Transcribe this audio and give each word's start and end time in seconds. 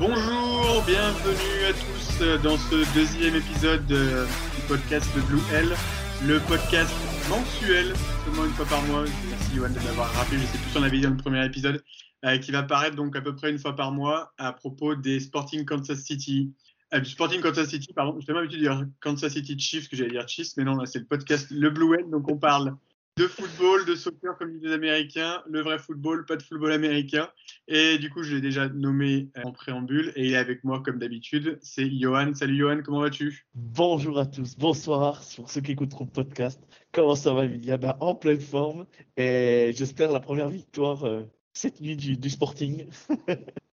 Bonjour, 0.00 0.82
bienvenue 0.86 1.64
à 1.68 1.72
tous 1.72 2.42
dans 2.42 2.58
ce 2.58 2.94
deuxième 2.94 3.36
épisode 3.36 3.86
de- 3.86 4.26
du 4.56 4.62
podcast 4.68 5.06
de 5.16 5.20
Blue 5.22 5.40
L, 5.54 5.68
le 6.26 6.40
podcast 6.40 6.92
mensuel, 7.30 7.94
seulement 8.26 8.44
une 8.44 8.52
fois 8.52 8.66
par 8.66 8.82
mois. 8.82 9.04
Merci 9.30 9.54
Yoann 9.56 9.72
de 9.72 9.80
m'avoir 9.80 10.12
rappelé, 10.12 10.38
je 10.40 10.46
sais 10.46 10.58
plus 10.58 10.70
si 10.70 10.76
on 10.76 10.80
l'avait 10.80 10.96
dit 10.98 11.02
dans 11.04 11.10
le 11.10 11.16
premier 11.16 11.44
épisode, 11.46 11.82
euh, 12.26 12.36
qui 12.38 12.50
va 12.50 12.62
paraître 12.62 12.96
donc 12.96 13.16
à 13.16 13.20
peu 13.22 13.34
près 13.34 13.50
une 13.50 13.58
fois 13.58 13.74
par 13.76 13.92
mois 13.92 14.32
à 14.36 14.52
propos 14.52 14.94
des 14.94 15.20
Sporting 15.20 15.64
Kansas 15.64 16.00
City. 16.00 16.52
Du 17.00 17.10
Sporting 17.10 17.40
Kansas 17.40 17.68
City, 17.68 17.92
pardon, 17.94 18.18
j'étais 18.20 18.32
même 18.32 18.42
habitué 18.42 18.58
de 18.58 18.62
dire 18.62 18.86
Kansas 19.00 19.32
City 19.32 19.58
Chiefs, 19.58 19.88
que 19.88 19.96
j'allais 19.96 20.10
dire 20.10 20.28
Chiefs, 20.28 20.56
mais 20.56 20.64
non, 20.64 20.76
là 20.76 20.86
c'est 20.86 21.00
le 21.00 21.06
podcast 21.06 21.48
Le 21.50 21.70
Blue 21.70 21.94
L, 21.98 22.08
donc 22.10 22.30
on 22.30 22.36
parle 22.36 22.76
de 23.16 23.28
football, 23.28 23.84
de 23.86 23.94
soccer 23.94 24.36
comme 24.36 24.52
disent 24.52 24.64
les 24.64 24.72
Américains, 24.72 25.40
le 25.48 25.62
vrai 25.62 25.78
football, 25.78 26.26
pas 26.26 26.36
de 26.36 26.42
football 26.42 26.72
américain. 26.72 27.28
Et 27.68 27.98
du 27.98 28.10
coup, 28.10 28.24
je 28.24 28.34
l'ai 28.34 28.40
déjà 28.40 28.68
nommé 28.68 29.28
euh, 29.36 29.42
en 29.44 29.52
préambule 29.52 30.12
et 30.16 30.26
il 30.26 30.32
est 30.32 30.36
avec 30.36 30.64
moi 30.64 30.82
comme 30.82 30.98
d'habitude. 30.98 31.58
C'est 31.62 31.88
Johan. 31.96 32.34
Salut 32.34 32.56
Johan, 32.56 32.80
comment 32.84 33.00
vas-tu? 33.00 33.46
Bonjour 33.54 34.18
à 34.18 34.26
tous, 34.26 34.56
bonsoir 34.58 35.22
pour 35.36 35.48
ceux 35.48 35.60
qui 35.60 35.72
écouteront 35.72 36.06
le 36.06 36.10
podcast. 36.10 36.60
Comment 36.90 37.14
ça 37.14 37.32
va, 37.32 37.44
Emilia? 37.44 37.76
Ben, 37.76 37.96
En 38.00 38.16
pleine 38.16 38.40
forme 38.40 38.86
et 39.16 39.72
j'espère 39.76 40.10
la 40.10 40.20
première 40.20 40.48
victoire 40.48 41.04
euh, 41.04 41.22
cette 41.54 41.80
nuit 41.80 41.96
du, 41.96 42.30
Sporting. 42.30 42.86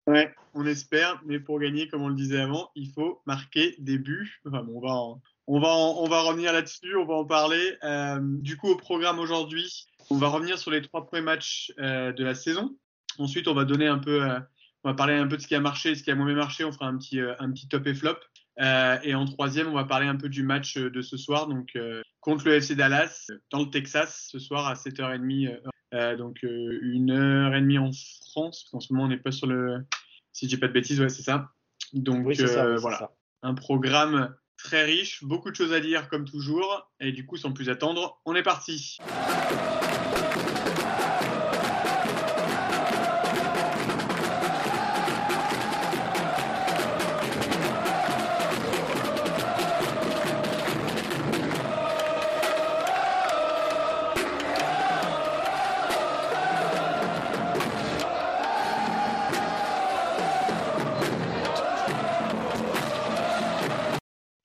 Ouais, 0.06 0.34
on 0.55 0.65
espère, 0.65 1.21
mais 1.27 1.39
pour 1.39 1.61
gagner, 1.61 1.87
comme 1.87 2.00
on 2.00 2.09
le 2.09 2.15
disait 2.15 2.41
avant, 2.41 2.71
il 2.75 2.91
faut 2.93 3.21
marquer 3.27 3.75
des 3.78 3.99
buts. 3.99 4.41
Enfin, 4.47 4.62
bon, 4.62 4.78
on 4.78 4.81
va 4.81 5.21
on 5.49 5.61
va, 5.61 5.69
on 5.69 6.09
va 6.09 6.22
revenir 6.22 6.53
là-dessus, 6.53 6.94
on 6.97 7.05
va 7.05 7.15
en 7.15 7.27
parler. 7.27 7.77
Euh, 7.83 8.19
du 8.22 8.56
coup, 8.56 8.69
au 8.69 8.77
programme 8.77 9.19
aujourd'hui, 9.19 9.87
on 10.11 10.17
va 10.17 10.28
revenir 10.28 10.59
sur 10.59 10.71
les 10.71 10.81
trois 10.81 11.06
premiers 11.06 11.22
matchs 11.22 11.72
euh, 11.78 12.12
de 12.12 12.25
la 12.25 12.34
saison. 12.34 12.77
Ensuite, 13.19 13.49
on 13.49 13.55
va 13.55 13.67
donner 13.67 13.87
un 13.87 13.99
peu, 13.99 14.22
euh, 14.22 14.38
on 14.84 14.91
va 14.91 14.94
parler 14.94 15.15
un 15.15 15.27
peu 15.27 15.37
de 15.37 15.43
ce 15.43 15.47
qui 15.47 15.55
a 15.55 15.61
marché, 15.61 15.94
ce 15.94 16.03
qui 16.03 16.11
a 16.11 16.15
moins 16.15 16.33
marché. 16.34 16.65
On 16.65 16.72
fera 16.72 16.87
un 16.87 16.97
petit, 16.97 17.21
un 17.21 17.50
petit 17.50 17.69
top 17.69 17.87
et 17.87 17.94
flop. 17.94 18.17
Et 18.59 19.15
en 19.15 19.25
troisième, 19.27 19.69
on 19.69 19.75
va 19.75 19.84
parler 19.84 20.06
un 20.06 20.17
peu 20.17 20.28
du 20.28 20.43
match 20.43 20.77
de 20.77 21.00
ce 21.00 21.17
soir, 21.17 21.47
donc 21.47 21.78
contre 22.21 22.47
le 22.47 22.55
FC 22.55 22.75
Dallas 22.75 23.28
dans 23.50 23.61
le 23.61 23.71
Texas 23.71 24.28
ce 24.31 24.38
soir 24.38 24.67
à 24.67 24.75
7h30. 24.75 25.61
Euh, 25.94 26.16
donc 26.16 26.44
euh, 26.44 26.78
une 26.82 27.10
heure 27.10 27.54
et 27.54 27.60
demie 27.60 27.78
en 27.78 27.91
France, 27.93 28.65
parce 28.65 28.71
qu'en 28.71 28.81
ce 28.81 28.93
moment 28.93 29.06
on 29.06 29.09
n'est 29.09 29.19
pas 29.19 29.32
sur 29.32 29.47
le, 29.47 29.87
si 30.32 30.47
je 30.47 30.50
dis 30.50 30.56
pas 30.56 30.69
de 30.69 30.72
bêtises, 30.72 31.00
ouais 31.00 31.09
c'est 31.09 31.22
ça. 31.22 31.50
Donc 31.93 32.26
Oui, 32.26 32.37
c'est 32.37 32.47
ça, 32.47 32.65
euh, 32.65 32.75
oui, 32.75 32.81
voilà, 32.81 32.99
ça. 32.99 33.12
un 33.43 33.54
programme 33.54 34.34
très 34.56 34.84
riche, 34.84 35.25
beaucoup 35.25 35.50
de 35.50 35.56
choses 35.56 35.72
à 35.72 35.81
dire 35.81 36.09
comme 36.09 36.25
toujours, 36.25 36.91
et 37.00 37.12
du 37.12 37.25
coup 37.25 37.37
sans 37.37 37.53
plus 37.53 37.71
attendre, 37.71 38.21
on 38.25 38.34
est 38.34 38.43
parti. 38.43 38.99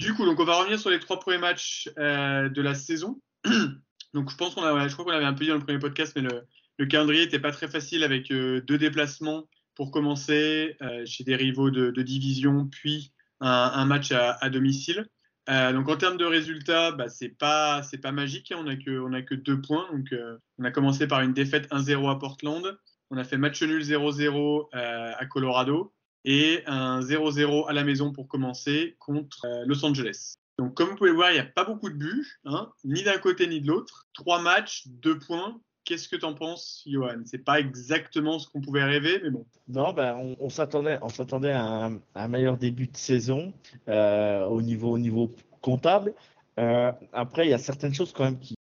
Du 0.03 0.13
coup, 0.13 0.25
donc 0.25 0.39
on 0.39 0.43
va 0.43 0.57
revenir 0.57 0.79
sur 0.79 0.89
les 0.89 0.99
trois 0.99 1.19
premiers 1.19 1.37
matchs 1.37 1.89
euh, 1.97 2.49
de 2.49 2.61
la 2.61 2.75
saison. 2.75 3.21
donc 4.13 4.29
je 4.29 4.35
pense 4.35 4.53
qu'on 4.53 4.61
crois 4.61 5.05
qu'on 5.05 5.11
avait 5.11 5.25
un 5.25 5.33
peu 5.33 5.45
dit 5.45 5.49
dans 5.49 5.55
le 5.55 5.63
premier 5.63 5.79
podcast, 5.79 6.13
mais 6.15 6.21
le, 6.21 6.43
le 6.77 6.85
calendrier 6.85 7.23
n'était 7.23 7.39
pas 7.39 7.51
très 7.51 7.67
facile 7.67 8.03
avec 8.03 8.29
euh, 8.29 8.61
deux 8.61 8.77
déplacements 8.77 9.47
pour 9.75 9.91
commencer 9.91 10.75
euh, 10.81 11.05
chez 11.05 11.23
des 11.23 11.35
rivaux 11.35 11.71
de, 11.71 12.01
division, 12.01 12.67
puis 12.67 13.13
un, 13.39 13.85
match 13.85 14.11
à, 14.11 14.49
domicile. 14.49 15.07
Donc 15.47 15.89
en 15.89 15.97
termes 15.97 16.17
de 16.17 16.25
résultats, 16.25 16.91
bah, 16.91 17.09
c'est 17.09 17.37
pas 17.37 17.81
c'est 17.83 17.97
pas 17.97 18.11
magique. 18.11 18.51
hein. 18.51 18.63
On 18.63 19.13
a 19.13 19.21
que 19.21 19.35
deux 19.35 19.59
points. 19.59 19.87
Donc 19.91 20.13
on 20.59 20.63
a 20.63 20.71
commencé 20.71 21.07
par 21.07 21.21
une 21.21 21.33
défaite 21.33 21.69
1-0 21.71 22.09
à 22.09 22.15
Portland. 22.19 22.77
On 23.13 23.17
a 23.17 23.23
fait 23.23 23.37
match 23.37 23.61
nul 23.61 23.83
0-0 23.83 24.69
euh, 24.73 25.11
à 25.15 25.25
Colorado 25.27 25.93
et 26.25 26.63
un 26.65 26.99
0-0 27.01 27.67
à 27.67 27.73
la 27.73 27.83
maison 27.83 28.11
pour 28.11 28.27
commencer 28.27 28.95
contre 28.99 29.45
euh, 29.45 29.63
Los 29.65 29.83
Angeles. 29.85 30.35
Donc 30.57 30.75
comme 30.75 30.89
vous 30.89 30.95
pouvez 30.95 31.09
le 31.09 31.15
voir, 31.15 31.31
il 31.31 31.35
n'y 31.35 31.39
a 31.39 31.45
pas 31.45 31.65
beaucoup 31.65 31.89
de 31.89 31.95
buts, 31.95 32.39
hein, 32.45 32.69
ni 32.83 33.03
d'un 33.03 33.17
côté 33.17 33.47
ni 33.47 33.61
de 33.61 33.67
l'autre. 33.67 34.07
Trois 34.13 34.41
matchs, 34.41 34.87
deux 34.87 35.17
points. 35.17 35.59
Qu'est-ce 35.85 36.07
que 36.07 36.15
tu 36.15 36.23
en 36.23 36.33
penses, 36.33 36.83
Johan? 36.85 37.23
C'est 37.25 37.43
pas 37.43 37.59
exactement 37.59 38.39
ce 38.39 38.47
qu'on 38.47 38.61
pouvait 38.61 38.83
rêver, 38.83 39.19
mais 39.21 39.31
bon. 39.31 39.45
Non, 39.67 39.91
ben, 39.91 40.35
on, 40.39 40.49
s'attendait, 40.49 40.97
on 41.01 41.09
s'attendait 41.09 41.51
à 41.51 41.61
un, 41.61 41.95
à 42.15 42.23
un 42.23 42.27
meilleur 42.29 42.57
début 42.57 42.87
de 42.87 42.95
saison 42.95 43.53
euh, 43.89 44.45
au 44.45 44.61
niveau, 44.61 44.91
au 44.91 44.97
niveau 44.97 45.29
comptable. 45.61 46.13
Euh, 46.57 46.91
après, 47.11 47.47
il 47.47 47.49
y 47.49 47.53
a 47.53 47.57
certaines 47.57 47.93
choses 47.93 48.13
quand 48.13 48.23
même 48.23 48.39
qui 48.39 48.55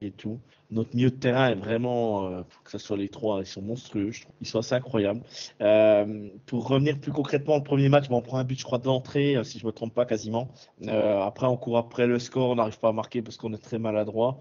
et 0.00 0.10
tout. 0.12 0.38
Notre 0.70 0.94
milieu 0.94 1.10
de 1.10 1.16
terrain 1.16 1.48
est 1.48 1.54
vraiment, 1.54 2.26
euh, 2.26 2.42
que 2.64 2.70
ce 2.70 2.78
soit 2.78 2.96
les 2.96 3.08
trois, 3.08 3.40
ils 3.40 3.46
sont 3.46 3.62
monstrueux. 3.62 4.10
Ils 4.40 4.46
sont 4.46 4.58
assez 4.58 4.74
incroyables. 4.74 5.22
Euh, 5.60 6.28
pour 6.46 6.68
revenir 6.68 7.00
plus 7.00 7.10
concrètement 7.10 7.56
au 7.56 7.62
premier 7.62 7.88
match, 7.88 8.06
on 8.10 8.20
prend 8.22 8.38
un 8.38 8.44
but, 8.44 8.58
je 8.58 8.64
crois, 8.64 8.78
de 8.78 8.86
l'entrée, 8.86 9.36
euh, 9.36 9.44
si 9.44 9.58
je 9.58 9.66
me 9.66 9.72
trompe 9.72 9.94
pas 9.94 10.04
quasiment. 10.04 10.48
Euh, 10.86 11.20
après, 11.22 11.46
on 11.46 11.56
court 11.56 11.78
après 11.78 12.06
le 12.06 12.18
score, 12.18 12.50
on 12.50 12.56
n'arrive 12.56 12.78
pas 12.78 12.90
à 12.90 12.92
marquer 12.92 13.22
parce 13.22 13.36
qu'on 13.36 13.52
est 13.54 13.58
très 13.62 13.78
maladroit. 13.78 14.38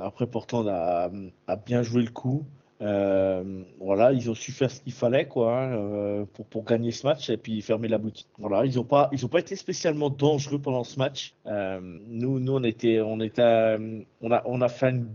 Après, 0.00 0.26
Portland 0.26 0.66
a, 0.68 1.10
a 1.46 1.56
bien 1.56 1.82
joué 1.82 2.02
le 2.02 2.10
coup. 2.10 2.44
Voilà, 2.80 4.12
ils 4.12 4.30
ont 4.30 4.34
su 4.34 4.52
faire 4.52 4.70
ce 4.70 4.80
qu'il 4.80 4.92
fallait 4.92 5.26
quoi 5.26 5.62
hein, 5.62 6.26
pour, 6.50 6.64
gagner 6.64 6.92
ce 6.92 7.06
match 7.06 7.28
et 7.28 7.36
puis 7.36 7.60
fermer 7.60 7.88
la 7.88 7.98
boutique. 7.98 8.28
Voilà, 8.38 8.64
ils 8.64 8.78
ont 8.78 8.84
pas 8.84 9.10
été 9.12 9.56
spécialement 9.56 10.10
dangereux 10.10 10.60
pendant 10.60 10.84
ce 10.84 10.98
match. 10.98 11.34
Nous 11.46 12.48
on 12.48 12.64
était 12.64 13.00
on 13.00 13.20
était 13.20 13.76
on 14.20 14.60
a 14.60 14.68
fait 14.68 14.90
une 14.90 15.08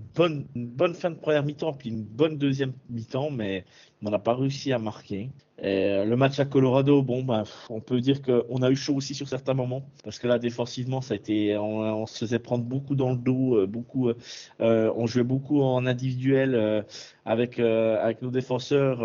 bonne 0.56 0.94
fin 0.94 1.10
de 1.10 1.16
première 1.16 1.44
mi-temps 1.44 1.74
puis 1.74 1.90
une 1.90 2.04
bonne 2.04 2.38
deuxième 2.38 2.74
mi-temps 2.90 3.32
mais 3.32 3.66
on 4.06 4.10
n'a 4.10 4.20
pas 4.20 4.36
réussi 4.36 4.74
à 4.74 4.80
marquer. 4.80 5.30
Euh, 5.64 6.04
le 6.04 6.18
match 6.18 6.40
à 6.40 6.46
Colorado, 6.46 7.02
bon, 7.04 7.24
ben, 7.24 7.44
on 7.70 7.80
peut 7.80 8.02
dire 8.02 8.22
qu'on 8.22 8.62
a 8.62 8.70
eu 8.70 8.76
chaud 8.76 8.96
aussi 8.96 9.14
sur 9.14 9.30
certains 9.30 9.54
moments, 9.54 9.84
parce 10.04 10.20
que 10.20 10.28
là, 10.28 10.40
défensivement, 10.40 11.00
ça 11.00 11.14
a 11.14 11.18
été, 11.18 11.56
on, 11.58 12.06
se 12.06 12.18
faisait 12.18 12.40
prendre 12.40 12.66
beaucoup 12.66 12.96
dans 12.96 13.12
le 13.12 13.18
dos, 13.18 13.56
euh, 13.56 13.68
beaucoup, 13.68 14.10
euh, 14.10 14.94
on 14.96 15.06
jouait 15.06 15.24
beaucoup 15.24 15.62
en 15.62 15.86
individuel 15.86 16.84
avec 17.24 17.60
nos 17.60 18.32
défenseurs 18.32 19.00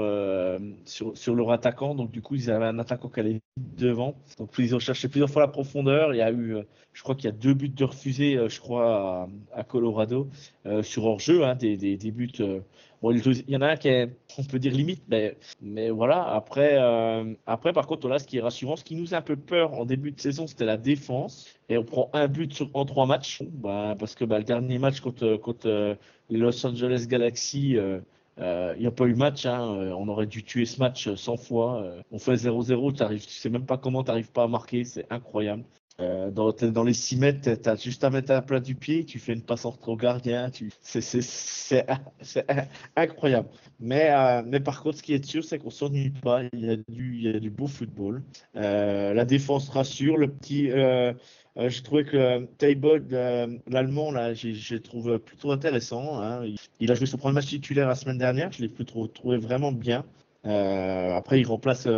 sur 0.84 1.16
sur 1.16 1.34
leur 1.34 1.52
attaquant, 1.52 1.94
donc 1.94 2.10
du 2.10 2.22
coup, 2.22 2.34
ils 2.34 2.50
avaient 2.50 2.66
un 2.66 2.78
attaquant 2.78 3.08
qui 3.08 3.20
allait 3.20 3.40
devant, 3.76 4.16
donc 4.38 4.50
ils 4.58 4.74
ont 4.74 4.80
cherché 4.80 5.08
plusieurs 5.08 5.30
fois 5.30 5.42
la 5.42 5.48
profondeur. 5.48 6.14
Il 6.14 6.18
y 6.18 6.22
a 6.22 6.32
eu, 6.32 6.56
je 6.92 7.02
crois 7.02 7.14
qu'il 7.14 7.26
y 7.26 7.28
a 7.28 7.36
deux 7.36 7.54
buts 7.54 7.68
de 7.68 7.84
refusés, 7.84 8.38
je 8.48 8.60
crois, 8.60 9.28
à 9.54 9.62
Colorado 9.62 9.87
euh, 10.66 10.82
sur 10.82 11.04
hors 11.04 11.20
jeu, 11.20 11.44
hein, 11.44 11.54
des, 11.54 11.76
buts. 12.12 12.30
euh, 12.40 12.60
il 13.02 13.50
y 13.50 13.56
en 13.56 13.60
a 13.62 13.68
un 13.68 13.76
qui 13.76 13.88
est, 13.88 14.10
on 14.38 14.44
peut 14.44 14.58
dire 14.58 14.72
limite, 14.72 15.02
mais, 15.60 15.90
voilà. 15.90 16.24
Après, 16.34 16.76
euh, 16.80 17.34
après, 17.46 17.72
par 17.72 17.86
contre, 17.86 18.08
là, 18.08 18.18
ce 18.18 18.26
qui 18.26 18.38
est 18.38 18.40
rassurant, 18.40 18.76
ce 18.76 18.84
qui 18.84 18.96
nous 18.96 19.14
a 19.14 19.18
un 19.18 19.22
peu 19.22 19.36
peur 19.36 19.74
en 19.74 19.84
début 19.84 20.10
de 20.12 20.20
saison, 20.20 20.46
c'était 20.46 20.64
la 20.64 20.76
défense. 20.76 21.46
Et 21.68 21.78
on 21.78 21.84
prend 21.84 22.10
un 22.12 22.26
but 22.28 22.52
sur, 22.52 22.70
en 22.74 22.84
trois 22.84 23.06
matchs. 23.06 23.42
Bah, 23.52 23.94
parce 23.98 24.14
que 24.14 24.24
bah, 24.24 24.38
le 24.38 24.44
dernier 24.44 24.78
match 24.78 25.00
contre, 25.00 25.96
les 26.30 26.38
Los 26.38 26.66
Angeles 26.66 27.06
Galaxy, 27.08 27.76
il 27.76 28.02
n'y 28.80 28.86
a 28.86 28.90
pas 28.90 29.06
eu 29.06 29.14
match. 29.14 29.46
Hein. 29.46 29.92
On 29.96 30.08
aurait 30.08 30.26
dû 30.26 30.42
tuer 30.44 30.66
ce 30.66 30.78
match 30.80 31.12
100 31.14 31.36
fois. 31.36 31.84
On 32.10 32.18
fait 32.18 32.34
0-0, 32.36 32.92
t'arrives- 32.92 33.26
tu 33.26 33.32
sais 33.32 33.50
même 33.50 33.66
pas 33.66 33.78
comment 33.78 34.02
tu 34.02 34.08
n'arrives 34.08 34.32
pas 34.32 34.44
à 34.44 34.48
marquer. 34.48 34.84
C'est 34.84 35.06
incroyable. 35.10 35.64
Euh, 36.00 36.30
dans, 36.30 36.84
les 36.84 36.92
6 36.92 37.16
mètres, 37.16 37.60
tu 37.60 37.68
as 37.68 37.74
juste 37.74 38.04
à 38.04 38.10
mettre 38.10 38.30
un 38.30 38.40
plat 38.40 38.60
du 38.60 38.76
pied, 38.76 39.04
tu 39.04 39.18
fais 39.18 39.32
une 39.32 39.42
passe 39.42 39.64
entre 39.64 39.88
au 39.88 39.96
gardien. 39.96 40.48
C'est 40.80 41.86
incroyable. 42.96 43.48
Mais, 43.80 44.10
euh, 44.12 44.42
mais 44.46 44.60
par 44.60 44.80
contre, 44.82 44.98
ce 44.98 45.02
qui 45.02 45.12
est 45.12 45.24
sûr, 45.24 45.42
c'est 45.42 45.58
qu'on 45.58 45.70
s'ennuie 45.70 46.10
pas. 46.10 46.42
Il 46.52 46.64
y, 46.64 47.28
a 47.28 47.40
du, 47.40 47.50
beau 47.50 47.66
football. 47.66 48.22
Euh, 48.54 49.12
la 49.12 49.24
défense 49.24 49.68
rassure. 49.70 50.16
Le 50.18 50.28
petit, 50.28 50.70
euh, 50.70 51.12
euh 51.56 51.68
je 51.68 51.82
trouvais 51.82 52.04
que 52.04 52.44
Table, 52.58 53.04
l'allemand, 53.66 54.12
là, 54.12 54.34
je 54.34 54.76
trouve 54.76 55.18
plutôt 55.18 55.50
intéressant. 55.50 56.20
Hein. 56.22 56.44
Il, 56.44 56.56
il, 56.78 56.92
a 56.92 56.94
joué 56.94 57.06
son 57.06 57.18
premier 57.18 57.34
match 57.34 57.46
titulaire 57.46 57.88
la 57.88 57.96
semaine 57.96 58.18
dernière. 58.18 58.52
Je 58.52 58.62
l'ai 58.62 58.70
trouvé 58.70 59.36
vraiment 59.36 59.72
bien. 59.72 60.04
après, 60.44 61.40
il 61.40 61.46
remplace 61.46 61.88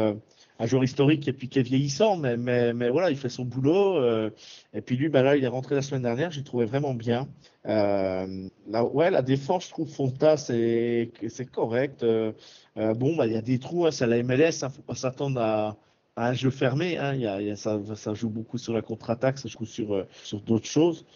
un 0.60 0.66
joueur 0.66 0.84
historique 0.84 1.26
et 1.26 1.32
puis 1.32 1.48
qui 1.48 1.58
est 1.58 1.62
vieillissant, 1.62 2.16
mais, 2.16 2.36
mais, 2.36 2.74
mais 2.74 2.90
voilà, 2.90 3.10
il 3.10 3.16
fait 3.16 3.30
son 3.30 3.46
boulot. 3.46 3.96
Euh, 3.96 4.30
et 4.74 4.82
puis 4.82 4.96
lui, 4.96 5.08
ben 5.08 5.22
là, 5.22 5.34
il 5.36 5.42
est 5.42 5.48
rentré 5.48 5.74
la 5.74 5.80
semaine 5.80 6.02
dernière, 6.02 6.30
j'ai 6.30 6.44
trouvé 6.44 6.66
vraiment 6.66 6.92
bien. 6.92 7.28
Euh, 7.66 8.48
là, 8.68 8.84
ouais, 8.84 9.10
la 9.10 9.22
défense, 9.22 9.64
je 9.64 9.70
trouve 9.70 9.88
Fonta, 9.88 10.36
c'est 10.36 11.10
correct. 11.50 12.02
Euh, 12.02 12.32
bon, 12.76 13.16
bah, 13.16 13.26
il 13.26 13.32
y 13.32 13.36
a 13.36 13.42
des 13.42 13.58
trous, 13.58 13.86
hein, 13.86 13.90
c'est 13.90 14.06
la 14.06 14.22
MLS, 14.22 14.62
hein, 14.62 14.68
faut 14.68 14.82
pas 14.82 14.94
s'attendre 14.94 15.40
à, 15.40 15.76
un 16.16 16.34
jeu 16.34 16.50
fermé. 16.50 16.98
Hein, 16.98 17.14
y 17.14 17.26
a, 17.26 17.40
y 17.40 17.50
a, 17.50 17.56
ça, 17.56 17.80
ça 17.94 18.12
joue 18.12 18.28
beaucoup 18.28 18.58
sur 18.58 18.74
la 18.74 18.82
contre-attaque, 18.82 19.38
ça 19.38 19.48
joue 19.48 19.64
sur, 19.64 20.06
sur 20.22 20.42
d'autres 20.42 20.66
choses. 20.68 21.06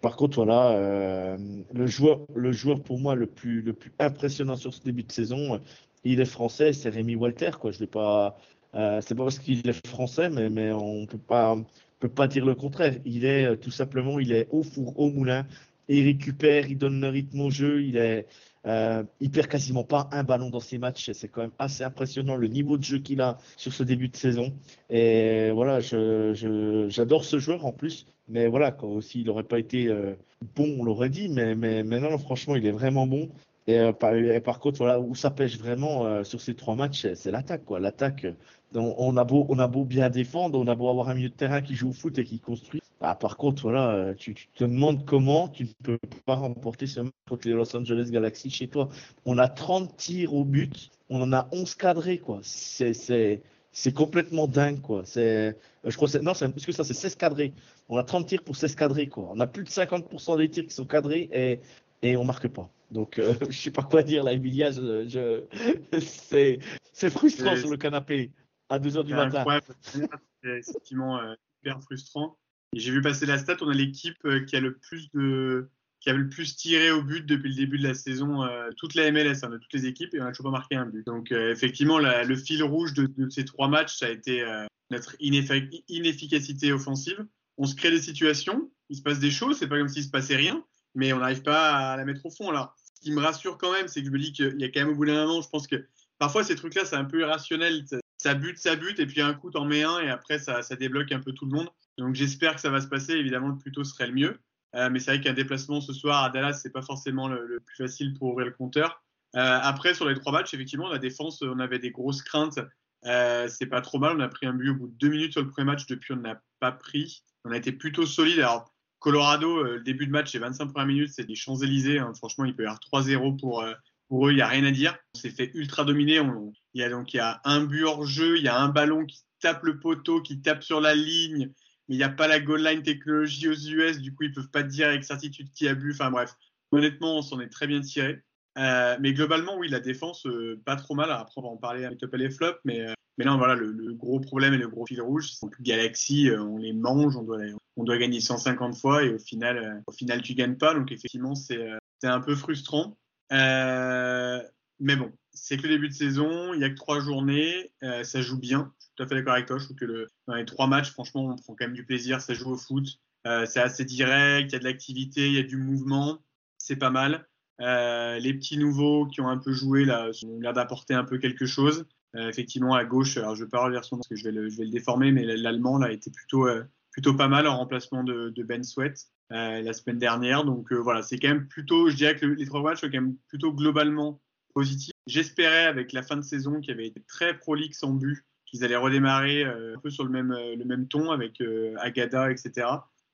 Par 0.00 0.16
contre, 0.16 0.36
voilà, 0.36 1.36
le 1.74 1.86
joueur, 1.86 2.20
le 2.34 2.52
joueur 2.52 2.80
pour 2.80 2.98
moi 2.98 3.14
le 3.14 3.26
plus, 3.26 3.60
le 3.60 3.74
plus 3.74 3.92
impressionnant 3.98 4.56
sur 4.56 4.72
ce 4.72 4.80
début 4.80 5.02
de 5.02 5.12
saison, 5.12 5.60
il 6.04 6.20
est 6.20 6.24
français, 6.24 6.72
c'est 6.72 6.88
Rémi 6.88 7.16
Walter. 7.16 7.50
Quoi. 7.60 7.70
Je 7.70 7.78
vais 7.78 7.86
pas, 7.86 8.38
euh, 8.74 9.00
c'est 9.02 9.14
pas 9.14 9.24
parce 9.24 9.38
qu'il 9.38 9.68
est 9.68 9.86
français, 9.86 10.30
mais, 10.30 10.72
on 10.72 11.06
peut 11.06 11.18
pas, 11.18 11.56
peut 12.00 12.08
pas 12.08 12.26
dire 12.28 12.44
le 12.44 12.54
contraire. 12.54 12.94
Il 13.04 13.24
est 13.24 13.46
euh, 13.46 13.56
tout 13.56 13.70
simplement, 13.70 14.18
il 14.18 14.32
est 14.32 14.48
au 14.50 14.62
four, 14.62 14.98
au 14.98 15.10
moulin. 15.10 15.46
il 15.88 16.04
récupère, 16.04 16.70
il 16.70 16.78
donne 16.78 17.00
le 17.00 17.08
rythme 17.08 17.40
au 17.40 17.50
jeu. 17.50 17.82
Il 17.82 17.96
est, 17.96 18.26
euh, 18.66 19.02
perd 19.32 19.48
quasiment 19.48 19.84
pas 19.84 20.08
un 20.12 20.24
ballon 20.24 20.50
dans 20.50 20.60
ses 20.60 20.78
matchs. 20.78 21.10
C'est 21.12 21.28
quand 21.28 21.42
même 21.42 21.50
assez 21.58 21.84
impressionnant 21.84 22.36
le 22.36 22.48
niveau 22.48 22.78
de 22.78 22.84
jeu 22.84 22.98
qu'il 22.98 23.20
a 23.20 23.38
sur 23.56 23.72
ce 23.72 23.82
début 23.82 24.08
de 24.08 24.16
saison. 24.16 24.52
Et 24.90 25.50
voilà, 25.50 25.80
j'adore 25.80 27.24
ce 27.24 27.38
joueur 27.38 27.66
en 27.66 27.72
plus. 27.72 28.06
Mais 28.28 28.46
voilà, 28.46 28.70
quand 28.70 28.88
aussi 28.88 29.20
il 29.20 29.26
n'aurait 29.26 29.42
pas 29.42 29.58
été 29.58 29.88
euh, 29.88 30.14
bon, 30.56 30.76
on 30.78 30.84
l'aurait 30.84 31.10
dit. 31.10 31.28
Mais, 31.28 31.54
mais 31.54 31.82
non, 31.82 32.16
franchement, 32.18 32.56
il 32.56 32.66
est 32.66 32.72
vraiment 32.72 33.06
bon. 33.06 33.28
Et, 33.66 33.78
euh, 33.78 33.92
par, 33.92 34.14
et, 34.14 34.40
par, 34.40 34.58
contre, 34.58 34.78
voilà, 34.78 35.00
où 35.00 35.14
ça 35.14 35.30
pêche 35.30 35.58
vraiment 35.58 36.04
euh, 36.04 36.24
sur 36.24 36.40
ces 36.40 36.54
trois 36.54 36.74
matchs, 36.74 37.06
c'est 37.14 37.30
l'attaque. 37.30 37.64
quoi. 37.64 37.78
L'attaque, 37.80 38.26
on, 38.74 39.16
a 39.16 39.24
beau, 39.24 39.46
on 39.48 39.58
a 39.58 39.68
beau 39.68 39.84
bien 39.84 40.10
défendre, 40.10 40.58
on 40.58 40.66
a 40.66 40.74
beau 40.74 40.88
avoir 40.88 41.08
un 41.08 41.14
milieu 41.14 41.28
de 41.28 41.34
terrain 41.34 41.60
qui 41.60 41.74
joue 41.74 41.90
au 41.90 41.92
foot 41.92 42.18
et 42.18 42.24
qui 42.24 42.40
construit. 42.40 42.82
Bah, 43.00 43.16
par 43.16 43.36
contre, 43.36 43.62
voilà, 43.62 43.90
euh, 43.90 44.14
tu, 44.14 44.34
te 44.34 44.64
demandes 44.64 45.04
comment 45.04 45.48
tu 45.48 45.64
ne 45.64 45.68
peux 45.82 45.98
pas 46.24 46.36
remporter 46.36 46.86
ce 46.86 47.00
match 47.00 47.12
contre 47.28 47.48
les 47.48 47.54
Los 47.54 47.76
Angeles 47.76 48.10
Galaxy 48.10 48.48
chez 48.48 48.68
toi. 48.68 48.88
On 49.24 49.38
a 49.38 49.48
30 49.48 49.96
tirs 49.96 50.34
au 50.34 50.44
but, 50.44 50.90
on 51.10 51.20
en 51.20 51.32
a 51.32 51.48
11 51.52 51.74
cadrés, 51.74 52.18
quoi. 52.18 52.40
C'est, 52.42 53.92
complètement 53.94 54.46
dingue, 54.46 54.80
quoi. 54.80 55.02
C'est, 55.04 55.56
je 55.84 55.96
crois, 55.96 56.08
non, 56.20 56.34
c'est, 56.34 56.48
parce 56.48 56.64
que 56.64 56.72
ça, 56.72 56.84
c'est 56.84 56.94
16 56.94 57.16
cadrés. 57.16 57.52
On 57.88 57.96
a 57.96 58.04
30 58.04 58.26
tirs 58.26 58.44
pour 58.44 58.54
16 58.54 58.76
cadrés, 58.76 59.08
quoi. 59.08 59.30
On 59.34 59.40
a 59.40 59.48
plus 59.48 59.64
de 59.64 59.68
50% 59.68 60.38
des 60.38 60.48
tirs 60.48 60.64
qui 60.64 60.74
sont 60.74 60.84
cadrés 60.84 61.28
et, 61.32 61.58
et 62.02 62.16
on 62.16 62.24
marque 62.24 62.48
pas. 62.48 62.70
Donc, 62.90 63.18
euh, 63.18 63.34
je 63.50 63.58
sais 63.58 63.70
pas 63.70 63.82
quoi 63.82 64.02
dire 64.02 64.24
là, 64.24 64.32
Emilia. 64.32 64.70
Je, 64.70 65.08
je... 65.08 65.98
c'est, 66.00 66.58
c'est 66.92 67.10
frustrant 67.10 67.56
sur 67.56 67.70
le 67.70 67.76
canapé 67.76 68.32
à 68.68 68.78
2 68.78 68.96
heures 68.96 69.04
du 69.04 69.14
matin. 69.14 69.44
C'est 69.82 70.58
effectivement 70.58 71.18
euh, 71.18 71.34
hyper 71.62 71.80
frustrant. 71.82 72.38
Et 72.74 72.80
j'ai 72.80 72.90
vu 72.90 73.02
passer 73.02 73.26
la 73.26 73.38
stat, 73.38 73.56
on 73.60 73.68
a 73.68 73.74
l'équipe 73.74 74.16
euh, 74.24 74.44
qui 74.44 74.56
a 74.56 74.60
le 74.60 74.76
plus 74.76 75.10
de 75.12 75.68
qui 76.00 76.10
a 76.10 76.14
le 76.14 76.28
plus 76.28 76.56
tiré 76.56 76.90
au 76.90 77.00
but 77.00 77.24
depuis 77.24 77.50
le 77.50 77.54
début 77.54 77.78
de 77.78 77.84
la 77.84 77.94
saison, 77.94 78.42
euh, 78.42 78.70
toute 78.76 78.96
la 78.96 79.12
MLS, 79.12 79.44
hein, 79.44 79.50
de 79.50 79.58
toutes 79.58 79.72
les 79.72 79.86
équipes, 79.86 80.12
et 80.14 80.20
on 80.20 80.24
n'a 80.24 80.32
toujours 80.32 80.50
pas 80.50 80.58
marqué 80.58 80.74
un 80.74 80.86
but. 80.86 81.06
Donc 81.06 81.30
effectivement, 81.30 82.00
la, 82.00 82.24
le 82.24 82.34
fil 82.34 82.60
rouge 82.64 82.92
de, 82.92 83.06
de, 83.06 83.30
ces 83.30 83.44
trois 83.44 83.68
matchs, 83.68 83.98
ça 83.98 84.06
a 84.06 84.08
été 84.08 84.44
notre 84.90 85.14
ineffic 85.20 85.84
inefficacité 85.88 86.72
offensive. 86.72 87.24
On 87.56 87.66
se 87.66 87.76
crée 87.76 87.92
des 87.92 88.02
situations, 88.02 88.68
il 88.88 88.96
se 88.96 89.02
passe 89.02 89.20
des 89.20 89.30
choses, 89.30 89.58
c'est 89.58 89.68
pas 89.68 89.78
comme 89.78 89.88
s'il 89.88 90.02
se 90.02 90.10
passait 90.10 90.34
rien, 90.34 90.64
mais 90.94 91.12
on 91.12 91.18
n'arrive 91.18 91.42
pas 91.42 91.92
à 91.92 91.96
la 91.96 92.04
mettre 92.04 92.24
au 92.26 92.30
fond. 92.30 92.50
Alors, 92.50 92.74
ce 92.94 93.00
qui 93.00 93.12
me 93.12 93.20
rassure 93.20 93.58
quand 93.58 93.72
même, 93.72 93.88
c'est 93.88 94.00
que 94.00 94.06
je 94.06 94.12
me 94.12 94.18
dis 94.18 94.32
qu'il 94.32 94.60
y 94.60 94.64
a 94.64 94.68
quand 94.68 94.80
même 94.80 94.90
au 94.90 94.94
bout 94.94 95.06
d'un 95.06 95.26
moment, 95.26 95.40
je 95.40 95.48
pense 95.48 95.66
que 95.66 95.86
parfois 96.18 96.44
ces 96.44 96.54
trucs-là, 96.54 96.84
c'est 96.84 96.96
un 96.96 97.04
peu 97.04 97.20
irrationnel. 97.20 97.84
Ça 98.18 98.34
bute, 98.34 98.58
ça 98.58 98.76
bute, 98.76 99.00
et 99.00 99.06
puis 99.06 99.20
un 99.20 99.34
coup, 99.34 99.50
t'en 99.50 99.64
mets 99.64 99.82
un, 99.82 99.98
et 100.00 100.08
après, 100.08 100.38
ça, 100.38 100.62
débloque 100.78 101.10
un 101.12 101.20
peu 101.20 101.32
tout 101.32 101.46
le 101.46 101.52
monde. 101.56 101.68
Donc 101.98 102.14
j'espère 102.14 102.54
que 102.54 102.60
ça 102.60 102.70
va 102.70 102.80
se 102.80 102.86
passer. 102.86 103.12
Évidemment, 103.14 103.48
le 103.48 103.58
plus 103.58 103.72
tôt 103.72 103.84
serait 103.84 104.06
le 104.06 104.14
mieux. 104.14 104.38
Euh, 104.74 104.88
mais 104.90 105.00
c'est 105.00 105.10
vrai 105.10 105.20
qu'un 105.20 105.34
déplacement 105.34 105.80
ce 105.80 105.92
soir 105.92 106.24
à 106.24 106.30
Dallas, 106.30 106.54
c'est 106.54 106.72
pas 106.72 106.80
forcément 106.80 107.28
le, 107.28 107.46
le, 107.46 107.60
plus 107.60 107.76
facile 107.76 108.14
pour 108.14 108.28
ouvrir 108.28 108.46
le 108.46 108.52
compteur. 108.52 109.02
Euh, 109.34 109.58
après, 109.62 109.94
sur 109.94 110.08
les 110.08 110.14
trois 110.14 110.32
matchs, 110.32 110.54
effectivement, 110.54 110.88
la 110.88 110.98
défense, 110.98 111.42
on 111.42 111.58
avait 111.58 111.78
des 111.78 111.90
grosses 111.90 112.22
craintes. 112.22 112.58
Euh, 113.06 113.48
c'est 113.48 113.66
pas 113.66 113.80
trop 113.80 113.98
mal. 113.98 114.16
On 114.16 114.20
a 114.20 114.28
pris 114.28 114.46
un 114.46 114.52
but 114.52 114.70
au 114.70 114.74
bout 114.74 114.88
de 114.88 114.94
deux 114.94 115.08
minutes 115.08 115.32
sur 115.32 115.42
le 115.42 115.48
premier 115.48 115.66
match. 115.66 115.86
Depuis, 115.86 116.12
on 116.12 116.16
n'a 116.16 116.40
pas 116.60 116.72
pris. 116.72 117.22
On 117.44 117.50
a 117.50 117.56
été 117.56 117.72
plutôt 117.72 118.06
solide. 118.06 118.38
Alors, 118.38 118.71
Colorado, 119.02 119.58
euh, 119.58 119.74
le 119.74 119.82
début 119.82 120.06
de 120.06 120.12
match, 120.12 120.32
c'est 120.32 120.38
25 120.38 120.66
premières 120.66 120.86
minutes, 120.86 121.10
c'est 121.12 121.26
des 121.26 121.34
Champs-Élysées. 121.34 121.98
Hein. 121.98 122.12
Franchement, 122.16 122.44
il 122.44 122.54
peut 122.54 122.62
y 122.62 122.66
avoir 122.66 122.80
3-0 122.80 123.38
pour, 123.38 123.62
euh, 123.62 123.74
pour 124.08 124.28
eux. 124.28 124.32
Il 124.32 124.36
n'y 124.36 124.42
a 124.42 124.48
rien 124.48 124.64
à 124.64 124.70
dire. 124.70 124.96
On 125.14 125.18
s'est 125.18 125.30
fait 125.30 125.50
ultra 125.54 125.84
dominer. 125.84 126.20
On, 126.20 126.52
il 126.74 126.80
y 126.80 126.84
a 126.84 126.88
donc 126.88 127.12
il 127.12 127.18
y 127.18 127.20
a 127.20 127.40
un 127.44 127.64
but 127.64 127.84
hors 127.84 128.06
jeu. 128.06 128.38
Il 128.38 128.44
y 128.44 128.48
a 128.48 128.58
un 128.58 128.68
ballon 128.68 129.04
qui 129.04 129.20
tape 129.40 129.64
le 129.64 129.78
poteau, 129.78 130.22
qui 130.22 130.40
tape 130.40 130.62
sur 130.62 130.80
la 130.80 130.94
ligne 130.94 131.52
mais 131.88 131.96
il 131.96 131.98
n'y 131.98 132.04
a 132.04 132.08
pas 132.08 132.28
la 132.28 132.40
goal 132.40 132.62
line 132.62 132.82
technologie 132.82 133.48
aux 133.48 133.54
US, 133.54 133.98
du 133.98 134.14
coup 134.14 134.24
ils 134.24 134.32
peuvent 134.32 134.50
pas 134.50 134.62
dire 134.62 134.88
avec 134.88 135.04
certitude 135.04 135.50
qui 135.52 135.66
a 135.68 135.74
bu. 135.74 135.92
Enfin 135.92 136.10
bref, 136.10 136.34
honnêtement, 136.70 137.18
on 137.18 137.22
s'en 137.22 137.40
est 137.40 137.48
très 137.48 137.66
bien 137.66 137.80
tiré. 137.80 138.22
Euh, 138.58 138.96
mais 139.00 139.12
globalement, 139.14 139.56
oui, 139.56 139.68
la 139.68 139.80
défense, 139.80 140.26
euh, 140.26 140.60
pas 140.64 140.76
trop 140.76 140.94
mal. 140.94 141.10
Après, 141.10 141.34
on 141.36 141.42
va 141.42 141.48
en 141.48 141.56
parler 141.56 141.84
avec 141.84 141.98
top 141.98 142.14
et 142.14 142.18
les 142.18 142.30
flops, 142.30 142.60
mais, 142.64 142.80
euh, 142.82 142.92
mais 143.18 143.24
là, 143.24 143.36
voilà, 143.36 143.54
le, 143.54 143.92
gros 143.94 144.20
problème 144.20 144.54
et 144.54 144.58
le 144.58 144.68
gros 144.68 144.86
fil 144.86 145.00
rouge, 145.00 145.32
c'est 145.32 145.50
que 145.50 145.62
Galaxy, 145.62 146.30
euh, 146.30 146.42
on 146.42 146.58
les 146.58 146.72
mange, 146.72 147.16
on 147.16 147.22
doit, 147.22 147.38
on 147.76 147.84
doit 147.84 147.98
gagner 147.98 148.20
150 148.20 148.76
fois 148.76 149.04
et 149.04 149.14
au 149.14 149.18
final, 149.18 149.58
euh, 149.58 149.80
au 149.86 149.92
final, 149.92 150.22
tu 150.22 150.34
gagnes 150.34 150.56
pas. 150.56 150.74
Donc 150.74 150.90
effectivement, 150.92 151.34
c'est 151.34 151.78
un 152.02 152.20
peu 152.20 152.34
frustrant. 152.34 152.96
mais 153.30 154.96
bon, 154.96 155.12
c'est 155.32 155.56
que 155.56 155.62
le 155.62 155.68
début 155.70 155.88
de 155.88 155.94
saison, 155.94 156.54
il 156.54 156.60
y 156.60 156.64
a 156.64 156.70
que 156.70 156.74
trois 156.74 157.00
journées, 157.00 157.70
ça 158.02 158.20
joue 158.20 158.38
bien 158.38 158.72
tout 158.96 159.02
à 159.02 159.06
fait 159.06 159.14
d'accord 159.14 159.34
avec 159.34 159.46
toi. 159.46 159.58
Je 159.58 159.64
trouve 159.64 159.76
que 159.76 160.06
dans 160.26 160.34
les 160.34 160.44
trois 160.44 160.66
matchs, 160.66 160.90
franchement, 160.90 161.24
on 161.24 161.36
prend 161.36 161.54
quand 161.54 161.66
même 161.66 161.74
du 161.74 161.84
plaisir. 161.84 162.20
Ça 162.20 162.34
joue 162.34 162.50
au 162.50 162.56
foot. 162.56 162.86
Euh, 163.26 163.46
c'est 163.46 163.60
assez 163.60 163.84
direct. 163.84 164.50
Il 164.50 164.52
y 164.52 164.56
a 164.56 164.58
de 164.58 164.64
l'activité, 164.64 165.26
il 165.26 165.34
y 165.34 165.38
a 165.38 165.42
du 165.42 165.56
mouvement. 165.56 166.18
C'est 166.58 166.76
pas 166.76 166.90
mal. 166.90 167.26
Euh, 167.60 168.18
les 168.18 168.34
petits 168.34 168.58
nouveaux 168.58 169.06
qui 169.06 169.20
ont 169.20 169.28
un 169.28 169.38
peu 169.38 169.52
joué 169.52 169.84
là 169.84 170.10
ont 170.26 170.40
l'air 170.40 170.52
d'apporter 170.52 170.94
un 170.94 171.04
peu 171.04 171.18
quelque 171.18 171.46
chose. 171.46 171.86
Euh, 172.14 172.28
effectivement, 172.28 172.74
à 172.74 172.84
gauche, 172.84 173.16
alors 173.16 173.34
je 173.34 173.44
pas 173.44 173.64
relire 173.64 173.84
son 173.84 173.96
parce 173.96 174.08
que 174.08 174.16
je 174.16 174.24
vais 174.24 174.32
le, 174.32 174.48
le 174.48 174.68
déformer, 174.68 175.12
mais 175.12 175.24
l'allemand 175.24 175.78
là 175.78 175.90
était 175.90 176.10
plutôt 176.10 176.46
euh, 176.46 176.62
plutôt 176.90 177.14
pas 177.14 177.28
mal 177.28 177.46
en 177.46 177.56
remplacement 177.56 178.04
de, 178.04 178.42
Ben 178.42 178.62
Sweat 178.62 179.06
euh, 179.32 179.62
la 179.62 179.72
semaine 179.72 179.98
dernière. 179.98 180.44
Donc 180.44 180.72
voilà, 180.72 181.02
c'est 181.02 181.18
quand 181.18 181.28
même 181.28 181.48
plutôt, 181.48 181.88
je 181.88 181.96
dirais 181.96 182.16
que 182.16 182.26
les 182.26 182.44
trois 182.44 182.62
matchs 182.62 182.80
sont 182.80 182.88
quand 182.88 183.00
même 183.00 183.16
plutôt 183.28 183.52
globalement 183.52 184.20
positifs. 184.52 184.92
J'espérais 185.06 185.64
avec 185.64 185.92
la 185.92 186.02
fin 186.02 186.16
de 186.16 186.22
saison 186.22 186.60
qui 186.60 186.70
avait 186.70 186.86
été 186.86 187.02
très 187.02 187.38
prolixe 187.38 187.82
en 187.82 187.94
but 187.94 188.26
qu'ils 188.44 188.62
allaient 188.62 188.76
redémarrer 188.76 189.44
un 189.44 189.78
peu 189.82 189.88
sur 189.88 190.04
le 190.04 190.10
même, 190.10 190.32
le 190.32 190.64
même 190.66 190.86
ton 190.86 191.10
avec 191.10 191.42
Agada, 191.78 192.30
etc. 192.30 192.66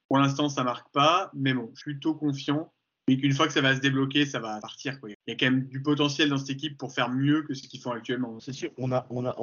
Pour 0.08 0.18
l'instant, 0.18 0.48
ça 0.48 0.64
marque 0.64 0.90
pas, 0.92 1.30
mais 1.32 1.54
bon, 1.54 1.70
je 1.74 1.82
suis 1.82 1.92
plutôt 1.92 2.14
confiant. 2.14 2.72
Et 3.08 3.16
qu'une 3.16 3.32
fois 3.32 3.46
que 3.46 3.52
ça 3.52 3.60
va 3.60 3.74
se 3.74 3.80
débloquer, 3.80 4.26
ça 4.26 4.38
va 4.38 4.60
partir. 4.60 4.98
Il 5.06 5.16
y 5.28 5.32
a 5.32 5.34
quand 5.34 5.46
même 5.46 5.66
du 5.66 5.80
potentiel 5.80 6.28
dans 6.28 6.38
cette 6.38 6.50
équipe 6.50 6.76
pour 6.76 6.92
faire 6.92 7.08
mieux 7.08 7.42
que 7.42 7.54
ce 7.54 7.66
qu'ils 7.66 7.80
font 7.80 7.92
actuellement. 7.92 8.38
C'est 8.40 8.52
sûr, 8.52 8.70
on 8.78 8.92
a, 8.92 9.06
on, 9.10 9.26
a, 9.26 9.34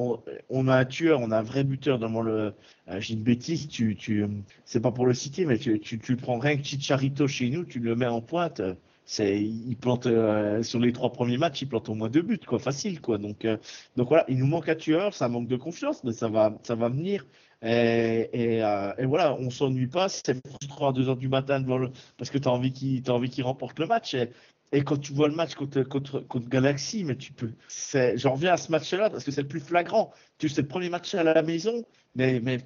on, 0.50 0.67
a 0.67 0.77
un 0.77 0.86
tueur, 0.86 1.19
on 1.22 1.31
a 1.31 1.39
un 1.39 1.43
vrai 1.43 1.63
buteur 1.63 2.00
devant 2.00 2.22
le. 2.22 2.53
Euh, 2.88 3.00
J'ai 3.00 3.15
une 3.15 3.24
bêtise, 3.24 3.67
tu, 3.67 3.95
tu, 3.95 4.25
c'est 4.65 4.81
pas 4.81 4.91
pour 4.91 5.05
le 5.05 5.13
citer, 5.13 5.45
mais 5.45 5.57
tu, 5.57 5.79
tu, 5.79 6.00
tu 6.00 6.12
le 6.12 6.17
prends 6.17 6.38
rien 6.38 6.57
que 6.57 6.63
Chicharito 6.63 7.27
chez 7.27 7.50
nous, 7.50 7.65
tu 7.65 7.79
le 7.79 7.95
mets 7.95 8.05
en 8.05 8.22
pointe 8.22 8.62
il 9.19 9.77
plante 9.77 10.07
euh, 10.07 10.63
sur 10.63 10.79
les 10.79 10.91
trois 10.91 11.12
premiers 11.12 11.38
matchs, 11.38 11.62
il 11.62 11.69
plante 11.69 11.89
au 11.89 11.95
moins 11.95 12.09
deux 12.09 12.21
buts, 12.21 12.39
quoi, 12.39 12.59
facile, 12.59 13.01
quoi. 13.01 13.17
Donc, 13.17 13.45
euh, 13.45 13.57
donc 13.95 14.09
voilà, 14.09 14.25
il 14.27 14.38
nous 14.38 14.47
manque 14.47 14.69
un 14.69 14.75
tueur, 14.75 15.13
ça 15.13 15.29
manque 15.29 15.47
de 15.47 15.55
confiance, 15.55 16.03
mais 16.03 16.13
ça 16.13 16.27
va, 16.27 16.57
ça 16.63 16.75
va 16.75 16.89
venir. 16.89 17.25
Et, 17.62 18.29
euh, 18.63 18.93
voilà, 19.05 19.35
on 19.35 19.50
s'ennuie 19.50 19.88
pas. 19.88 20.09
C'est 20.09 20.35
frustrant 20.47 20.89
à 20.89 20.93
2 20.93 21.09
heures 21.09 21.17
du 21.17 21.29
matin 21.29 21.59
devant 21.59 21.77
le, 21.77 21.91
parce 22.17 22.29
que 22.29 22.38
tu 22.38 22.47
as 22.47 22.51
envie 22.51 22.71
qu'il, 22.71 23.43
remporte 23.43 23.79
le 23.79 23.88
match. 23.88 24.15
Et, 24.71 24.83
quand 24.83 24.97
tu 24.97 25.13
vois 25.13 25.29
le 25.29 25.35
match 25.35 25.55
contre, 25.55 25.83
contre, 25.83 26.19
contre 26.19 26.50
Galaxy, 26.50 27.03
mais 27.05 27.15
tu 27.15 27.31
peux. 27.31 27.53
J'en 28.15 28.33
reviens 28.33 28.53
à 28.53 28.57
ce 28.57 28.71
match-là 28.71 29.09
parce 29.09 29.24
que 29.24 29.31
c'est 29.31 29.43
le 29.43 29.47
plus 29.47 29.62
flagrant. 29.62 30.12
Tu 30.38 30.50
sais, 30.50 30.62
le 30.62 30.67
premier 30.67 30.89
match 30.89 31.15
à 31.15 31.24
la 31.24 31.41
maison, 31.43 31.85
mais, 32.15 32.39
mais 32.41 32.57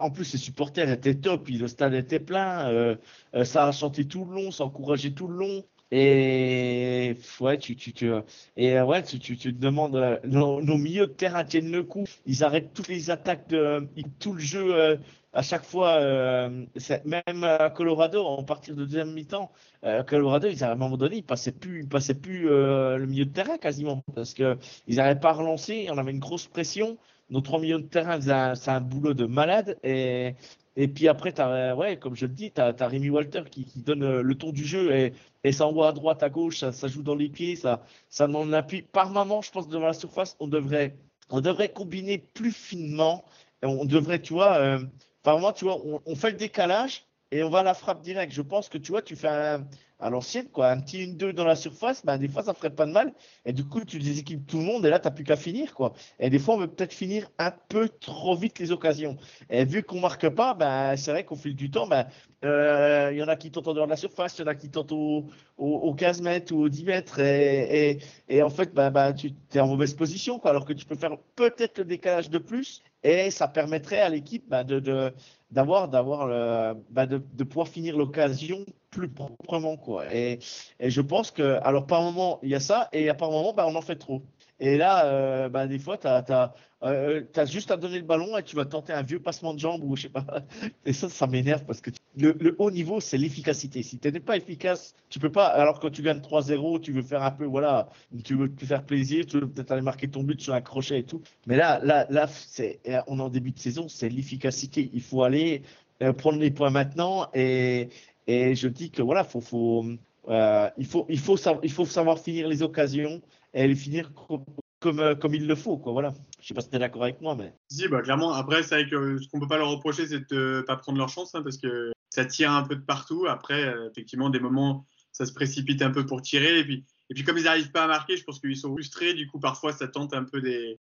en 0.00 0.10
plus, 0.10 0.32
les 0.32 0.38
supporters 0.38 0.88
étaient 0.90 1.14
top, 1.14 1.48
le 1.48 1.66
stade 1.66 1.94
était 1.94 2.20
plein, 2.20 2.96
ça 3.44 3.66
a 3.66 3.72
chanté 3.72 4.06
tout 4.06 4.24
le 4.24 4.34
long, 4.34 4.50
ça 4.50 4.64
encourageait 4.64 5.10
tout 5.10 5.26
le 5.26 5.36
long. 5.36 5.64
Et 5.90 7.16
ouais, 7.40 7.58
tu, 7.58 7.74
tu, 7.76 7.92
tu, 7.92 8.10
et 8.56 8.80
ouais, 8.80 9.02
tu, 9.02 9.18
tu, 9.18 9.38
tu 9.38 9.54
te 9.54 9.58
demandes, 9.60 9.96
euh, 9.96 10.18
nos, 10.24 10.60
nos, 10.60 10.76
milieux 10.76 11.06
de 11.06 11.12
terrain 11.12 11.44
tiennent 11.44 11.72
le 11.72 11.82
coup, 11.82 12.04
ils 12.26 12.44
arrêtent 12.44 12.74
toutes 12.74 12.88
les 12.88 13.10
attaques, 13.10 13.48
de, 13.48 13.88
tout 14.18 14.34
le 14.34 14.40
jeu, 14.40 14.74
euh, 14.74 14.96
à 15.32 15.42
chaque 15.42 15.64
fois, 15.64 15.92
euh, 16.00 16.66
même 17.04 17.44
à 17.44 17.70
Colorado, 17.70 18.24
en 18.24 18.42
partir 18.44 18.74
de 18.74 18.84
deuxième 18.84 19.12
mi-temps, 19.12 19.52
euh, 19.84 20.02
Colorado, 20.02 20.48
ils, 20.48 20.64
à 20.64 20.72
un 20.72 20.74
moment 20.74 20.96
donné, 20.96 21.18
ils 21.18 21.24
passaient 21.24 21.52
plus, 21.52 21.86
passaient 21.86 22.14
plus 22.14 22.50
euh, 22.50 22.96
le 22.96 23.06
milieu 23.06 23.24
de 23.24 23.32
terrain 23.32 23.58
quasiment 23.58 24.02
parce 24.14 24.34
que 24.34 24.58
ils 24.86 24.96
n'arrivaient 24.96 25.20
pas 25.20 25.30
à 25.30 25.34
relancer. 25.34 25.88
On 25.90 25.98
avait 25.98 26.12
une 26.12 26.18
grosse 26.18 26.46
pression. 26.46 26.98
Nos 27.30 27.40
trois 27.42 27.60
milieux 27.60 27.78
de 27.78 27.86
terrain 27.86 28.18
c'est 28.54 28.70
un 28.70 28.80
boulot 28.80 29.12
de 29.14 29.26
malade 29.26 29.78
et 29.84 30.34
et 30.80 30.86
puis 30.86 31.08
après, 31.08 31.38
as, 31.40 31.74
ouais, 31.74 31.98
comme 31.98 32.14
je 32.14 32.24
le 32.26 32.32
dis, 32.32 32.52
tu 32.52 32.60
as, 32.60 32.72
Rémi 32.86 33.10
Walter 33.10 33.42
qui, 33.50 33.66
donne 33.74 34.20
le 34.20 34.34
ton 34.36 34.52
du 34.52 34.64
jeu 34.64 34.92
et, 34.94 35.12
et 35.42 35.50
ça 35.50 35.66
envoie 35.66 35.88
à 35.88 35.92
droite, 35.92 36.22
à 36.22 36.30
gauche, 36.30 36.58
ça, 36.70 36.86
joue 36.86 37.02
dans 37.02 37.16
les 37.16 37.28
pieds, 37.28 37.56
ça, 37.56 37.82
ça 38.08 38.28
demande 38.28 38.50
l'appui. 38.50 38.82
Par 38.82 39.10
moment, 39.10 39.42
je 39.42 39.50
pense 39.50 39.66
que 39.66 39.72
devant 39.72 39.86
la 39.86 39.92
surface, 39.92 40.36
on 40.38 40.46
devrait, 40.46 40.96
on 41.30 41.40
devrait 41.40 41.72
combiner 41.72 42.18
plus 42.18 42.52
finement. 42.52 43.24
On 43.62 43.86
devrait, 43.86 44.22
tu 44.22 44.34
vois, 44.34 44.56
euh, 44.58 44.78
par 45.24 45.34
moment, 45.34 45.52
tu 45.52 45.64
vois, 45.64 45.84
on, 45.84 46.00
on, 46.06 46.14
fait 46.14 46.30
le 46.30 46.36
décalage 46.36 47.06
et 47.32 47.42
on 47.42 47.50
va 47.50 47.58
à 47.60 47.62
la 47.64 47.74
frappe 47.74 48.00
directe. 48.02 48.32
Je 48.32 48.42
pense 48.42 48.68
que 48.68 48.78
tu 48.78 48.92
vois, 48.92 49.02
tu 49.02 49.16
fais 49.16 49.26
un, 49.26 49.66
à 50.00 50.10
l'ancienne, 50.10 50.48
quoi, 50.48 50.70
un 50.70 50.80
petit 50.80 50.98
1-2 50.98 51.32
dans 51.32 51.44
la 51.44 51.56
surface, 51.56 52.04
ben, 52.04 52.18
des 52.18 52.28
fois, 52.28 52.42
ça 52.42 52.54
ferait 52.54 52.70
pas 52.74 52.86
de 52.86 52.92
mal. 52.92 53.12
Et 53.44 53.52
du 53.52 53.64
coup, 53.64 53.84
tu 53.84 53.98
déséquilibres 53.98 54.46
tout 54.46 54.58
le 54.58 54.64
monde 54.64 54.86
et 54.86 54.90
là, 54.90 54.98
tu 55.00 55.06
n'as 55.08 55.10
plus 55.10 55.24
qu'à 55.24 55.36
finir, 55.36 55.74
quoi. 55.74 55.92
Et 56.20 56.30
des 56.30 56.38
fois, 56.38 56.54
on 56.54 56.58
veut 56.58 56.68
peut-être 56.68 56.92
finir 56.92 57.30
un 57.38 57.50
peu 57.50 57.88
trop 57.88 58.36
vite 58.36 58.58
les 58.58 58.70
occasions. 58.72 59.16
Et 59.50 59.64
vu 59.64 59.82
qu'on 59.82 60.00
marque 60.00 60.28
pas, 60.28 60.54
ben, 60.54 60.96
c'est 60.96 61.10
vrai 61.10 61.24
qu'au 61.24 61.36
fil 61.36 61.54
du 61.56 61.70
temps, 61.70 61.86
ben, 61.88 62.06
euh, 62.44 63.10
il 63.12 63.18
y 63.18 63.22
en 63.22 63.28
a 63.28 63.36
qui 63.36 63.50
tentent 63.50 63.68
en 63.68 63.74
dehors 63.74 63.86
de 63.86 63.90
la 63.90 63.96
surface, 63.96 64.38
il 64.38 64.42
y 64.42 64.44
en 64.44 64.48
a 64.48 64.54
qui 64.54 64.70
tentent 64.70 64.92
au, 64.92 65.26
au 65.56 65.94
15 65.94 66.22
mètres 66.22 66.52
ou 66.54 66.62
au 66.62 66.68
10 66.68 66.84
mètres. 66.84 67.18
Et, 67.20 67.90
et, 67.90 67.98
et 68.28 68.42
en 68.42 68.50
fait, 68.50 68.72
ben, 68.74 68.90
ben, 68.90 69.12
tu 69.12 69.32
es 69.54 69.60
en 69.60 69.66
mauvaise 69.66 69.94
position, 69.94 70.38
quoi, 70.38 70.50
alors 70.50 70.64
que 70.64 70.72
tu 70.72 70.84
peux 70.86 70.96
faire 70.96 71.16
peut-être 71.34 71.78
le 71.78 71.84
décalage 71.84 72.30
de 72.30 72.38
plus. 72.38 72.82
Et 73.02 73.30
ça 73.30 73.48
permettrait 73.48 74.00
à 74.00 74.08
l'équipe 74.08 74.48
ben, 74.48 74.64
de, 74.64 75.12
d'avoir 75.50 75.88
d'avoir 75.88 76.74
bah 76.90 77.06
de, 77.06 77.18
de 77.32 77.44
pouvoir 77.44 77.68
finir 77.68 77.96
l'occasion 77.96 78.64
plus 78.90 79.08
proprement 79.08 79.76
quoi. 79.76 80.12
Et, 80.14 80.40
et 80.80 80.90
je 80.90 81.00
pense 81.00 81.30
que 81.30 81.58
alors 81.62 81.86
par 81.86 82.02
moment 82.02 82.40
il 82.42 82.50
y 82.50 82.54
a 82.54 82.60
ça 82.60 82.88
et 82.92 83.08
à 83.08 83.14
par 83.14 83.30
moment 83.30 83.52
bah, 83.52 83.66
on 83.68 83.74
en 83.76 83.82
fait 83.82 83.96
trop 83.96 84.22
et 84.60 84.76
là 84.76 85.06
euh, 85.06 85.48
bah, 85.48 85.66
des 85.66 85.78
fois 85.78 85.98
tu 85.98 86.06
as, 86.06 86.54
euh, 86.82 87.22
as, 87.36 87.44
juste 87.46 87.70
à 87.70 87.76
donner 87.76 87.98
le 87.98 88.04
ballon 88.04 88.36
et 88.36 88.42
tu 88.42 88.56
vas 88.56 88.64
tenter 88.64 88.92
un 88.92 89.02
vieux 89.02 89.20
passement 89.20 89.54
de 89.54 89.58
jambe 89.58 89.82
ou 89.84 89.96
je 89.96 90.02
sais 90.02 90.08
pas. 90.08 90.26
Et 90.84 90.92
ça 90.92 91.08
ça 91.08 91.26
m'énerve 91.26 91.64
parce 91.64 91.80
que 91.80 91.90
le, 92.16 92.36
le, 92.40 92.56
haut 92.58 92.70
niveau 92.70 93.00
c'est 93.00 93.18
l'efficacité. 93.18 93.82
Si 93.82 93.98
tu 93.98 94.10
n'es 94.10 94.20
pas 94.20 94.36
efficace 94.36 94.94
tu 95.10 95.18
peux 95.18 95.32
pas 95.32 95.46
alors 95.46 95.80
quand 95.80 95.90
tu 95.90 96.02
gagnes 96.02 96.20
3-0 96.20 96.80
tu 96.80 96.92
veux 96.92 97.02
faire 97.02 97.22
un 97.22 97.30
peu 97.30 97.44
voilà 97.44 97.88
tu 98.24 98.34
veux 98.34 98.54
te 98.54 98.64
faire 98.64 98.84
plaisir 98.84 99.26
tu 99.26 99.40
veux 99.40 99.48
peut-être 99.48 99.72
aller 99.72 99.82
marquer 99.82 100.08
ton 100.08 100.22
but 100.22 100.40
sur 100.40 100.54
un 100.54 100.60
crochet 100.60 101.00
et 101.00 101.04
tout. 101.04 101.22
Mais 101.46 101.56
là 101.56 101.80
là 101.84 102.06
là 102.10 102.26
c'est 102.28 102.80
on 103.06 103.18
est 103.18 103.22
en 103.22 103.28
début 103.28 103.52
de 103.52 103.58
saison 103.58 103.88
c'est 103.88 104.08
l'efficacité. 104.08 104.90
Il 104.92 105.02
faut 105.02 105.22
aller 105.22 105.62
euh, 106.02 106.12
prendre 106.12 106.38
les 106.38 106.50
points 106.50 106.70
maintenant 106.70 107.28
et 107.34 107.88
et 108.28 108.54
je 108.54 108.68
dis 108.68 108.90
que 108.90 109.00
voilà, 109.00 109.24
faut, 109.24 109.40
faut, 109.40 109.86
euh, 110.28 110.68
il, 110.76 110.86
faut, 110.86 111.06
il, 111.08 111.20
faut 111.20 111.36
savoir, 111.36 112.18
finir 112.18 112.48
les 112.48 112.62
occasions 112.62 113.22
et 113.54 113.66
les 113.66 113.74
finir 113.74 114.12
comme, 114.12 114.44
comme, 114.80 115.18
comme 115.18 115.34
il 115.34 115.46
le 115.46 115.54
faut. 115.54 115.78
Quoi, 115.78 115.92
voilà. 115.92 116.12
Je 116.38 116.44
ne 116.44 116.46
sais 116.48 116.54
pas 116.54 116.60
si 116.60 116.70
tu 116.70 116.76
es 116.76 116.78
d'accord 116.78 117.04
avec 117.04 117.20
moi. 117.20 117.34
Mais... 117.34 117.54
Si, 117.70 117.88
bah, 117.88 118.02
clairement. 118.02 118.32
Après, 118.32 118.62
c'est 118.62 118.82
vrai 118.82 118.90
ce 118.90 119.28
qu'on 119.28 119.38
ne 119.38 119.42
peut 119.42 119.48
pas 119.48 119.58
leur 119.58 119.70
reprocher, 119.70 120.06
c'est 120.06 120.30
de 120.30 120.58
ne 120.58 120.60
pas 120.62 120.76
prendre 120.76 120.98
leur 120.98 121.08
chance 121.08 121.34
hein, 121.34 121.42
parce 121.42 121.56
que 121.56 121.92
ça 122.10 122.24
tire 122.24 122.52
un 122.52 122.62
peu 122.62 122.76
de 122.76 122.82
partout. 122.82 123.26
Après, 123.28 123.64
euh, 123.64 123.88
effectivement, 123.90 124.30
des 124.30 124.40
moments, 124.40 124.86
ça 125.12 125.26
se 125.26 125.32
précipite 125.32 125.82
un 125.82 125.90
peu 125.90 126.04
pour 126.04 126.20
tirer. 126.20 126.60
Et 126.60 126.64
puis, 126.64 126.84
et 127.10 127.14
puis 127.14 127.24
comme 127.24 127.38
ils 127.38 127.44
n'arrivent 127.44 127.72
pas 127.72 127.84
à 127.84 127.88
marquer, 127.88 128.16
je 128.16 128.24
pense 128.24 128.38
qu'ils 128.38 128.56
sont 128.56 128.72
frustrés. 128.72 129.14
Du 129.14 129.26
coup, 129.26 129.40
parfois, 129.40 129.72
ça 129.72 129.88
tente 129.88 130.14
un 130.14 130.24
peu 130.24 130.42
des, 130.42 130.78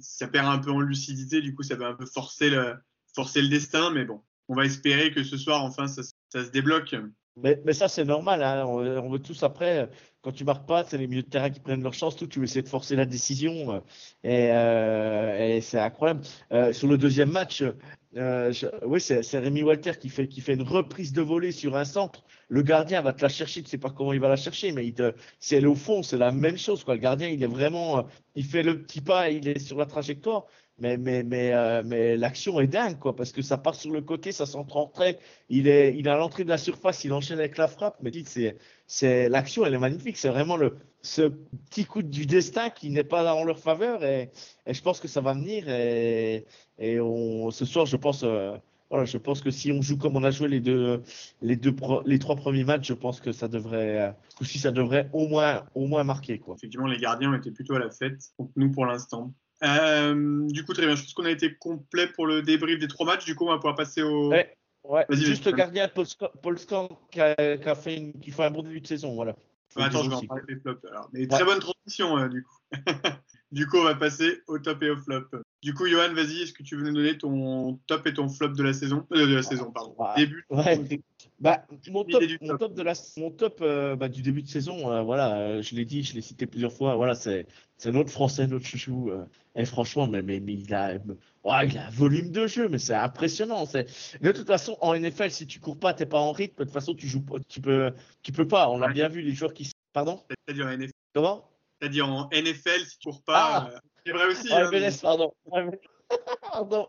ça 0.00 0.28
perd 0.28 0.46
un 0.46 0.58
peu 0.58 0.70
en 0.70 0.80
lucidité. 0.80 1.40
Du 1.40 1.54
coup, 1.54 1.62
ça 1.62 1.76
va 1.76 1.88
un 1.88 1.94
peu 1.94 2.06
forcer 2.06 2.50
le, 2.50 2.74
forcer 3.14 3.40
le 3.40 3.48
destin. 3.48 3.90
Mais 3.90 4.04
bon, 4.04 4.20
on 4.48 4.54
va 4.54 4.66
espérer 4.66 5.10
que 5.10 5.24
ce 5.24 5.38
soir, 5.38 5.64
enfin, 5.64 5.86
ça 5.88 6.02
se 6.34 6.50
débloque. 6.50 6.94
Mais, 7.36 7.72
ça, 7.72 7.88
c'est 7.88 8.04
normal. 8.04 8.42
Hein. 8.42 8.66
On, 8.66 9.08
veut 9.08 9.18
tous 9.18 9.42
après, 9.42 9.88
quand 10.20 10.32
tu 10.32 10.44
marques 10.44 10.66
pas, 10.66 10.84
c'est 10.84 10.98
les 10.98 11.06
milieux 11.06 11.22
de 11.22 11.28
terrain 11.28 11.48
qui 11.48 11.60
prennent 11.60 11.82
leur 11.82 11.94
chance. 11.94 12.14
Tout, 12.14 12.26
tu 12.26 12.40
veux 12.40 12.44
essayer 12.44 12.62
de 12.62 12.68
forcer 12.68 12.94
la 12.94 13.06
décision. 13.06 13.82
Et, 14.22 14.50
euh, 14.52 15.56
et 15.56 15.60
c'est 15.62 15.78
incroyable. 15.78 16.20
Euh, 16.52 16.74
sur 16.74 16.88
le 16.88 16.98
deuxième 16.98 17.30
match, 17.30 17.64
euh, 18.16 18.52
oui, 18.84 19.00
c'est 19.00 19.38
Rémi 19.38 19.62
Walter 19.62 19.92
qui 19.98 20.10
fait, 20.10 20.28
qui 20.28 20.42
fait 20.42 20.52
une 20.52 20.62
reprise 20.62 21.14
de 21.14 21.22
volée 21.22 21.52
sur 21.52 21.74
un 21.76 21.86
centre. 21.86 22.22
Le 22.48 22.62
gardien 22.62 23.00
va 23.00 23.14
te 23.14 23.22
la 23.22 23.30
chercher. 23.30 23.62
Tu 23.62 23.70
sais 23.70 23.78
pas 23.78 23.90
comment 23.90 24.12
il 24.12 24.20
va 24.20 24.28
la 24.28 24.36
chercher, 24.36 24.72
mais 24.72 24.86
il 24.86 24.92
te, 24.92 25.14
c'est 25.38 25.64
au 25.64 25.74
fond, 25.74 26.02
c'est 26.02 26.18
la 26.18 26.32
même 26.32 26.58
chose. 26.58 26.84
Quoi. 26.84 26.94
Le 26.94 27.00
gardien, 27.00 27.28
il 27.28 27.42
est 27.42 27.46
vraiment, 27.46 28.06
il 28.34 28.44
fait 28.44 28.62
le 28.62 28.82
petit 28.82 29.00
pas, 29.00 29.30
il 29.30 29.48
est 29.48 29.58
sur 29.58 29.78
la 29.78 29.86
trajectoire 29.86 30.46
mais 30.82 30.96
mais 30.96 31.22
mais 31.22 31.52
euh, 31.54 31.82
mais 31.86 32.16
l'action 32.16 32.58
est 32.60 32.66
dingue 32.66 32.98
quoi 32.98 33.14
parce 33.14 33.30
que 33.30 33.40
ça 33.40 33.56
part 33.56 33.76
sur 33.76 33.92
le 33.92 34.02
côté 34.02 34.32
ça 34.32 34.46
centre 34.46 34.76
en 34.76 34.86
trait 34.88 35.20
il 35.48 35.68
est 35.68 35.96
il 35.96 36.08
à 36.08 36.16
l'entrée 36.16 36.42
de 36.42 36.48
la 36.48 36.58
surface 36.58 37.04
il 37.04 37.12
enchaîne 37.12 37.38
avec 37.38 37.56
la 37.56 37.68
frappe. 37.68 37.96
Mais 38.02 38.10
dites 38.10 38.28
c'est 38.28 38.58
c'est 38.88 39.28
l'action 39.28 39.64
elle 39.64 39.74
est 39.74 39.78
magnifique. 39.78 40.16
C'est 40.16 40.28
vraiment 40.28 40.56
le 40.56 40.76
ce 41.00 41.22
petit 41.70 41.84
coup 41.84 42.02
du 42.02 42.26
destin 42.26 42.68
qui 42.68 42.90
n'est 42.90 43.04
pas 43.04 43.32
en 43.32 43.44
leur 43.44 43.60
faveur. 43.60 44.04
Et, 44.04 44.30
et, 44.66 44.74
je 44.74 44.82
pense 44.82 44.98
que 44.98 45.06
ça 45.06 45.20
va 45.20 45.34
venir. 45.34 45.68
Et 45.68 46.46
et 46.78 46.98
on 46.98 47.52
ce 47.52 47.64
soir 47.64 47.86
je 47.86 47.96
pense 47.96 48.24
euh, 48.24 48.56
voilà 48.90 49.04
je 49.04 49.18
pense 49.18 49.40
que 49.40 49.52
si 49.52 49.70
on 49.70 49.82
joue 49.82 49.96
comme 49.96 50.16
on 50.16 50.24
a 50.24 50.32
joué 50.32 50.48
les 50.48 50.60
deux 50.60 51.00
les 51.42 51.54
deux 51.54 51.76
les 52.06 52.18
trois 52.18 52.34
premiers 52.34 52.64
matchs 52.64 52.88
je 52.88 52.94
pense 52.94 53.20
que 53.20 53.30
ça 53.30 53.46
devrait 53.46 54.16
aussi 54.40 54.58
ça 54.58 54.72
devrait 54.72 55.08
au 55.12 55.28
moins 55.28 55.64
au 55.76 55.86
moins 55.86 56.02
marquer 56.02 56.40
quoi. 56.40 56.56
Effectivement 56.56 56.88
les 56.88 56.98
gardiens 56.98 57.32
étaient 57.34 57.52
plutôt 57.52 57.76
à 57.76 57.78
la 57.78 57.90
fête 57.90 58.20
donc 58.36 58.50
nous 58.56 58.72
pour 58.72 58.84
l'instant 58.84 59.32
euh, 59.64 60.46
du 60.48 60.64
coup, 60.64 60.72
très 60.72 60.86
bien. 60.86 60.96
Je 60.96 61.02
pense 61.02 61.14
qu'on 61.14 61.24
a 61.24 61.30
été 61.30 61.54
complet 61.54 62.08
pour 62.08 62.26
le 62.26 62.42
débrief 62.42 62.78
des 62.78 62.88
trois 62.88 63.06
matchs. 63.06 63.24
Du 63.24 63.34
coup, 63.34 63.46
on 63.46 63.50
va 63.50 63.56
pouvoir 63.56 63.74
passer 63.74 64.02
au. 64.02 64.30
Ouais, 64.30 64.56
ouais. 64.84 65.04
Juste 65.10 65.46
le 65.46 65.52
gardien 65.52 65.88
Paul 65.88 66.58
Scan 66.58 66.88
qui, 67.10 67.20
a, 67.20 67.34
qui, 67.34 67.68
a 67.68 67.74
fait 67.74 67.96
une, 67.96 68.12
qui 68.20 68.30
fait 68.30 68.44
un 68.44 68.50
bon 68.50 68.62
début 68.62 68.80
de 68.80 68.86
saison. 68.86 69.14
Voilà. 69.14 69.36
Ah, 69.76 69.84
attends, 69.86 70.02
je 70.02 70.10
vais 70.10 70.16
en 70.16 70.22
parler 70.22 70.44
des 70.48 70.56
flops. 70.56 70.84
Alors. 70.84 71.08
Mais 71.12 71.20
ouais. 71.20 71.26
très 71.26 71.44
bonne 71.44 71.60
transition, 71.60 72.18
euh, 72.18 72.28
du 72.28 72.42
coup. 72.42 72.58
du 73.52 73.66
coup, 73.66 73.78
on 73.78 73.84
va 73.84 73.94
passer 73.94 74.42
au 74.46 74.58
top 74.58 74.82
et 74.82 74.90
au 74.90 74.96
flop. 74.96 75.24
Du 75.62 75.74
coup, 75.74 75.86
Johan, 75.86 76.12
vas-y, 76.12 76.42
est-ce 76.42 76.52
que 76.52 76.64
tu 76.64 76.74
veux 76.74 76.82
nous 76.82 76.92
donner 76.92 77.16
ton 77.16 77.78
top 77.86 78.08
et 78.08 78.14
ton 78.14 78.28
flop 78.28 78.48
de 78.48 78.64
la 78.64 78.72
saison 78.72 79.06
euh, 79.12 79.28
De 79.28 79.34
la 79.36 79.44
saison, 79.44 79.70
pardon. 79.70 79.94
Ouais. 79.96 80.16
Début. 80.16 80.44
Ouais. 80.50 81.00
Bah, 81.38 81.64
mon 81.88 82.04
top, 82.04 82.22
mon 82.40 82.56
top 82.56 82.74
de 82.74 82.82
la, 82.82 82.94
mon 83.16 83.30
top 83.30 83.60
euh, 83.62 83.94
bah, 83.94 84.08
du 84.08 84.22
début 84.22 84.42
de 84.42 84.48
saison, 84.48 84.90
euh, 84.90 85.02
voilà, 85.02 85.62
je 85.62 85.76
l'ai 85.76 85.84
dit, 85.84 86.02
je 86.02 86.14
l'ai 86.14 86.20
cité 86.20 86.46
plusieurs 86.46 86.72
fois. 86.72 86.96
Voilà, 86.96 87.14
c'est, 87.14 87.46
notre 87.86 88.10
français, 88.10 88.48
notre 88.48 88.66
chouchou. 88.66 89.12
Et 89.54 89.64
franchement, 89.64 90.08
mais, 90.08 90.22
mais, 90.22 90.40
mais 90.40 90.54
il 90.54 90.74
a, 90.74 90.94
ouais, 90.94 91.68
il 91.68 91.78
a 91.78 91.86
un 91.86 91.90
volume 91.90 92.32
de 92.32 92.48
jeu, 92.48 92.68
mais 92.68 92.78
c'est 92.78 92.94
impressionnant. 92.94 93.64
De 93.64 94.32
toute 94.32 94.46
façon, 94.48 94.76
en 94.80 94.98
NFL, 94.98 95.30
si 95.30 95.46
tu 95.46 95.60
cours 95.60 95.78
pas, 95.78 95.94
t'es 95.94 96.06
pas 96.06 96.18
en 96.18 96.32
rythme. 96.32 96.58
De 96.58 96.64
toute 96.64 96.72
façon, 96.72 96.92
tu 96.92 97.06
joues, 97.06 97.24
tu 97.48 97.60
peux, 97.60 97.92
tu 98.24 98.32
peux 98.32 98.48
pas. 98.48 98.68
On 98.68 98.82
a 98.82 98.88
bien 98.88 99.06
vu 99.06 99.22
les 99.22 99.32
joueurs 99.32 99.54
qui, 99.54 99.70
pardon? 99.92 100.20
C'est-à-dire 100.28 100.66
en 100.66 100.76
NFL. 100.76 100.92
Comment? 101.14 101.48
C'est-à-dire 101.80 102.08
en 102.08 102.28
NFL, 102.32 102.84
si 102.84 102.98
tu 102.98 103.08
cours 103.08 103.22
pas. 103.22 103.70
Ah 103.72 103.80
c'est 104.04 104.12
vrai 104.12 104.26
aussi. 104.26 104.48
Oh, 104.50 104.54
hein, 104.54 104.70
MLS, 104.70 104.98
pardon. 105.00 105.32
Pardon. 106.52 106.88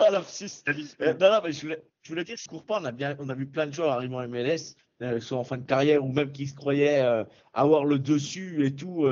Oh, 0.00 0.02
euh, 0.02 1.14
non, 1.20 1.30
non, 1.30 1.40
mais 1.44 1.52
je 1.52 1.60
voulais, 1.60 1.82
je 2.02 2.08
voulais 2.08 2.24
dire, 2.24 2.36
je 2.38 2.48
cours 2.48 2.64
pas. 2.64 2.80
On 2.80 2.84
a, 2.84 2.92
bien, 2.92 3.16
on 3.20 3.28
a 3.28 3.34
vu 3.34 3.46
plein 3.46 3.66
de 3.66 3.72
joueurs 3.72 3.92
arriver 3.92 4.14
en 4.14 4.26
MLS, 4.26 4.76
euh, 5.02 5.20
soit 5.20 5.38
en 5.38 5.44
fin 5.44 5.58
de 5.58 5.66
carrière 5.66 6.02
ou 6.04 6.12
même 6.12 6.32
qui 6.32 6.46
se 6.46 6.54
croyaient 6.54 7.02
euh, 7.02 7.24
avoir 7.52 7.84
le 7.84 7.98
dessus 7.98 8.64
et 8.66 8.74
tout, 8.74 9.06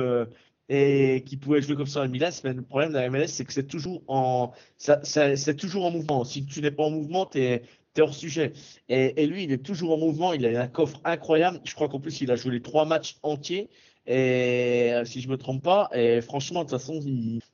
et 0.69 1.23
qui 1.25 1.37
pouvaient 1.37 1.61
jouer 1.61 1.75
comme 1.75 1.87
ça 1.87 2.01
en 2.01 2.07
MLS. 2.07 2.41
Mais 2.43 2.53
le 2.53 2.63
problème 2.63 2.89
de 2.89 2.97
la 2.97 3.09
MLS, 3.09 3.27
c'est 3.27 3.45
que 3.45 3.53
c'est 3.53 3.67
toujours 3.67 4.01
en, 4.07 4.53
c'est 4.77 5.55
toujours 5.55 5.85
en 5.85 5.91
mouvement. 5.91 6.23
Si 6.23 6.45
tu 6.45 6.61
n'es 6.61 6.71
pas 6.71 6.83
en 6.83 6.91
mouvement, 6.91 7.25
tu 7.25 7.39
es, 7.39 7.63
hors 7.99 8.13
sujet. 8.13 8.53
Et, 8.89 9.21
et, 9.21 9.27
lui, 9.27 9.43
il 9.43 9.51
est 9.51 9.63
toujours 9.63 9.93
en 9.93 9.97
mouvement. 9.97 10.33
Il 10.33 10.47
a 10.47 10.61
un 10.61 10.67
coffre 10.67 10.99
incroyable. 11.03 11.61
Je 11.63 11.75
crois 11.75 11.89
qu'en 11.89 11.99
plus, 11.99 12.21
il 12.21 12.31
a 12.31 12.35
joué 12.35 12.53
les 12.53 12.61
trois 12.61 12.85
matchs 12.85 13.17
entiers. 13.21 13.69
Et 14.05 14.93
si 15.05 15.21
je 15.21 15.29
me 15.29 15.37
trompe 15.37 15.63
pas, 15.63 15.89
et 15.93 16.21
franchement, 16.21 16.63
de 16.63 16.69
toute 16.69 16.79
façon, 16.79 16.99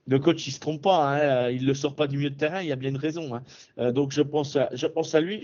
le 0.07 0.19
coach 0.19 0.47
il 0.47 0.51
se 0.51 0.59
trompe 0.59 0.81
pas, 0.81 0.97
hein, 0.97 1.49
il 1.49 1.65
le 1.65 1.73
sort 1.73 1.95
pas 1.95 2.07
du 2.07 2.17
milieu 2.17 2.31
de 2.31 2.37
terrain, 2.37 2.61
il 2.61 2.67
y 2.67 2.71
a 2.71 2.75
bien 2.75 2.89
une 2.89 2.97
raison. 2.97 3.35
Hein. 3.35 3.43
Euh, 3.77 3.91
donc 3.91 4.11
je 4.11 4.21
pense, 4.21 4.55
à, 4.55 4.69
je 4.73 4.87
pense 4.87 5.13
à 5.13 5.21
lui. 5.21 5.43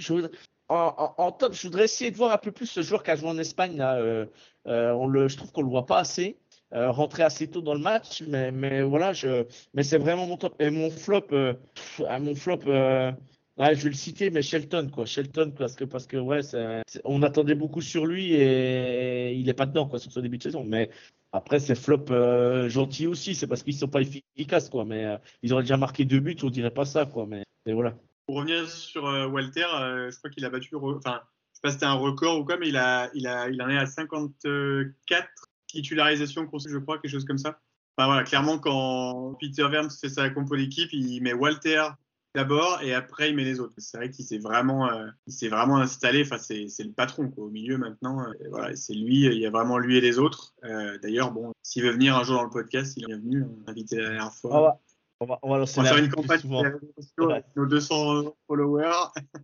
En, 0.68 1.32
top, 1.32 1.54
je 1.54 1.68
voudrais 1.68 1.84
essayer 1.86 2.10
de 2.10 2.18
voir 2.18 2.32
un 2.32 2.38
peu 2.38 2.52
plus 2.52 2.66
ce 2.66 2.82
joueur 2.82 3.04
qui 3.04 3.12
a 3.12 3.16
joué 3.16 3.30
en 3.30 3.38
Espagne. 3.38 3.80
Euh, 3.82 4.26
euh, 4.68 5.28
je 5.28 5.38
trouve 5.38 5.52
qu'on 5.52 5.62
le 5.62 5.70
voit 5.70 5.86
pas 5.86 6.00
assez. 6.00 6.38
Euh, 6.74 6.90
rentrer 6.90 7.22
assez 7.22 7.48
tôt 7.48 7.62
dans 7.62 7.76
le 7.76 7.80
match, 7.80 8.24
mais, 8.24 8.82
voilà, 8.82 9.12
mais 9.76 9.84
c'est 9.84 10.00
vraiment 10.00 10.26
mon 10.26 10.38
top. 10.38 10.56
Et 10.60 10.72
mon 10.72 10.90
flop, 10.90 11.28
mon 12.00 12.36
flop. 12.36 12.62
Ouais, 13.58 13.74
je 13.74 13.84
vais 13.84 13.90
le 13.90 13.96
citer, 13.96 14.32
mais 14.32 14.42
Shelton, 14.42 14.90
quoi. 14.94 15.06
Shelton, 15.06 15.54
parce 15.58 15.76
que, 15.76 15.86
parce 15.86 16.08
que 16.08 16.18
ouais, 16.18 16.42
on 17.06 17.24
attendait 17.24 17.56
beaucoup 17.56 17.82
sur 17.82 18.06
lui 18.06 18.34
et 18.34 19.34
il 19.34 19.48
est 19.48 19.54
pas 19.54 19.66
dedans, 19.66 19.88
quoi, 19.88 19.98
sur 19.98 20.12
ce 20.12 20.20
début 20.20 20.38
de 20.38 20.44
saison. 20.44 20.66
Mais 20.66 20.90
après, 21.32 21.60
c'est 21.60 21.76
flop 21.76 22.06
euh, 22.12 22.68
gentil 22.68 23.08
aussi, 23.08 23.34
c'est 23.34 23.48
parce 23.48 23.64
qu'ils 23.64 23.76
sont 23.76 23.88
pas 23.88 24.02
efficaces, 24.02 24.70
quoi. 24.70 24.84
Mais 24.84 25.06
euh, 25.06 25.18
ils 25.42 25.54
auraient 25.54 25.64
déjà 25.64 25.78
marqué 25.78 26.04
deux 26.04 26.20
buts, 26.20 26.36
on 26.44 26.50
dirait 26.50 26.72
pas 26.72 26.84
ça, 26.84 27.06
quoi. 27.06 27.26
Mais, 27.28 27.44
mais 27.66 27.72
voilà. 27.72 27.96
Pour 28.26 28.38
revenir 28.38 28.68
sur 28.68 29.06
euh, 29.06 29.28
Walter, 29.28 29.66
je 29.70 30.18
crois 30.18 30.30
qu'il 30.30 30.44
a 30.44 30.50
battu, 30.50 30.76
enfin, 30.76 31.22
je 31.52 31.56
sais 31.56 31.62
pas 31.62 31.70
si 31.70 31.74
c'était 31.76 31.86
un 31.86 31.94
record 31.94 32.40
ou 32.40 32.44
quoi, 32.44 32.58
mais 32.58 32.68
il 32.68 32.78
a, 32.78 33.10
il 33.14 33.26
a, 33.26 33.48
il 33.48 33.62
en 33.62 33.70
est 33.70 33.78
à 33.78 33.86
54 33.86 35.30
titularisations, 35.68 36.50
je 36.68 36.78
crois, 36.80 37.00
quelque 37.00 37.12
chose 37.12 37.26
comme 37.26 37.38
ça. 37.38 37.60
Enfin 37.98 38.08
voilà, 38.08 38.24
clairement, 38.24 38.60
quand 38.60 39.38
Peter 39.40 39.66
Vermes 39.70 39.90
fait 39.90 40.10
sa 40.10 40.30
compo 40.30 40.58
d'équipe, 40.58 40.92
il 40.92 41.22
met 41.22 41.32
Walter, 41.32 41.84
d'abord 42.36 42.82
et 42.84 42.94
après 42.94 43.30
il 43.30 43.36
met 43.36 43.44
les 43.44 43.60
autres. 43.60 43.74
C'est 43.78 43.98
vrai 43.98 44.10
qu'il 44.12 44.26
s'est 44.26 44.38
vraiment, 44.38 44.92
euh, 44.92 45.08
il 45.26 45.34
s'est 45.34 45.48
vraiment 45.48 45.78
installé. 45.78 46.22
Enfin, 46.24 46.38
c'est, 46.38 46.68
c'est 46.68 46.84
le 46.84 46.92
patron 46.92 47.30
quoi, 47.30 47.46
au 47.46 47.50
milieu 47.50 47.78
maintenant. 47.78 48.22
Euh, 48.22 48.32
voilà, 48.52 48.76
c'est 48.76 48.94
lui. 48.94 49.26
Il 49.26 49.40
y 49.40 49.46
a 49.46 49.50
vraiment 49.50 49.78
lui 49.80 49.98
et 49.98 50.02
les 50.02 50.20
autres. 50.20 50.54
Euh, 50.64 50.98
d'ailleurs, 51.00 51.32
bon, 51.32 51.52
s'il 51.64 51.84
veut 51.84 51.92
venir 51.92 52.16
un 52.16 52.24
jour 52.24 52.36
dans 52.36 52.44
le 52.44 52.50
podcast, 52.50 52.94
il 52.98 53.04
est 53.04 53.08
bienvenu. 53.08 53.44
On 53.44 53.64
l'a 53.66 53.72
invité 53.72 53.96
la 53.98 54.10
dernière 54.10 54.34
fois. 54.34 54.52
On 54.52 54.62
va, 54.62 54.80
on 55.22 55.26
va, 55.26 55.40
on 55.44 55.50
va 55.52 55.58
lancer 55.60 55.80
On 55.80 55.84
va 55.84 55.90
faire 55.90 55.98
une 56.04 56.12
campagne 56.12 56.42
avec 57.32 57.46
nos 57.56 57.66
200 57.66 58.36
followers. 58.48 58.92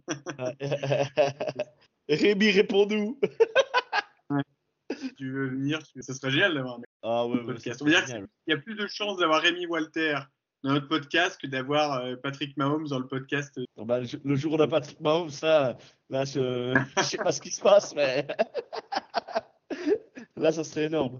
Rémi, 2.09 2.51
réponds-nous. 2.51 3.19
Si 4.97 5.13
tu 5.15 5.31
veux 5.31 5.47
venir, 5.47 5.81
tu- 5.83 6.01
ça 6.01 6.13
serait 6.13 6.31
génial 6.31 6.53
d'avoir 6.53 6.75
un 6.75 6.79
mec 6.79 6.89
Ah 7.01 7.25
ouais, 7.25 7.37
ouais, 7.37 7.45
podcast. 7.45 7.81
On 7.81 7.85
va 7.85 7.91
dire 7.91 8.05
génial. 8.05 8.27
qu'il 8.45 8.53
y 8.53 8.57
a 8.57 8.57
plus 8.57 8.75
de 8.75 8.85
chances 8.87 9.17
d'avoir 9.17 9.41
Rémi 9.41 9.65
Walter 9.65 10.17
dans 10.63 10.73
notre 10.73 10.87
podcast 10.87 11.39
que 11.41 11.47
d'avoir 11.47 12.03
euh, 12.05 12.15
Patrick 12.15 12.55
Mahomes 12.57 12.87
dans 12.87 12.99
le 12.99 13.07
podcast. 13.07 13.59
Bon, 13.75 13.85
bah, 13.85 13.99
le 14.23 14.35
jour 14.35 14.53
où 14.53 14.55
on 14.55 14.59
a 14.59 14.67
Patrick 14.67 14.99
Mahomes, 14.99 15.29
ça, 15.29 15.77
là, 16.09 16.25
je, 16.25 16.73
je 16.97 17.03
sais 17.03 17.17
pas 17.17 17.31
ce 17.31 17.41
qui 17.41 17.51
se 17.51 17.61
passe, 17.61 17.95
mais 17.95 18.27
là, 20.35 20.51
ça 20.51 20.63
serait 20.63 20.85
énorme. 20.85 21.19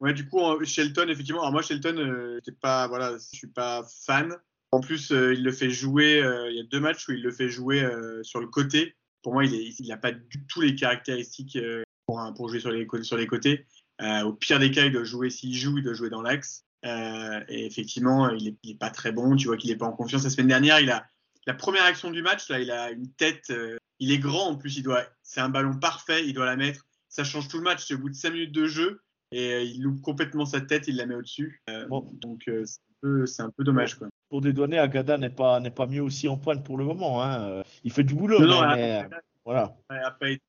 Ouais, 0.00 0.14
du 0.14 0.28
coup, 0.28 0.40
Shelton, 0.64 1.08
effectivement. 1.08 1.40
Alors 1.40 1.52
moi, 1.52 1.62
Shelton, 1.62 1.96
euh, 1.98 2.40
pas, 2.60 2.86
voilà, 2.88 3.16
je 3.18 3.36
suis 3.36 3.46
pas 3.48 3.84
fan. 4.04 4.36
En 4.72 4.80
plus, 4.80 5.10
euh, 5.12 5.34
il 5.34 5.42
le 5.42 5.52
fait 5.52 5.70
jouer. 5.70 6.22
euh, 6.22 6.50
il 6.50 6.56
y 6.56 6.60
a 6.60 6.64
deux 6.64 6.80
matchs 6.80 7.08
où 7.08 7.12
il 7.12 7.22
le 7.22 7.32
fait 7.32 7.48
jouer 7.48 7.86
sur 8.22 8.40
le 8.40 8.46
côté. 8.46 8.94
Pour 9.22 9.34
moi, 9.34 9.44
il 9.44 9.54
est, 9.54 9.78
il 9.80 9.92
a 9.92 9.96
pas 9.96 10.12
du 10.12 10.46
tout 10.46 10.60
les 10.60 10.74
caractéristiques 10.74 11.58
pour, 12.06 12.48
jouer 12.48 12.60
sur 12.60 12.70
les, 12.70 12.86
cô- 12.86 13.02
sur 13.02 13.16
les 13.16 13.26
côtés. 13.26 13.66
Au 14.24 14.32
pire 14.32 14.58
des 14.58 14.70
cas, 14.70 14.86
il 14.86 14.92
doit 14.92 15.04
jouer 15.04 15.30
s'il 15.30 15.54
joue, 15.54 15.78
il 15.78 15.84
doit 15.84 15.94
jouer 15.94 16.10
dans 16.10 16.22
l'axe. 16.22 16.64
Euh, 16.86 17.40
et 17.48 17.66
effectivement, 17.66 18.30
il 18.30 18.48
est, 18.48 18.56
il 18.62 18.70
est 18.72 18.78
pas 18.78 18.90
très 18.90 19.12
bon. 19.12 19.36
Tu 19.36 19.46
vois 19.46 19.56
qu'il 19.56 19.70
est 19.70 19.76
pas 19.76 19.86
en 19.86 19.92
confiance. 19.92 20.24
La 20.24 20.30
semaine 20.30 20.48
dernière, 20.48 20.80
il 20.80 20.90
a 20.90 21.06
la 21.46 21.54
première 21.54 21.84
action 21.84 22.10
du 22.10 22.22
match. 22.22 22.48
Là, 22.48 22.60
il 22.60 22.70
a 22.70 22.90
une 22.90 23.10
tête. 23.12 23.50
euh, 23.50 23.76
il 23.98 24.12
est 24.12 24.18
grand 24.18 24.48
en 24.48 24.56
plus. 24.56 24.76
Il 24.78 24.82
doit. 24.82 25.04
C'est 25.22 25.40
un 25.40 25.48
ballon 25.48 25.78
parfait. 25.78 26.26
Il 26.26 26.32
doit 26.32 26.46
la 26.46 26.56
mettre. 26.56 26.86
Ça 27.08 27.24
change 27.24 27.48
tout 27.48 27.58
le 27.58 27.64
match. 27.64 27.84
C'est 27.86 27.94
au 27.94 27.98
bout 27.98 28.08
de 28.08 28.14
cinq 28.14 28.32
minutes 28.32 28.52
de 28.52 28.66
jeu 28.66 29.02
et 29.32 29.52
euh, 29.52 29.62
il 29.62 29.82
loupe 29.82 30.00
complètement 30.00 30.46
sa 30.46 30.60
tête. 30.60 30.88
Il 30.88 30.96
la 30.96 31.06
met 31.06 31.14
au-dessus. 31.14 31.62
Bon. 31.88 32.08
Donc 32.20 32.42
c'est 32.46 32.60
un 32.62 32.94
peu, 33.02 33.26
c'est 33.26 33.42
un 33.42 33.50
peu 33.50 33.64
dommage 33.64 33.96
quoi. 33.96 34.08
Pour 34.28 34.40
dédouaner, 34.40 34.78
Agada 34.78 35.18
n'est 35.18 35.28
pas, 35.28 35.58
n'est 35.58 35.72
pas 35.72 35.86
mieux 35.86 36.02
aussi 36.02 36.28
en 36.28 36.36
pointe 36.36 36.64
pour 36.64 36.78
le 36.78 36.84
moment. 36.84 37.22
Hein. 37.22 37.62
Il 37.82 37.92
fait 37.92 38.04
du 38.04 38.14
boulot, 38.14 38.38
Non, 38.40 38.66
mais, 38.68 39.02
non, 39.02 39.08
voilà. 39.44 39.76
Ouais, 39.90 39.98
a 39.98 40.12
pas 40.12 40.30
été 40.30 40.42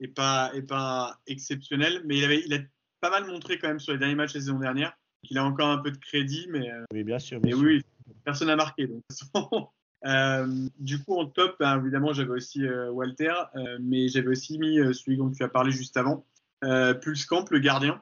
est 0.00 0.08
pas 0.08 0.50
est 0.54 0.62
pas 0.62 1.18
exceptionnel, 1.26 2.00
mais 2.06 2.16
il 2.16 2.24
avait 2.24 2.42
il 2.46 2.54
a 2.54 2.58
pas 3.00 3.10
mal 3.10 3.26
montré 3.26 3.58
quand 3.58 3.68
même 3.68 3.80
sur 3.80 3.92
les 3.92 3.98
derniers 3.98 4.14
matchs 4.14 4.32
de 4.32 4.38
la 4.38 4.44
saison 4.44 4.58
dernière. 4.58 4.96
Il 5.24 5.38
a 5.38 5.44
encore 5.44 5.68
un 5.68 5.78
peu 5.78 5.90
de 5.90 5.98
crédit, 5.98 6.46
mais 6.50 6.70
euh, 6.70 6.84
Oui, 6.92 7.04
bien 7.04 7.18
sûr. 7.18 7.40
mais 7.42 7.50
sûr. 7.50 7.60
oui, 7.60 7.82
personne 8.24 8.48
n'a 8.48 8.56
marqué. 8.56 8.86
Donc. 8.86 9.02
Euh, 10.06 10.68
du 10.78 11.02
coup, 11.02 11.18
en 11.18 11.26
top, 11.26 11.56
ben, 11.58 11.80
évidemment, 11.80 12.12
j'avais 12.12 12.30
aussi 12.30 12.64
euh, 12.64 12.90
Walter, 12.90 13.32
euh, 13.56 13.78
mais 13.80 14.08
j'avais 14.08 14.28
aussi 14.28 14.58
mis 14.58 14.76
celui 14.94 15.16
dont 15.16 15.30
tu 15.30 15.42
as 15.42 15.48
parlé 15.48 15.72
juste 15.72 15.96
avant, 15.96 16.24
euh, 16.64 16.94
Pulskamp, 16.94 17.46
le 17.50 17.58
gardien. 17.58 18.00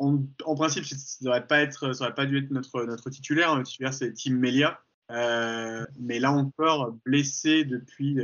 En, 0.00 0.24
en 0.44 0.54
principe, 0.54 0.84
ça 0.84 0.96
n'aurait 1.22 1.46
pas 1.46 1.60
être, 1.60 1.92
ça 1.92 2.04
aurait 2.04 2.14
pas 2.14 2.26
dû 2.26 2.38
être 2.38 2.50
notre 2.50 2.84
notre 2.84 3.10
titulaire. 3.10 3.54
Notre 3.54 3.68
titulaire, 3.68 3.94
c'est 3.94 4.12
Tim 4.12 4.34
Melia. 4.34 4.80
Mais 5.10 6.18
là 6.18 6.32
encore, 6.32 6.96
blessé 7.04 7.64
depuis 7.64 8.16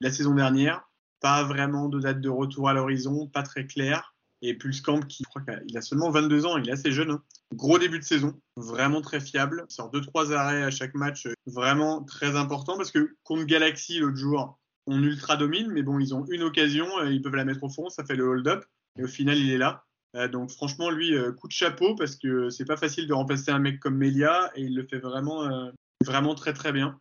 la 0.00 0.10
saison 0.10 0.34
dernière. 0.34 0.82
Pas 1.20 1.44
vraiment 1.44 1.88
de 1.88 2.00
date 2.00 2.20
de 2.20 2.28
retour 2.28 2.68
à 2.68 2.74
l'horizon, 2.74 3.26
pas 3.26 3.42
très 3.42 3.66
clair. 3.66 4.14
Et 4.42 4.54
Pulskamp, 4.54 5.00
qui 5.00 5.24
je 5.24 5.28
crois 5.28 5.42
qu'il 5.42 5.76
a 5.76 5.82
seulement 5.82 6.10
22 6.10 6.46
ans, 6.46 6.56
il 6.56 6.68
est 6.68 6.72
assez 6.72 6.92
jeune. 6.92 7.10
hein. 7.10 7.22
Gros 7.54 7.78
début 7.78 7.98
de 7.98 8.04
saison, 8.04 8.40
vraiment 8.56 9.00
très 9.00 9.20
fiable. 9.20 9.66
Il 9.68 9.72
sort 9.74 9.90
2-3 9.90 10.32
arrêts 10.32 10.62
à 10.62 10.70
chaque 10.70 10.94
match, 10.94 11.26
euh, 11.26 11.34
vraiment 11.46 12.02
très 12.04 12.36
important 12.36 12.76
parce 12.76 12.90
que 12.90 13.16
contre 13.24 13.44
Galaxy 13.44 13.98
l'autre 13.98 14.16
jour, 14.16 14.58
on 14.86 15.02
ultra 15.02 15.36
domine, 15.36 15.68
mais 15.70 15.82
bon, 15.82 15.98
ils 15.98 16.14
ont 16.14 16.24
une 16.30 16.42
occasion, 16.42 16.86
euh, 17.00 17.10
ils 17.12 17.20
peuvent 17.20 17.34
la 17.36 17.44
mettre 17.44 17.62
au 17.64 17.68
fond, 17.68 17.90
ça 17.90 18.04
fait 18.04 18.16
le 18.16 18.24
hold-up. 18.24 18.64
Et 18.98 19.04
au 19.04 19.08
final, 19.08 19.36
il 19.38 19.50
est 19.50 19.58
là. 19.58 19.84
Euh, 20.16 20.26
donc 20.28 20.50
franchement, 20.50 20.90
lui, 20.90 21.12
coup 21.38 21.46
de 21.46 21.52
chapeau 21.52 21.94
parce 21.94 22.16
que 22.16 22.50
c'est 22.50 22.64
pas 22.64 22.76
facile 22.76 23.06
de 23.06 23.12
remplacer 23.12 23.50
un 23.50 23.58
mec 23.58 23.78
comme 23.78 23.96
Melia 23.96 24.50
et 24.56 24.62
il 24.62 24.74
le 24.74 24.84
fait 24.86 24.98
vraiment, 24.98 25.70
vraiment 26.04 26.34
très 26.34 26.52
très 26.52 26.72
bien. 26.72 26.98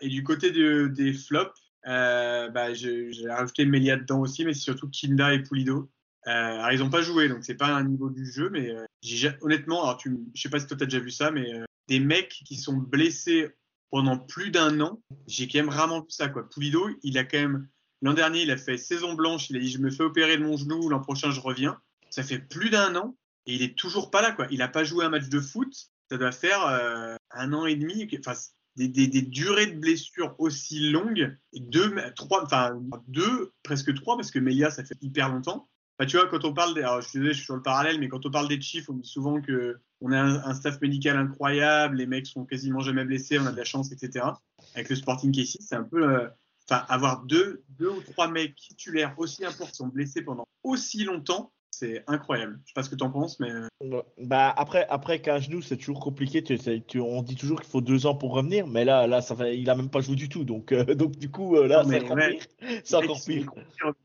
Et 0.00 0.08
du 0.08 0.24
côté 0.24 0.50
de- 0.50 0.88
des 0.88 1.12
flops, 1.12 1.52
bah, 1.84 2.74
j'ai 2.74 3.10
rajouté 3.28 3.64
Melia 3.66 3.96
dedans 3.96 4.20
aussi, 4.20 4.44
mais 4.44 4.52
c'est 4.54 4.60
surtout 4.62 4.88
Kinda 4.88 5.32
et 5.34 5.42
Pulido. 5.42 5.88
Euh, 6.28 6.30
alors 6.30 6.72
ils 6.72 6.80
n'ont 6.80 6.90
pas 6.90 7.00
joué, 7.00 7.28
donc 7.28 7.42
c'est 7.42 7.54
pas 7.54 7.68
un 7.68 7.84
niveau 7.84 8.10
du 8.10 8.30
jeu, 8.30 8.50
mais 8.50 8.70
euh, 8.70 9.32
honnêtement, 9.40 9.84
alors 9.84 9.96
tu, 9.96 10.18
je 10.34 10.42
sais 10.42 10.50
pas 10.50 10.60
si 10.60 10.66
toi 10.66 10.76
t'as 10.76 10.84
déjà 10.84 11.00
vu 11.00 11.10
ça, 11.10 11.30
mais 11.30 11.54
euh, 11.54 11.64
des 11.88 12.00
mecs 12.00 12.42
qui 12.44 12.56
sont 12.56 12.76
blessés 12.76 13.48
pendant 13.90 14.18
plus 14.18 14.50
d'un 14.50 14.78
an, 14.80 15.00
j'ai 15.26 15.48
quand 15.48 15.60
même 15.60 15.70
rarement 15.70 16.00
vu 16.00 16.10
ça 16.10 16.28
quoi. 16.28 16.46
Pulido, 16.46 16.86
il 17.02 17.16
a 17.16 17.24
quand 17.24 17.38
même 17.38 17.68
l'an 18.02 18.12
dernier, 18.12 18.42
il 18.42 18.50
a 18.50 18.58
fait 18.58 18.76
saison 18.76 19.14
blanche, 19.14 19.48
il 19.48 19.56
a 19.56 19.60
dit 19.60 19.70
je 19.70 19.78
me 19.78 19.90
fais 19.90 20.02
opérer 20.02 20.36
de 20.36 20.42
mon 20.42 20.58
genou, 20.58 20.90
l'an 20.90 21.00
prochain 21.00 21.30
je 21.30 21.40
reviens. 21.40 21.80
Ça 22.10 22.22
fait 22.22 22.38
plus 22.38 22.68
d'un 22.68 22.94
an 22.96 23.16
et 23.46 23.54
il 23.54 23.62
est 23.62 23.78
toujours 23.78 24.10
pas 24.10 24.20
là 24.20 24.32
quoi. 24.32 24.46
Il 24.50 24.60
a 24.60 24.68
pas 24.68 24.84
joué 24.84 25.06
un 25.06 25.10
match 25.10 25.30
de 25.30 25.40
foot, 25.40 25.74
ça 26.10 26.18
doit 26.18 26.32
faire 26.32 26.60
un 27.30 27.52
an 27.54 27.64
et 27.64 27.76
demi, 27.76 28.06
enfin 28.18 28.34
des, 28.76 29.22
durées 29.22 29.66
de 29.66 29.78
blessures 29.78 30.34
aussi 30.38 30.90
longues, 30.90 31.36
deux, 31.54 31.94
trois, 32.16 32.44
enfin 32.44 32.78
deux, 33.08 33.52
presque 33.62 33.94
trois, 33.94 34.16
parce 34.16 34.30
que 34.30 34.38
Melia, 34.38 34.70
ça 34.70 34.84
fait 34.84 34.98
hyper 35.00 35.30
longtemps. 35.30 35.68
Enfin, 35.98 36.06
tu 36.06 36.16
vois, 36.16 36.28
quand 36.28 36.44
on 36.44 36.54
parle 36.54 36.74
des, 36.74 36.82
alors, 36.82 37.00
je 37.00 37.08
suis 37.08 37.18
désolé, 37.18 37.32
je 37.32 37.38
suis 37.38 37.44
sur 37.46 37.56
le 37.56 37.62
parallèle, 37.62 37.98
mais 37.98 38.08
quand 38.08 38.24
on 38.24 38.30
parle 38.30 38.46
des 38.46 38.60
Chiefs, 38.60 38.88
on 38.88 38.92
dit 38.92 39.08
souvent 39.08 39.40
que 39.40 39.80
on 40.00 40.12
a 40.12 40.20
un, 40.20 40.54
staff 40.54 40.80
médical 40.80 41.16
incroyable, 41.16 41.96
les 41.96 42.06
mecs 42.06 42.26
sont 42.26 42.44
quasiment 42.44 42.80
jamais 42.80 43.04
blessés, 43.04 43.36
on 43.38 43.46
a 43.46 43.52
de 43.52 43.56
la 43.56 43.64
chance, 43.64 43.90
etc. 43.90 44.26
Avec 44.76 44.88
le 44.90 44.94
Sporting 44.94 45.36
ici, 45.36 45.58
c'est 45.60 45.74
un 45.74 45.82
peu, 45.82 46.08
euh, 46.08 46.28
enfin, 46.70 46.84
avoir 46.88 47.24
deux, 47.24 47.64
deux 47.70 47.90
ou 47.90 48.00
trois 48.00 48.28
mecs 48.30 48.54
titulaires 48.54 49.12
aussi 49.18 49.44
importants 49.44 49.88
blessés 49.88 50.22
pendant 50.22 50.46
aussi 50.62 51.02
longtemps, 51.02 51.52
c'est 51.78 52.04
incroyable. 52.06 52.58
Je 52.64 52.68
sais 52.68 52.74
pas 52.74 52.82
ce 52.82 52.90
que 52.90 52.94
tu 52.96 53.04
en 53.04 53.10
penses, 53.10 53.38
mais 53.40 53.50
euh, 53.50 54.02
Bah, 54.18 54.52
après, 54.56 54.86
après 54.90 55.20
qu'un 55.20 55.38
genou, 55.38 55.62
c'est 55.62 55.76
toujours 55.76 56.00
compliqué. 56.00 56.42
Tu, 56.42 56.58
tu- 56.82 57.00
on 57.00 57.22
dit 57.22 57.36
toujours 57.36 57.60
qu'il 57.60 57.70
faut 57.70 57.80
deux 57.80 58.06
ans 58.06 58.14
pour 58.14 58.32
revenir, 58.34 58.66
mais 58.66 58.84
là, 58.84 59.06
là 59.06 59.20
ça 59.22 59.36
fait, 59.36 59.58
il 59.58 59.70
a 59.70 59.74
même 59.76 59.88
pas 59.90 60.00
joué 60.00 60.16
du 60.16 60.28
tout. 60.28 60.44
Donc, 60.44 60.72
euh, 60.72 60.84
donc 60.94 61.16
du 61.16 61.30
coup, 61.30 61.56
euh, 61.56 61.66
là, 61.66 61.84
c'est 61.84 62.02
encore 62.02 62.16
pire. 62.16 62.42
C'est 62.84 62.96
encore 62.96 63.20
pire. 63.24 63.52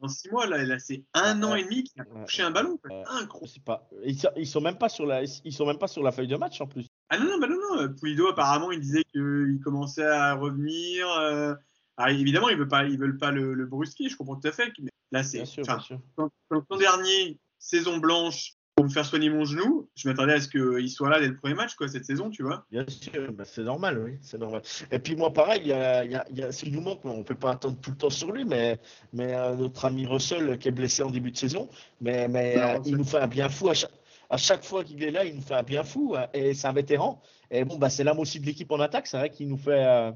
En 0.02 0.08
six 0.08 0.30
mois, 0.30 0.46
là, 0.48 0.64
là 0.64 0.78
c'est 0.80 1.04
un 1.14 1.42
Ouais, 1.42 1.46
an 1.48 1.56
et 1.56 1.64
demi 1.64 1.84
qu'il 1.84 2.02
a 2.02 2.06
touché 2.06 2.44
ouais. 2.44 2.48
un 2.48 2.52
ballon. 2.52 2.80
Ouais. 2.90 3.04
Incroyable. 3.08 3.64
Pas. 3.66 3.90
Ils, 4.06 4.20
sont- 4.20 4.30
ils 4.38 4.48
sont 4.48 4.62
même 4.62 4.78
pas 4.78 4.90
sur 4.90 5.06
la, 5.06 5.24
ils 5.24 5.54
sont 5.54 5.66
même 5.66 5.78
pas 5.80 5.88
sur 5.88 6.04
la 6.04 6.12
feuille 6.12 6.28
de 6.28 6.36
match 6.38 6.62
en 6.62 6.68
plus. 6.68 6.86
Ah 7.10 7.18
non, 7.18 7.26
non, 7.26 7.40
bah 7.40 7.48
non, 7.48 7.58
non. 7.82 7.94
Pulido, 8.00 8.28
apparemment, 8.28 8.72
il 8.72 8.80
disait 8.80 9.04
qu'il 9.12 9.60
commençait 9.64 10.06
à 10.06 10.34
revenir. 10.36 11.08
euh, 11.20 11.54
alors, 11.98 12.20
évidemment, 12.20 12.50
ils 12.50 12.58
veulent 12.58 12.68
pas, 12.68 12.86
ils 12.86 12.98
veulent 13.00 13.18
pas 13.18 13.32
le, 13.32 13.54
le 13.54 13.66
brusquer, 13.68 14.10
je 14.10 14.18
comprends 14.18 14.36
tout 14.36 14.48
à 14.48 14.52
fait. 14.52 14.72
Mais 14.82 14.90
là, 15.12 15.24
c'est. 15.24 15.38
Bien 15.38 15.46
sûr, 15.46 15.64
enfin, 15.64 15.76
bien 15.78 15.84
sûr. 15.84 16.00
quand, 16.16 16.30
quand 16.50 16.64
l'an 16.70 16.78
dernier, 16.78 17.38
saison 17.64 17.98
blanche, 17.98 18.54
pour 18.76 18.86
me 18.86 18.90
faire 18.90 19.06
soigner 19.06 19.30
mon 19.30 19.46
genou, 19.46 19.88
je 19.96 20.10
m'attendais 20.10 20.34
à 20.34 20.42
ce 20.42 20.48
qu'il 20.48 20.90
soit 20.90 21.10
là 21.10 21.20
dès 21.20 21.28
le 21.28 21.38
premier 21.38 21.54
match, 21.54 21.76
quoi, 21.76 21.88
cette 21.88 22.06
saison, 22.06 22.30
tu 22.32 22.42
vois. 22.44 22.66
Bien 22.72 22.86
sûr, 22.88 23.32
bah, 23.32 23.46
c'est 23.46 23.62
normal, 23.64 24.00
oui, 24.04 24.18
c'est 24.22 24.40
normal. 24.40 24.64
Et 24.92 24.98
puis 24.98 25.16
moi, 25.16 25.32
pareil, 25.32 25.62
il 25.64 25.68
y 25.68 25.74
a, 25.74 26.04
il 26.04 26.12
y 26.12 26.16
a, 26.16 26.26
il 26.32 26.38
y 26.40 26.44
a- 26.44 26.52
s'il 26.52 26.74
nous 26.74 26.82
manque, 26.82 27.06
on 27.06 27.20
ne 27.20 27.24
peut 27.24 27.36
pas 27.36 27.52
attendre 27.52 27.78
tout 27.80 27.92
le 27.92 27.98
temps 27.98 28.10
sur 28.10 28.32
lui, 28.32 28.46
mais, 28.46 28.80
mais 29.14 29.34
euh, 29.36 29.56
notre 29.56 29.86
ami 29.86 30.06
Russell 30.08 30.58
qui 30.58 30.68
est 30.70 30.72
blessé 30.72 31.04
en 31.04 31.12
début 31.12 31.32
de 31.32 31.38
saison, 31.38 31.70
mais, 32.02 32.28
euh, 32.28 32.80
il 32.86 32.98
nous 32.98 33.04
fait 33.04 33.20
un 33.20 33.28
bien 33.28 33.48
fou 33.48 33.70
à 33.70 33.76
chaque, 33.76 33.92
à 34.32 34.38
chaque 34.38 34.64
fois 34.64 34.84
qu'il 34.84 35.04
est 35.04 35.12
là, 35.12 35.24
il 35.24 35.36
nous 35.36 35.42
fait 35.42 35.54
un 35.54 35.64
bien 35.64 35.84
fou, 35.84 36.16
hein, 36.18 36.28
et 36.34 36.56
c'est 36.56 36.68
un 36.68 36.74
vétéran. 36.74 37.22
Et 37.52 37.64
bon, 37.66 37.78
bah, 37.78 37.92
c'est 37.92 38.04
l'âme 38.04 38.18
aussi 38.20 38.40
de 38.40 38.46
l'équipe 38.48 38.72
en 38.72 38.80
attaque, 38.80 39.06
c'est 39.06 39.18
vrai 39.18 39.30
qu'il 39.30 39.48
nous 39.48 39.58
fait, 39.58 39.86
euh, 39.86 40.12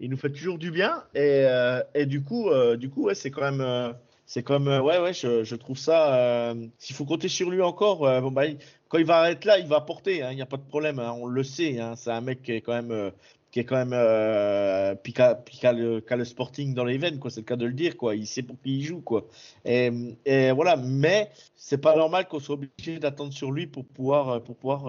il 0.00 0.10
nous 0.10 0.18
fait 0.18 0.30
toujours 0.30 0.58
du 0.58 0.70
bien, 0.70 1.02
et, 1.14 1.46
euh, 1.46 1.80
et 1.94 2.04
du 2.04 2.22
coup, 2.22 2.50
euh, 2.50 2.76
du 2.76 2.90
coup, 2.90 3.04
ouais, 3.04 3.14
c'est 3.14 3.30
quand 3.30 3.50
même. 3.50 3.94
C'est 4.32 4.42
comme, 4.42 4.66
euh, 4.68 4.80
ouais, 4.80 4.98
ouais, 4.98 5.12
je, 5.12 5.54
trouve 5.56 5.76
ça. 5.76 6.14
euh, 6.16 6.66
S'il 6.78 6.96
faut 6.96 7.04
compter 7.04 7.28
sur 7.28 7.50
lui 7.50 7.60
encore, 7.60 8.06
euh, 8.06 8.18
bon, 8.22 8.30
bah, 8.30 8.44
quand 8.88 8.96
il 8.96 9.04
va 9.04 9.30
être 9.30 9.44
là, 9.44 9.58
il 9.58 9.66
va 9.66 9.76
apporter, 9.76 10.22
hein, 10.22 10.30
il 10.32 10.36
n'y 10.36 10.40
a 10.42 10.46
pas 10.46 10.56
de 10.56 10.62
problème, 10.62 10.98
hein, 10.98 11.12
on 11.20 11.26
le 11.26 11.42
sait. 11.44 11.78
hein, 11.78 11.96
c'est 11.96 12.10
un 12.10 12.22
mec 12.22 12.40
qui 12.42 12.52
est 12.52 12.62
quand 12.62 12.72
même, 12.72 13.12
qui 13.50 13.60
est 13.60 13.64
quand 13.66 13.76
même, 13.76 13.92
euh, 13.92 14.94
puis 14.94 15.12
qui 15.12 15.20
a, 15.20 15.34
puis 15.34 15.58
qui 15.58 15.66
a 15.66 15.74
le, 15.74 16.02
a 16.08 16.16
le 16.16 16.24
sporting 16.24 16.72
dans 16.72 16.86
les 16.86 16.96
veines, 16.96 17.18
quoi. 17.18 17.30
C'est 17.30 17.40
le 17.42 17.44
cas 17.44 17.56
de 17.56 17.66
le 17.66 17.74
dire, 17.74 17.94
quoi. 17.98 18.14
Il 18.16 18.26
sait 18.26 18.42
pour 18.42 18.56
qui 18.62 18.78
il 18.78 18.82
joue, 18.82 19.02
quoi. 19.02 19.26
Et, 19.66 19.90
et 20.24 20.50
voilà, 20.52 20.76
mais 20.76 21.30
c'est 21.54 21.76
pas 21.78 21.94
normal 21.94 22.26
qu'on 22.26 22.40
soit 22.40 22.54
obligé 22.54 22.98
d'attendre 22.98 23.34
sur 23.34 23.52
lui 23.52 23.66
pour 23.66 23.84
pouvoir, 23.84 24.42
pour 24.42 24.56
pouvoir, 24.56 24.84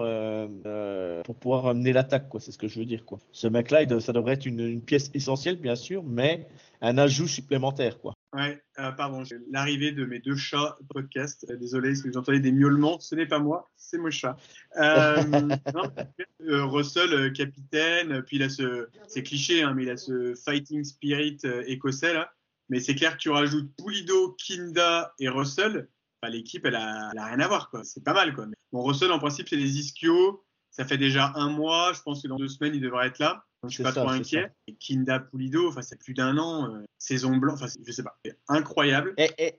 pour 1.22 1.34
pouvoir 1.36 1.74
mener 1.74 1.92
l'attaque, 1.92 2.30
quoi. 2.30 2.40
C'est 2.40 2.50
ce 2.52 2.56
que 2.58 2.68
je 2.68 2.78
veux 2.78 2.86
dire, 2.86 3.04
quoi. 3.04 3.18
Ce 3.32 3.46
mec-là, 3.46 4.00
ça 4.00 4.12
devrait 4.14 4.34
être 4.34 4.46
une, 4.46 4.60
une 4.60 4.80
pièce 4.82 5.10
essentielle, 5.12 5.56
bien 5.56 5.76
sûr, 5.76 6.02
mais 6.02 6.46
un 6.80 6.96
ajout 6.96 7.28
supplémentaire, 7.28 7.98
quoi. 8.00 8.14
Ouais, 8.34 8.60
euh, 8.80 8.90
pardon, 8.90 9.22
j'ai 9.22 9.36
l'arrivée 9.48 9.92
de 9.92 10.04
mes 10.04 10.18
deux 10.18 10.34
chats 10.34 10.76
podcast. 10.92 11.46
Euh, 11.48 11.56
désolé 11.56 11.94
si 11.94 12.08
vous 12.08 12.16
entendez 12.16 12.40
des 12.40 12.50
miaulements, 12.50 12.98
ce 12.98 13.14
n'est 13.14 13.26
pas 13.26 13.38
moi, 13.38 13.70
c'est 13.76 13.96
mon 13.96 14.10
chat. 14.10 14.36
Euh, 14.76 15.22
non, 15.72 15.92
euh, 16.40 16.64
Russell, 16.64 17.14
euh, 17.14 17.30
capitaine, 17.30 18.24
puis 18.24 18.38
il 18.38 18.42
a 18.42 18.48
ce, 18.48 18.88
c'est 19.06 19.22
cliché, 19.22 19.62
hein, 19.62 19.72
mais 19.76 19.84
il 19.84 19.90
a 19.90 19.96
ce 19.96 20.34
fighting 20.34 20.82
spirit 20.82 21.38
écossais 21.66 22.12
là. 22.12 22.32
Mais 22.70 22.80
c'est 22.80 22.96
clair 22.96 23.12
que 23.12 23.18
tu 23.18 23.30
rajoutes 23.30 23.70
Pulido, 23.76 24.32
Kinda 24.32 25.14
et 25.20 25.28
Russell, 25.28 25.88
bah, 26.20 26.28
l'équipe 26.28 26.66
elle 26.66 26.74
a, 26.74 27.10
elle 27.12 27.18
a 27.20 27.26
rien 27.26 27.38
à 27.38 27.46
voir 27.46 27.70
quoi. 27.70 27.84
C'est 27.84 28.02
pas 28.02 28.14
mal 28.14 28.34
quoi. 28.34 28.46
Mais 28.46 28.56
bon, 28.72 28.82
Russell 28.82 29.12
en 29.12 29.20
principe 29.20 29.48
c'est 29.48 29.56
des 29.56 29.78
ischios, 29.78 30.44
ça 30.72 30.84
fait 30.84 30.98
déjà 30.98 31.30
un 31.36 31.50
mois, 31.50 31.92
je 31.92 32.02
pense 32.02 32.20
que 32.20 32.26
dans 32.26 32.36
deux 32.36 32.48
semaines 32.48 32.74
il 32.74 32.80
devrait 32.80 33.06
être 33.06 33.20
là. 33.20 33.44
Je 33.68 33.74
suis 33.74 33.82
pas 33.82 33.92
trop 33.92 34.08
inquiet. 34.08 34.50
Et 34.66 34.74
Kinda 34.74 35.20
Pulido, 35.20 35.68
enfin, 35.68 35.82
c'est 35.82 35.98
plus 35.98 36.14
d'un 36.14 36.36
an, 36.38 36.74
euh, 36.74 36.84
saison 36.98 37.36
blanche, 37.36 37.60
enfin, 37.62 37.72
je 37.84 37.92
sais 37.92 38.02
pas, 38.02 38.16
incroyable. 38.48 39.14
Et, 39.16 39.30
et, 39.38 39.54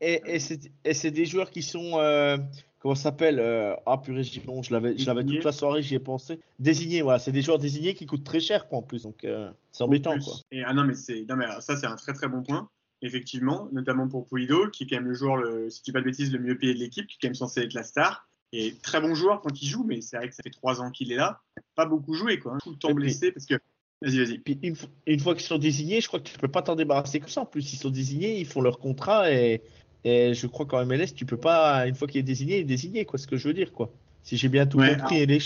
et, 0.00 0.38
et 0.84 0.94
c'est 0.94 1.10
des 1.10 1.26
joueurs 1.26 1.50
qui 1.50 1.62
sont, 1.62 1.98
euh, 1.98 2.36
comment 2.78 2.94
ça 2.94 3.04
s'appelle 3.04 3.40
Ah 3.86 3.98
purée, 3.98 4.22
bon, 4.44 4.62
je 4.62 4.72
l'avais, 4.72 4.96
je 4.96 5.06
l'avais 5.06 5.24
toute 5.24 5.44
la 5.44 5.52
soirée, 5.52 5.82
j'y 5.82 5.94
ai 5.94 6.00
pensé. 6.00 6.40
Désignés, 6.58 7.02
voilà, 7.02 7.18
c'est 7.18 7.32
des 7.32 7.42
joueurs 7.42 7.58
désignés 7.58 7.94
qui 7.94 8.06
coûtent 8.06 8.24
très 8.24 8.40
cher, 8.40 8.68
quoi, 8.68 8.78
en 8.78 8.82
plus, 8.82 9.02
donc 9.02 9.26
c'est 9.72 9.82
embêtant, 9.82 10.18
quoi. 10.18 10.34
Et 10.50 10.62
ah 10.64 10.72
non, 10.72 10.84
mais 10.84 10.94
c'est, 10.94 11.24
non, 11.28 11.36
mais 11.36 11.46
ça, 11.60 11.76
c'est 11.76 11.86
un 11.86 11.96
très 11.96 12.12
très 12.12 12.28
bon 12.28 12.42
point 12.42 12.68
effectivement, 13.02 13.68
notamment 13.72 14.08
pour 14.08 14.26
Pulido, 14.26 14.68
qui 14.70 14.84
est 14.84 14.86
quand 14.86 14.96
même 14.96 15.08
le 15.08 15.14
joueur, 15.14 15.36
le, 15.36 15.70
si 15.70 15.82
tu 15.82 15.90
dis 15.90 15.92
pas 15.92 16.00
de 16.00 16.06
bêtises, 16.06 16.32
le 16.32 16.38
mieux 16.38 16.58
payé 16.58 16.74
de 16.74 16.78
l'équipe, 16.78 17.06
qui 17.06 17.16
est 17.16 17.18
quand 17.20 17.28
même 17.28 17.34
censé 17.34 17.62
être 17.62 17.74
la 17.74 17.82
star. 17.82 18.28
Et 18.58 18.74
très 18.82 19.02
bon 19.02 19.14
joueur 19.14 19.42
quand 19.42 19.60
il 19.60 19.68
joue, 19.68 19.84
mais 19.84 20.00
c'est 20.00 20.16
vrai 20.16 20.30
que 20.30 20.34
ça 20.34 20.42
fait 20.42 20.50
trois 20.50 20.80
ans 20.80 20.90
qu'il 20.90 21.12
est 21.12 21.16
là. 21.16 21.42
Pas 21.74 21.84
beaucoup 21.84 22.14
joué, 22.14 22.38
quoi. 22.38 22.56
Tout 22.62 22.70
le 22.70 22.76
temps 22.76 22.94
blessé 22.94 23.30
parce 23.30 23.44
que. 23.44 23.56
Vas-y, 24.00 24.18
vas-y. 24.18 24.38
Puis 24.38 24.58
une, 24.62 25.20
fois 25.20 25.34
qu'ils 25.34 25.44
sont 25.44 25.58
désignés, 25.58 26.00
je 26.00 26.08
crois 26.08 26.20
que 26.20 26.28
tu 26.28 26.38
peux 26.38 26.48
pas 26.48 26.62
t'en 26.62 26.74
débarrasser 26.74 27.20
que 27.20 27.30
ça. 27.30 27.42
En 27.42 27.46
plus, 27.46 27.72
ils 27.74 27.76
sont 27.76 27.90
désignés, 27.90 28.38
ils 28.40 28.46
font 28.46 28.62
leur 28.62 28.78
contrat 28.78 29.30
et, 29.30 29.62
et 30.04 30.32
je 30.32 30.46
crois 30.46 30.64
qu'en 30.64 30.84
MLS, 30.86 31.08
tu 31.14 31.26
peux 31.26 31.36
pas, 31.36 31.86
une 31.86 31.94
fois 31.94 32.08
qu'il 32.08 32.18
est 32.18 32.22
désigné, 32.22 32.56
il 32.56 32.60
est 32.60 32.64
désigné, 32.64 33.04
quoi. 33.04 33.18
Ce 33.18 33.26
que 33.26 33.36
je 33.36 33.48
veux 33.48 33.54
dire, 33.54 33.72
quoi. 33.72 33.92
Si 34.22 34.38
j'ai 34.38 34.48
bien 34.48 34.66
tout 34.66 34.78
compris, 34.78 35.26
les, 35.26 35.38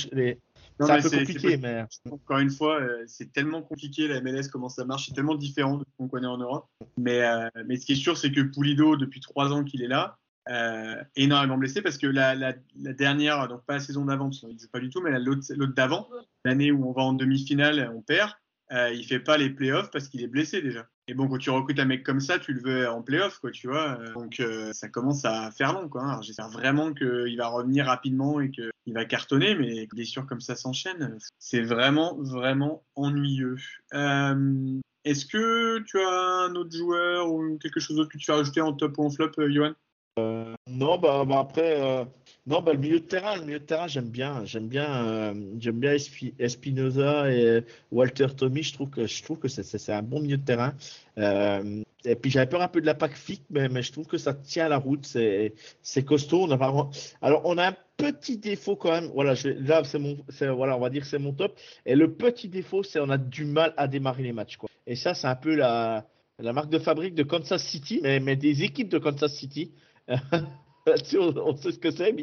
c'est 0.81 0.92
un 0.92 1.03
peu 1.03 1.11
compliqué, 1.11 1.57
mais. 1.57 1.85
Encore 2.11 2.38
une 2.38 2.51
fois, 2.51 2.81
euh, 2.81 3.03
c'est 3.07 3.33
tellement 3.33 3.62
compliqué 3.62 4.09
la 4.09 4.20
MLS, 4.20 4.49
comment 4.51 4.68
ça 4.68 4.85
marche, 4.85 5.07
c'est 5.07 5.14
tellement 5.14 5.35
différent 5.35 5.77
de 5.77 5.85
ce 5.85 5.96
qu'on 5.99 6.09
connaît 6.09 6.27
en 6.27 6.38
Europe. 6.38 6.66
Mais, 6.96 7.23
euh, 7.23 7.49
mais 7.66 7.77
ce 7.77 7.87
qui 7.87 7.92
est 7.92 7.96
sûr, 7.96 8.16
c'est 8.16 8.33
que 8.33 8.40
Pulido, 8.40 8.96
depuis 8.96 9.20
trois 9.20 9.53
ans 9.53 9.64
qu'il 9.64 9.83
est 9.83 9.88
là, 9.88 10.18
euh, 10.48 10.96
énormément 11.16 11.59
blessé 11.59 11.83
parce 11.83 11.98
que 11.98 12.07
la, 12.07 12.55
dernière, 12.74 13.46
donc 13.48 13.64
pas 13.66 13.74
la 13.74 13.81
saison 13.81 14.05
d'avant, 14.05 14.26
parce 14.26 14.40
qu'on 14.40 14.48
ne 14.48 14.59
joue 14.59 14.68
pas 14.72 14.81
du 14.81 14.90
tout, 14.90 15.00
mais 15.00 15.18
l'autre 15.18 15.74
d'avant, 15.74 16.09
l'année 16.44 16.72
où 16.72 16.88
on 16.88 16.92
va 16.92 17.03
en 17.03 17.12
demi-finale, 17.12 17.92
on 17.94 18.03
perd, 18.03 18.33
euh, 18.72 18.92
il 18.92 19.05
fait 19.05 19.18
pas 19.18 19.37
les 19.37 19.50
playoffs 19.50 19.90
parce 19.90 20.09
qu'il 20.09 20.22
est 20.22 20.29
blessé 20.29 20.62
déjà. 20.62 20.87
Et 21.09 21.14
bon, 21.14 21.29
quand 21.29 21.38
tu 21.38 21.50
recrutes 21.50 21.81
un 21.81 21.87
mec 21.87 22.05
comme 22.05 22.20
ça, 22.20 22.38
tu 22.38 22.53
le 22.53 22.62
veux 22.62 22.88
en 22.88 23.03
playoff, 23.03 23.38
quoi, 23.40 23.50
tu 23.50 23.66
vois. 23.66 23.98
Donc 24.14 24.38
euh, 24.38 24.72
ça 24.72 24.88
commence 24.88 25.24
à 25.24 25.50
faire 25.50 25.72
long, 25.72 25.88
quoi. 25.88 26.03
Hein. 26.03 26.22
J'espère 26.22 26.50
vraiment 26.50 26.94
qu'il 26.94 27.37
va 27.37 27.48
revenir 27.48 27.87
rapidement 27.87 28.40
et 28.40 28.50
qu'il 28.50 28.94
va 28.94 29.05
cartonner, 29.05 29.57
mais 29.57 29.74
des 29.74 29.87
blessures 29.87 30.24
comme 30.26 30.40
ça 30.40 30.55
s'enchaînent, 30.55 31.18
c'est 31.40 31.62
vraiment, 31.62 32.16
vraiment 32.18 32.85
ennuyeux. 32.94 33.57
Euh, 33.92 34.81
est-ce 35.05 35.26
que 35.26 35.81
tu 35.81 35.98
as 35.98 36.46
un 36.46 36.55
autre 36.55 36.76
joueur 36.76 37.33
ou 37.33 37.59
quelque 37.59 37.81
chose 37.81 37.96
d'autre 37.96 38.11
que 38.11 38.18
tu 38.18 38.31
veux 38.31 38.37
rajouter 38.37 38.61
en 38.61 38.72
top 38.72 38.98
ou 38.98 39.05
en 39.05 39.11
flop, 39.11 39.33
Johan? 39.48 39.72
Euh, 40.18 40.55
non, 40.68 40.99
bah, 40.99 41.25
bah 41.25 41.38
après, 41.40 41.81
euh, 41.81 42.05
non, 42.46 42.62
bah, 42.62 42.73
le 42.73 42.79
milieu 42.79 43.01
de 43.01 43.05
terrain, 43.05 43.37
le 43.37 43.44
milieu 43.44 43.61
de 43.61 43.64
terrain, 43.64 43.87
j'aime 43.87 44.09
bien, 44.09 44.44
j'aime 44.44 44.68
bien, 44.68 45.07
euh, 45.07 45.35
j'aime 45.59 45.79
bien 45.79 45.94
Espinoza 46.38 47.31
et 47.33 47.64
Walter 47.92 48.27
Tommy. 48.37 48.62
Je 48.62 48.73
trouve 48.75 48.90
que 48.90 49.07
je 49.07 49.23
trouve 49.23 49.38
que 49.38 49.49
c'est 49.49 49.92
un 49.92 50.03
bon 50.03 50.20
milieu 50.20 50.37
de 50.37 50.44
terrain. 50.44 50.75
et 51.16 52.16
puis 52.16 52.31
j'avais 52.31 52.49
peur 52.49 52.62
un 52.62 52.68
peu 52.68 52.81
de 52.81 52.87
la 52.87 52.94
PAC 52.94 53.16
FIC, 53.16 53.42
mais, 53.51 53.68
mais 53.68 53.83
je 53.83 53.92
trouve 53.92 54.07
que 54.07 54.18
ça 54.18 54.35
tient 54.35 54.68
la 54.68 54.79
route. 54.79 55.07
C'est 55.07 56.05
costaud. 56.05 56.46
On 56.49 56.51
a. 56.51 56.90
Alors 57.23 57.42
on 57.44 57.57
a 57.59 57.68
un 57.68 57.77
petit 57.96 58.37
défaut 58.38 58.77
quand 58.77 58.90
même. 58.90 59.11
Voilà, 59.14 59.35
là 59.44 59.85
c'est 59.85 59.99
mon, 59.99 60.18
voilà, 60.55 60.77
on 60.77 60.81
va 60.81 60.90
dire 60.90 61.05
c'est 61.07 61.18
mon 61.18 61.33
top. 61.33 61.59
Et 61.87 61.94
le 61.94 62.12
petit 62.12 62.49
défaut, 62.49 62.83
c'est 62.83 63.01
on 63.01 63.11
a 63.11 63.18
du 63.18 63.44
mal 63.44 63.75
à 63.77 63.87
démarrer 63.87 64.25
les 64.25 64.33
matchs, 64.33 64.57
quoi. 64.57 64.68
Et 64.87 64.96
ça, 64.96 65.14
c'est 65.14 65.29
un 65.29 65.37
peu 65.37 65.55
la 65.55 66.07
la 66.42 66.53
marque 66.53 66.70
de 66.70 66.79
fabrique 66.79 67.14
de 67.14 67.23
Kansas 67.23 67.62
City, 67.62 68.01
mais, 68.03 68.18
mais 68.20 68.37
des 68.37 68.62
équipes 68.62 68.88
de 68.88 68.99
Kansas 68.99 69.35
City. 69.35 69.73
on, 70.87 71.57
sait 71.57 71.73
ce 71.73 71.79
que 71.79 71.90
c'est. 71.90 72.14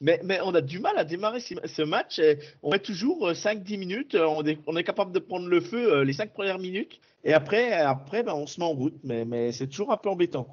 Mais, 0.00 0.40
on 0.42 0.54
a 0.54 0.60
du 0.60 0.78
mal 0.78 0.98
à 0.98 1.04
démarrer 1.04 1.40
ce 1.40 1.82
match. 1.82 2.20
On 2.62 2.70
met 2.70 2.78
toujours 2.78 3.30
5-10 3.30 3.74
euh, 3.74 3.78
minutes. 3.78 4.14
Euh, 4.14 4.26
on 4.26 4.76
est, 4.76 4.84
capable 4.84 5.12
de 5.12 5.18
prendre 5.18 5.48
le 5.48 5.60
feu 5.60 5.92
euh, 5.92 6.04
les 6.04 6.12
5 6.12 6.32
premières 6.32 6.58
minutes. 6.58 7.00
Et 7.24 7.32
après, 7.32 7.70
ben, 8.22 8.34
on 8.34 8.46
se 8.46 8.60
met 8.60 8.66
en 8.66 8.72
route. 8.72 8.94
Mais, 9.02 9.52
c'est 9.52 9.66
toujours 9.66 9.92
un 9.92 9.96
peu 9.96 10.08
embêtant. 10.08 10.48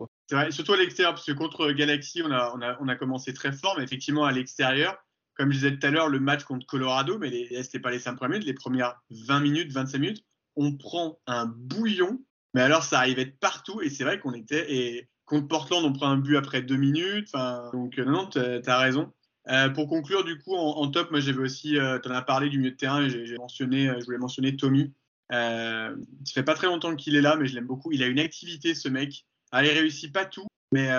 Surtout 0.50 0.74
à 0.74 0.78
l'extérieur, 0.78 1.14
parce 1.14 1.26
que 1.26 1.32
contre 1.32 1.72
Galaxy, 1.72 2.22
on 2.24 2.32
a, 2.32 2.96
commencé 2.96 3.34
très 3.34 3.52
fort. 3.52 3.76
Mais 3.78 3.84
effectivement, 3.84 4.26
à 4.26 4.32
l'extérieur, 4.32 4.98
comme 5.36 5.52
je 5.52 5.58
disais 5.58 5.78
tout 5.78 5.86
à 5.86 5.92
l'heure, 5.92 6.10
le 6.10 6.20
match 6.20 6.44
contre 6.44 6.66
Colorado, 6.66 7.18
mais 7.18 7.30
ce 7.30 7.58
n'était 7.58 7.80
pas 7.80 7.92
les 7.92 8.00
5 8.00 8.16
premières 8.16 8.40
minutes, 8.40 8.48
les 8.48 8.54
premières 8.54 9.02
20 9.10 9.40
minutes, 9.42 9.72
25 9.72 9.98
minutes, 10.00 10.24
on 10.56 10.76
prend 10.76 11.20
un 11.28 11.46
bouillon. 11.46 12.20
Mais 12.56 12.62
alors, 12.62 12.84
ça 12.84 13.00
arrivait 13.00 13.26
de 13.26 13.34
partout. 13.40 13.82
Et 13.82 13.90
c'est 13.90 14.04
vrai 14.04 14.20
qu'on 14.20 14.34
était. 14.34 15.08
Contre 15.26 15.48
Portland, 15.48 15.86
on 15.86 15.94
prend 15.94 16.10
un 16.10 16.18
but 16.18 16.36
après 16.36 16.62
deux 16.62 16.76
minutes. 16.76 17.32
Donc, 17.72 17.98
euh, 17.98 18.06
non, 18.06 18.28
tu 18.28 18.40
as, 18.40 18.78
raison. 18.78 19.12
Euh, 19.50 19.70
pour 19.70 19.88
conclure, 19.88 20.24
du 20.24 20.38
coup, 20.38 20.56
en, 20.56 20.88
top, 20.90 21.12
moi 21.12 21.20
j'avais 21.20 21.40
aussi, 21.40 21.78
euh, 21.78 22.00
tu 22.00 22.10
en 22.10 22.12
as 22.12 22.22
parlé 22.22 22.50
du 22.50 22.58
milieu 22.58 22.72
de 22.72 22.78
terrain, 22.78 23.08
j'ai 23.08 23.38
mentionné, 23.38 23.92
je 24.00 24.06
voulais 24.06 24.18
mentionner 24.18 24.56
Tommy. 24.56 24.94
Euh, 25.32 25.96
ça 26.26 26.34
fait 26.34 26.44
pas 26.44 26.54
très 26.54 26.68
longtemps 26.68 26.96
qu'il 26.96 27.16
est 27.16 27.22
là, 27.22 27.36
mais 27.36 27.48
je 27.48 27.56
l'aime 27.56 27.66
beaucoup. 27.66 27.92
Il 27.92 28.04
a 28.04 28.08
une 28.08 28.20
activité, 28.20 28.76
ce 28.76 28.90
mec. 28.90 29.26
Ah, 29.52 29.64
il 29.64 29.70
réussit 29.70 30.12
pas 30.12 30.26
tout, 30.26 30.48
mais 30.72 30.90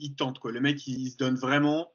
il 0.00 0.14
tente. 0.14 0.38
Quoi. 0.38 0.52
Le 0.52 0.60
mec, 0.60 0.86
il, 0.86 1.10
se 1.10 1.16
donne 1.16 1.36
vraiment. 1.36 1.92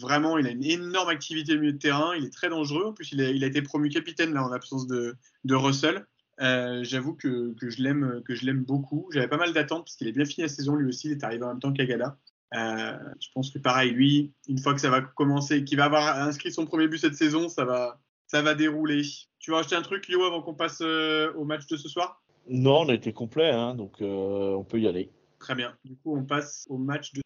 vraiment, 0.00 0.38
il 0.38 0.46
a 0.46 0.50
une 0.50 0.64
énorme 0.64 1.10
activité 1.10 1.56
au 1.56 1.60
milieu 1.60 1.72
de 1.72 1.78
terrain. 1.78 2.14
Il 2.16 2.24
est 2.24 2.32
très 2.32 2.48
dangereux. 2.48 2.86
En 2.86 2.92
plus, 2.92 3.12
il 3.12 3.20
a, 3.22 3.46
été 3.46 3.62
promu 3.62 3.90
capitaine 3.90 4.32
là 4.32 4.42
en 4.42 4.52
absence 4.52 4.86
de 4.86 5.14
Russell. 5.50 6.06
Euh, 6.40 6.84
j'avoue 6.84 7.14
que, 7.14 7.54
que, 7.54 7.70
je 7.70 7.82
l'aime 7.82 8.22
que 8.24 8.34
je 8.34 8.44
l'aime 8.44 8.62
beaucoup. 8.62 9.08
J'avais 9.12 9.28
pas 9.28 9.36
mal 9.36 9.52
d'attentes 9.52 9.84
parce 9.84 9.96
qu'il 9.96 10.08
est 10.08 10.12
bien 10.12 10.24
fini 10.24 10.42
la 10.42 10.48
saison 10.48 10.74
lui 10.74 10.88
aussi. 10.88 11.08
Il 11.08 11.12
est 11.12 11.24
arrivé 11.24 11.44
en 11.44 11.48
même 11.48 11.60
temps 11.60 11.72
qu'Agada. 11.72 12.18
Euh, 12.54 12.98
je 13.20 13.28
pense 13.34 13.50
que 13.50 13.58
pareil, 13.58 13.90
lui, 13.90 14.32
une 14.48 14.58
fois 14.58 14.74
que 14.74 14.80
ça 14.80 14.90
va 14.90 15.00
commencer, 15.00 15.64
qu'il 15.64 15.78
va 15.78 15.86
avoir 15.86 16.20
inscrit 16.20 16.52
son 16.52 16.66
premier 16.66 16.88
but 16.88 16.98
cette 16.98 17.16
saison, 17.16 17.48
ça 17.48 17.64
va, 17.64 18.00
ça 18.26 18.42
va 18.42 18.54
dérouler. 18.54 19.02
Tu 19.38 19.50
veux 19.50 19.56
acheter 19.56 19.74
un 19.74 19.82
truc, 19.82 20.06
Lio, 20.08 20.22
avant 20.24 20.42
qu'on 20.42 20.54
passe 20.54 20.80
euh, 20.82 21.32
au 21.34 21.44
match 21.44 21.66
de 21.66 21.76
ce 21.76 21.88
soir? 21.88 22.22
Non, 22.48 22.82
on 22.82 22.88
a 22.88 22.94
été 22.94 23.12
complet, 23.12 23.50
hein, 23.50 23.74
donc 23.74 23.96
on 24.00 24.64
peut 24.64 24.78
y 24.78 24.86
aller. 24.86 25.10
Très 25.40 25.56
bien. 25.56 25.76
Du 25.84 25.96
coup, 25.96 26.16
on 26.16 26.24
passe 26.24 26.66
au 26.70 26.78
match 26.78 27.12
de 27.12 27.20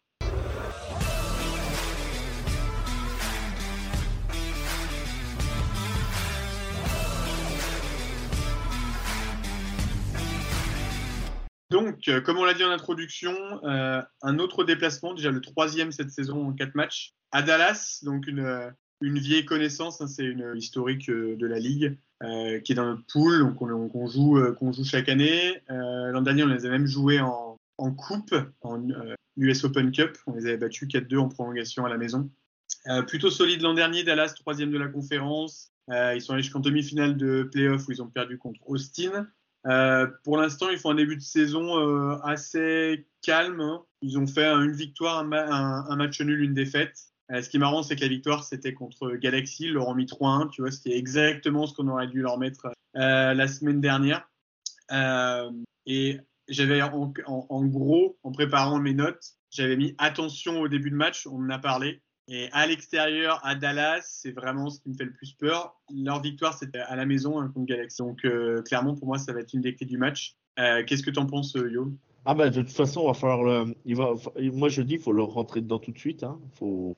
Donc, 11.91 12.07
euh, 12.07 12.21
comme 12.21 12.37
on 12.37 12.45
l'a 12.45 12.53
dit 12.53 12.63
en 12.63 12.71
introduction, 12.71 13.35
euh, 13.65 14.01
un 14.21 14.39
autre 14.39 14.63
déplacement, 14.63 15.13
déjà 15.13 15.29
le 15.29 15.41
troisième 15.41 15.91
cette 15.91 16.09
saison 16.09 16.47
en 16.47 16.53
quatre 16.53 16.73
matchs, 16.73 17.13
à 17.31 17.41
Dallas, 17.41 17.99
donc 18.03 18.27
une, 18.27 18.39
euh, 18.39 18.69
vieille 19.01 19.43
connaissance, 19.43 19.99
hein, 19.99 20.07
c'est 20.07 20.23
une 20.23 20.53
historique 20.55 21.09
de 21.09 21.45
la 21.45 21.59
ligue 21.59 21.97
qui 22.63 22.71
est 22.71 22.75
dans 22.75 22.85
notre 22.85 23.03
pool, 23.11 23.39
donc 23.39 23.55
qu'on 23.55 24.07
joue, 24.07 24.39
joue 24.71 24.83
chaque 24.85 25.09
année. 25.09 25.59
L'an 25.69 26.21
dernier, 26.21 26.43
on 26.43 26.47
les 26.47 26.67
a 26.67 26.69
même 26.69 26.85
joués 26.85 27.19
en, 27.19 27.57
en 27.79 27.91
coupe, 27.91 28.35
en 28.61 28.79
US 29.37 29.63
Open 29.63 29.91
Cup, 29.91 30.19
on 30.27 30.35
les 30.35 30.45
avait 30.45 30.57
battus 30.57 30.87
4-2 30.87 31.17
en 31.17 31.29
prolongation 31.29 31.83
à 31.83 31.89
la 31.89 31.97
maison. 31.97 32.29
plutôt 33.07 33.31
solide 33.31 33.63
l'an 33.63 33.73
dernier, 33.73 34.03
Dallas, 34.03 34.35
troisième 34.35 34.69
de 34.69 34.77
la 34.77 34.87
conférence. 34.87 35.71
ils 35.89 36.21
sont 36.21 36.33
allés 36.33 36.43
jusqu'en 36.43 36.59
demi-finale 36.59 37.17
de 37.17 37.41
playoff 37.51 37.87
où 37.87 37.91
ils 37.91 38.03
ont 38.03 38.07
perdu 38.07 38.37
contre 38.37 38.61
Austin. 38.67 39.27
Euh, 39.67 40.07
pour 40.23 40.37
l'instant, 40.37 40.69
ils 40.69 40.77
font 40.77 40.91
un 40.91 40.95
début 40.95 41.15
de 41.15 41.21
saison 41.21 41.77
euh, 41.79 42.17
assez 42.23 43.07
calme. 43.21 43.59
Hein. 43.59 43.83
Ils 44.01 44.17
ont 44.17 44.27
fait 44.27 44.45
une 44.45 44.71
victoire, 44.71 45.19
un, 45.19 45.95
match 45.95 46.19
nul, 46.21 46.41
une 46.41 46.53
défaite. 46.53 46.97
Euh, 47.31 47.41
ce 47.41 47.49
qui 47.49 47.57
est 47.57 47.59
marrant, 47.59 47.83
c'est 47.83 47.95
que 47.95 48.01
la 48.01 48.07
victoire, 48.07 48.43
c'était 48.43 48.73
contre 48.73 49.11
Galaxy. 49.11 49.65
Ils 49.65 49.73
leur 49.73 49.87
ont 49.87 49.95
mis 49.95 50.05
3-1, 50.05 50.49
tu 50.49 50.61
vois, 50.61 50.71
est 50.71 50.97
exactement 50.97 51.67
ce 51.67 51.73
qu'on 51.73 51.87
aurait 51.87 52.07
dû 52.07 52.21
leur 52.21 52.37
mettre 52.37 52.71
la 52.93 53.47
semaine 53.47 53.81
dernière. 53.81 54.27
et 55.85 56.19
j'avais 56.47 56.81
en, 56.81 57.65
gros, 57.65 58.17
en 58.23 58.31
préparant 58.31 58.79
mes 58.79 58.93
notes, 58.93 59.23
j'avais 59.51 59.77
mis 59.77 59.95
attention 59.97 60.59
au 60.59 60.67
début 60.67 60.89
de 60.89 60.95
match, 60.95 61.25
on 61.27 61.37
en 61.45 61.49
a 61.49 61.59
parlé. 61.59 62.01
Et 62.33 62.47
à 62.53 62.65
l'extérieur, 62.65 63.41
à 63.43 63.55
Dallas, 63.55 64.03
c'est 64.03 64.31
vraiment 64.31 64.69
ce 64.69 64.79
qui 64.79 64.87
me 64.87 64.93
fait 64.95 65.03
le 65.03 65.11
plus 65.11 65.33
peur. 65.33 65.75
Leur 65.93 66.21
victoire, 66.21 66.57
c'était 66.57 66.79
à 66.79 66.95
la 66.95 67.05
maison 67.05 67.37
hein, 67.37 67.51
contre 67.53 67.65
Galaxy. 67.65 67.97
Donc, 68.01 68.23
euh, 68.23 68.61
clairement, 68.61 68.95
pour 68.95 69.05
moi, 69.05 69.17
ça 69.17 69.33
va 69.33 69.41
être 69.41 69.53
une 69.53 69.59
des 69.59 69.75
clés 69.75 69.85
du 69.85 69.97
match. 69.97 70.37
Euh, 70.57 70.81
qu'est-ce 70.85 71.03
que 71.03 71.11
tu 71.11 71.19
en 71.19 71.25
penses, 71.25 71.57
euh, 71.57 71.69
Yo? 71.69 71.91
Ah 72.23 72.33
bah 72.33 72.49
de 72.51 72.61
toute 72.61 72.69
façon, 72.69 73.07
va 73.07 73.15
falloir 73.15 73.65
moi 74.53 74.69
je 74.69 74.83
dis, 74.83 74.93
il 74.93 74.99
faut 74.99 75.11
leur 75.11 75.29
rentrer 75.29 75.59
dedans 75.59 75.79
tout 75.79 75.91
de 75.91 75.97
suite. 75.97 76.23
Hein. 76.23 76.39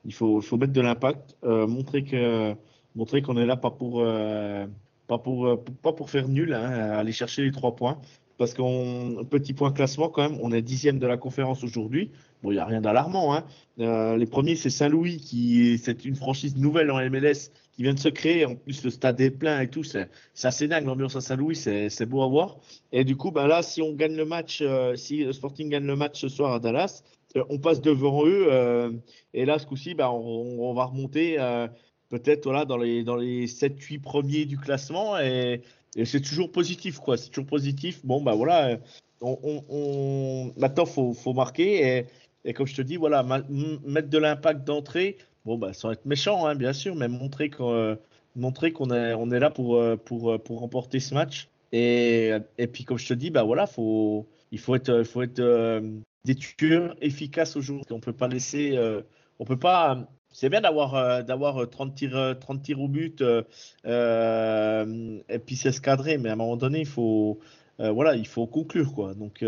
Il 0.04 0.12
faut, 0.12 0.38
mettre 0.58 0.74
de 0.74 0.80
l'impact, 0.82 1.34
montrer 1.42 2.04
qu'on 2.04 3.36
est 3.38 3.46
là 3.46 3.56
pas 3.56 3.70
pour 3.70 4.02
faire 6.10 6.28
nul, 6.28 6.52
hein, 6.52 6.70
aller 6.92 7.12
chercher 7.12 7.42
les 7.42 7.52
trois 7.52 7.74
points. 7.74 7.98
Parce 8.36 8.52
qu'on 8.54 9.24
petit 9.30 9.52
point 9.52 9.70
classement 9.70 10.08
quand 10.08 10.28
même, 10.28 10.38
on 10.42 10.50
est 10.52 10.62
dixième 10.62 10.98
de 10.98 11.06
la 11.06 11.16
conférence 11.16 11.62
aujourd'hui. 11.62 12.10
Bon, 12.42 12.50
il 12.50 12.54
n'y 12.54 12.60
a 12.60 12.66
rien 12.66 12.80
d'alarmant. 12.80 13.34
Hein. 13.34 13.44
Euh, 13.78 14.16
les 14.16 14.26
premiers, 14.26 14.56
c'est 14.56 14.70
Saint-Louis, 14.70 15.18
qui 15.18 15.78
c'est 15.78 16.04
une 16.04 16.16
franchise 16.16 16.56
nouvelle 16.56 16.90
en 16.90 16.98
MLS 17.08 17.50
qui 17.72 17.82
vient 17.84 17.94
de 17.94 17.98
se 17.98 18.08
créer. 18.08 18.44
En 18.44 18.56
plus, 18.56 18.84
le 18.84 18.90
stade 18.90 19.20
est 19.20 19.30
plein 19.30 19.60
et 19.60 19.68
tout. 19.68 19.84
C'est 19.84 20.08
assez 20.42 20.68
dingue 20.68 20.84
l'ambiance 20.84 21.16
à 21.16 21.20
Saint-Louis. 21.20 21.56
C'est 21.56 22.06
beau 22.06 22.22
à 22.22 22.28
voir. 22.28 22.58
Et 22.92 23.04
du 23.04 23.16
coup, 23.16 23.30
ben 23.30 23.46
là, 23.46 23.62
si 23.62 23.82
on 23.82 23.92
gagne 23.92 24.16
le 24.16 24.24
match, 24.24 24.58
euh, 24.62 24.96
si 24.96 25.32
Sporting 25.32 25.68
gagne 25.68 25.86
le 25.86 25.96
match 25.96 26.20
ce 26.20 26.28
soir 26.28 26.52
à 26.52 26.58
Dallas, 26.58 27.02
euh, 27.36 27.44
on 27.50 27.58
passe 27.58 27.80
devant 27.80 28.26
eux. 28.26 29.00
et 29.32 29.44
là, 29.44 29.58
ce 29.58 29.66
coup-ci, 29.66 29.94
ben, 29.94 30.08
on, 30.08 30.58
on, 30.60 30.74
va 30.74 30.84
remonter 30.84 31.38
peut-être 32.08 32.44
voilà, 32.44 32.64
dans 32.64 32.76
les, 32.76 33.04
dans 33.04 33.16
les 33.16 33.46
7-8 33.46 34.00
premiers 34.00 34.44
du 34.44 34.58
classement. 34.58 35.18
Et, 35.18 35.62
et 35.96 36.04
c'est 36.04 36.20
toujours 36.20 36.50
positif, 36.50 36.98
quoi. 36.98 37.16
C'est 37.16 37.28
toujours 37.30 37.46
positif. 37.46 38.00
Bon, 38.04 38.22
bah 38.22 38.34
voilà, 38.34 38.78
on, 39.20 40.52
maintenant, 40.56 40.86
faut, 40.86 41.12
faut 41.14 41.32
marquer. 41.32 41.98
Et, 41.98 42.06
et, 42.44 42.52
comme 42.52 42.66
je 42.66 42.74
te 42.74 42.82
dis, 42.82 42.96
voilà, 42.96 43.22
mettre 43.22 44.08
de 44.08 44.18
l'impact 44.18 44.64
d'entrée, 44.64 45.18
bon, 45.44 45.58
bah, 45.58 45.72
sans 45.72 45.92
être 45.92 46.06
méchant, 46.06 46.46
hein, 46.46 46.54
bien 46.54 46.72
sûr, 46.72 46.94
mais 46.94 47.08
montrer 47.08 47.50
qu'on 47.50 47.96
montrer 48.36 48.72
qu'on 48.72 48.90
est, 48.90 49.14
on 49.14 49.30
est 49.30 49.38
là 49.38 49.50
pour, 49.50 49.80
pour, 50.04 50.42
pour 50.42 50.60
remporter 50.60 51.00
ce 51.00 51.14
match. 51.14 51.48
Et, 51.72 52.30
et 52.58 52.66
puis, 52.68 52.84
comme 52.84 52.98
je 52.98 53.08
te 53.08 53.14
dis, 53.14 53.30
bah 53.30 53.42
voilà, 53.42 53.66
faut, 53.66 54.28
il 54.52 54.60
faut 54.60 54.76
être, 54.76 55.02
faut 55.02 55.22
être 55.22 55.40
euh, 55.40 55.80
des 56.24 56.36
tueurs 56.36 56.94
efficaces 57.00 57.56
aujourd'hui. 57.56 57.84
On 57.90 57.98
peut 57.98 58.12
pas 58.12 58.28
laisser, 58.28 58.76
euh, 58.76 59.02
on 59.40 59.44
peut 59.44 59.58
pas. 59.58 60.08
C'est 60.36 60.48
bien 60.48 60.60
d'avoir 60.60 60.96
euh, 60.96 61.22
d'avoir 61.22 61.70
30 61.70 61.94
tirs 61.94 62.36
30 62.40 62.60
tirs 62.60 62.80
au 62.80 62.88
but 62.88 63.22
et 63.84 65.38
puis 65.38 65.54
s'escadrer, 65.56 66.18
mais 66.18 66.28
à 66.28 66.32
un 66.32 66.36
moment 66.36 66.56
donné, 66.56 66.80
il 66.80 66.86
faut 66.86 67.38
voilà, 67.78 68.16
il 68.16 68.26
faut 68.26 68.46
conclure 68.46 68.92
quoi. 68.92 69.14
Donc 69.14 69.44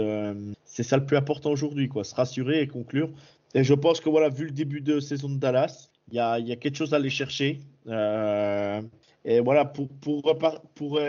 c'est 0.65 0.83
ça 0.85 0.97
le 0.97 1.05
plus 1.05 1.17
important 1.17 1.51
aujourd'hui 1.51 1.89
quoi, 1.89 2.05
se 2.05 2.15
rassurer 2.15 2.61
et 2.61 2.69
conclure. 2.69 3.11
Et 3.55 3.65
je 3.65 3.75
pense 3.75 4.01
que 4.01 4.09
voilà, 4.09 4.29
vu 4.29 4.45
le 4.45 4.53
début 4.53 4.81
de 4.81 5.01
saison 5.01 5.29
de 5.29 5.39
Dallas, 5.39 5.91
il 6.09 6.15
y 6.15 6.21
a, 6.21 6.39
y 6.39 6.53
a 6.53 6.57
quelque 6.57 6.77
chose 6.77 6.93
à 6.95 6.97
aller 6.97 7.11
chercher. 7.11 7.61
et 7.89 9.41
voilà, 9.41 9.65
pour, 9.65 9.89
pour, 9.89 10.23
pour, 10.75 11.01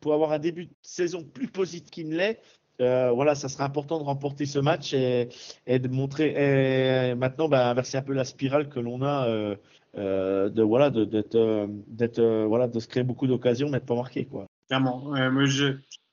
pour, 0.00 0.14
avoir 0.14 0.32
un 0.32 0.38
début 0.38 0.66
de 0.66 0.74
saison 0.80 1.24
plus 1.24 1.48
positif 1.48 1.90
qu'il 1.90 2.08
ne 2.08 2.16
l'est, 2.16 2.40
euh, 2.80 3.10
voilà, 3.10 3.34
ça 3.34 3.48
sera 3.48 3.64
important 3.64 3.98
de 3.98 4.04
remporter 4.04 4.46
ce 4.46 4.58
match 4.58 4.94
et, 4.94 5.28
de 5.66 5.88
montrer 5.88 7.10
et 7.10 7.14
maintenant 7.14 7.48
bah, 7.48 7.68
inverser 7.70 7.98
un 7.98 8.02
peu 8.02 8.14
la 8.14 8.24
spirale 8.24 8.68
que 8.68 8.80
l'on 8.80 9.02
a 9.02 9.26
euh, 9.28 9.56
euh, 9.96 10.48
de 10.48 10.62
voilà 10.62 10.90
d'être 10.90 12.46
voilà 12.46 12.68
de 12.68 12.80
se 12.80 12.88
créer 12.88 13.02
beaucoup 13.02 13.26
d'occasions 13.26 13.68
mais 13.68 13.80
de 13.80 13.84
pas 13.84 13.96
marquer 13.96 14.24
quoi. 14.24 14.46
Clairement. 14.68 15.12
moi 15.30 15.44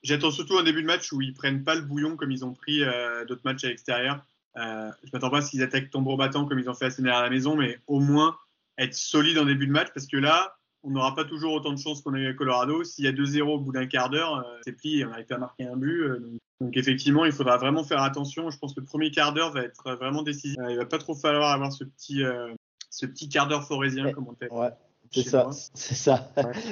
j'attends 0.03 0.31
surtout 0.31 0.57
un 0.57 0.63
début 0.63 0.81
de 0.81 0.87
match 0.87 1.11
où 1.13 1.21
ils 1.21 1.33
prennent 1.33 1.63
pas 1.63 1.75
le 1.75 1.81
bouillon 1.81 2.15
comme 2.15 2.31
ils 2.31 2.43
ont 2.43 2.53
pris 2.53 2.81
d'autres 3.27 3.43
matchs 3.45 3.63
à 3.63 3.69
l'extérieur. 3.69 4.25
je 4.55 5.09
m'attends 5.13 5.29
pas 5.29 5.39
à 5.39 5.41
ce 5.41 5.51
qu'ils 5.51 5.63
attaquent 5.63 5.89
tambour 5.89 6.17
battant 6.17 6.45
comme 6.45 6.59
ils 6.59 6.69
ont 6.69 6.73
fait 6.73 6.85
à 6.85 6.89
Sénère 6.89 7.17
à 7.17 7.23
la 7.23 7.29
maison, 7.29 7.55
mais 7.55 7.79
au 7.87 7.99
moins 7.99 8.35
être 8.77 8.95
solide 8.95 9.37
en 9.37 9.45
début 9.45 9.67
de 9.67 9.71
match 9.71 9.89
parce 9.93 10.07
que 10.07 10.17
là 10.17 10.56
on 10.87 10.91
n'aura 10.91 11.13
pas 11.13 11.25
toujours 11.25 11.53
autant 11.53 11.73
de 11.73 11.79
chance 11.79 12.01
qu'on 12.01 12.13
a 12.13 12.19
eu 12.19 12.27
à 12.27 12.33
Colorado. 12.33 12.83
S'il 12.83 13.05
y 13.05 13.07
a 13.07 13.11
2-0 13.11 13.41
au 13.41 13.59
bout 13.59 13.73
d'un 13.73 13.87
quart 13.87 14.09
d'heure, 14.09 14.45
c'est 14.63 14.71
plié. 14.71 15.05
On 15.05 15.09
n'arrive 15.09 15.25
pas 15.25 15.35
à 15.35 15.39
marquer 15.39 15.65
un 15.65 15.75
but. 15.75 16.01
Donc 16.59 16.75
effectivement, 16.75 17.25
il 17.25 17.31
faudra 17.31 17.57
vraiment 17.57 17.83
faire 17.83 18.01
attention. 18.01 18.49
Je 18.49 18.57
pense 18.57 18.73
que 18.73 18.79
le 18.79 18.85
premier 18.85 19.11
quart 19.11 19.33
d'heure 19.33 19.51
va 19.51 19.61
être 19.61 19.95
vraiment 19.95 20.23
décisif. 20.23 20.57
Euh, 20.59 20.71
il 20.71 20.77
va 20.77 20.85
pas 20.85 20.97
trop 20.97 21.13
falloir 21.13 21.51
avoir 21.51 21.71
ce 21.71 21.83
petit, 21.83 22.23
euh, 22.23 22.53
ce 22.89 23.05
petit 23.05 23.29
quart 23.29 23.47
d'heure 23.47 23.67
forésien, 23.67 24.11
comme 24.11 24.27
on 24.27 24.33
dit. 24.33 24.51
Ouais, 24.51 24.69
c'est 25.11 25.23
ça, 25.23 25.49
c'est 25.73 25.95
ça. 25.95 26.31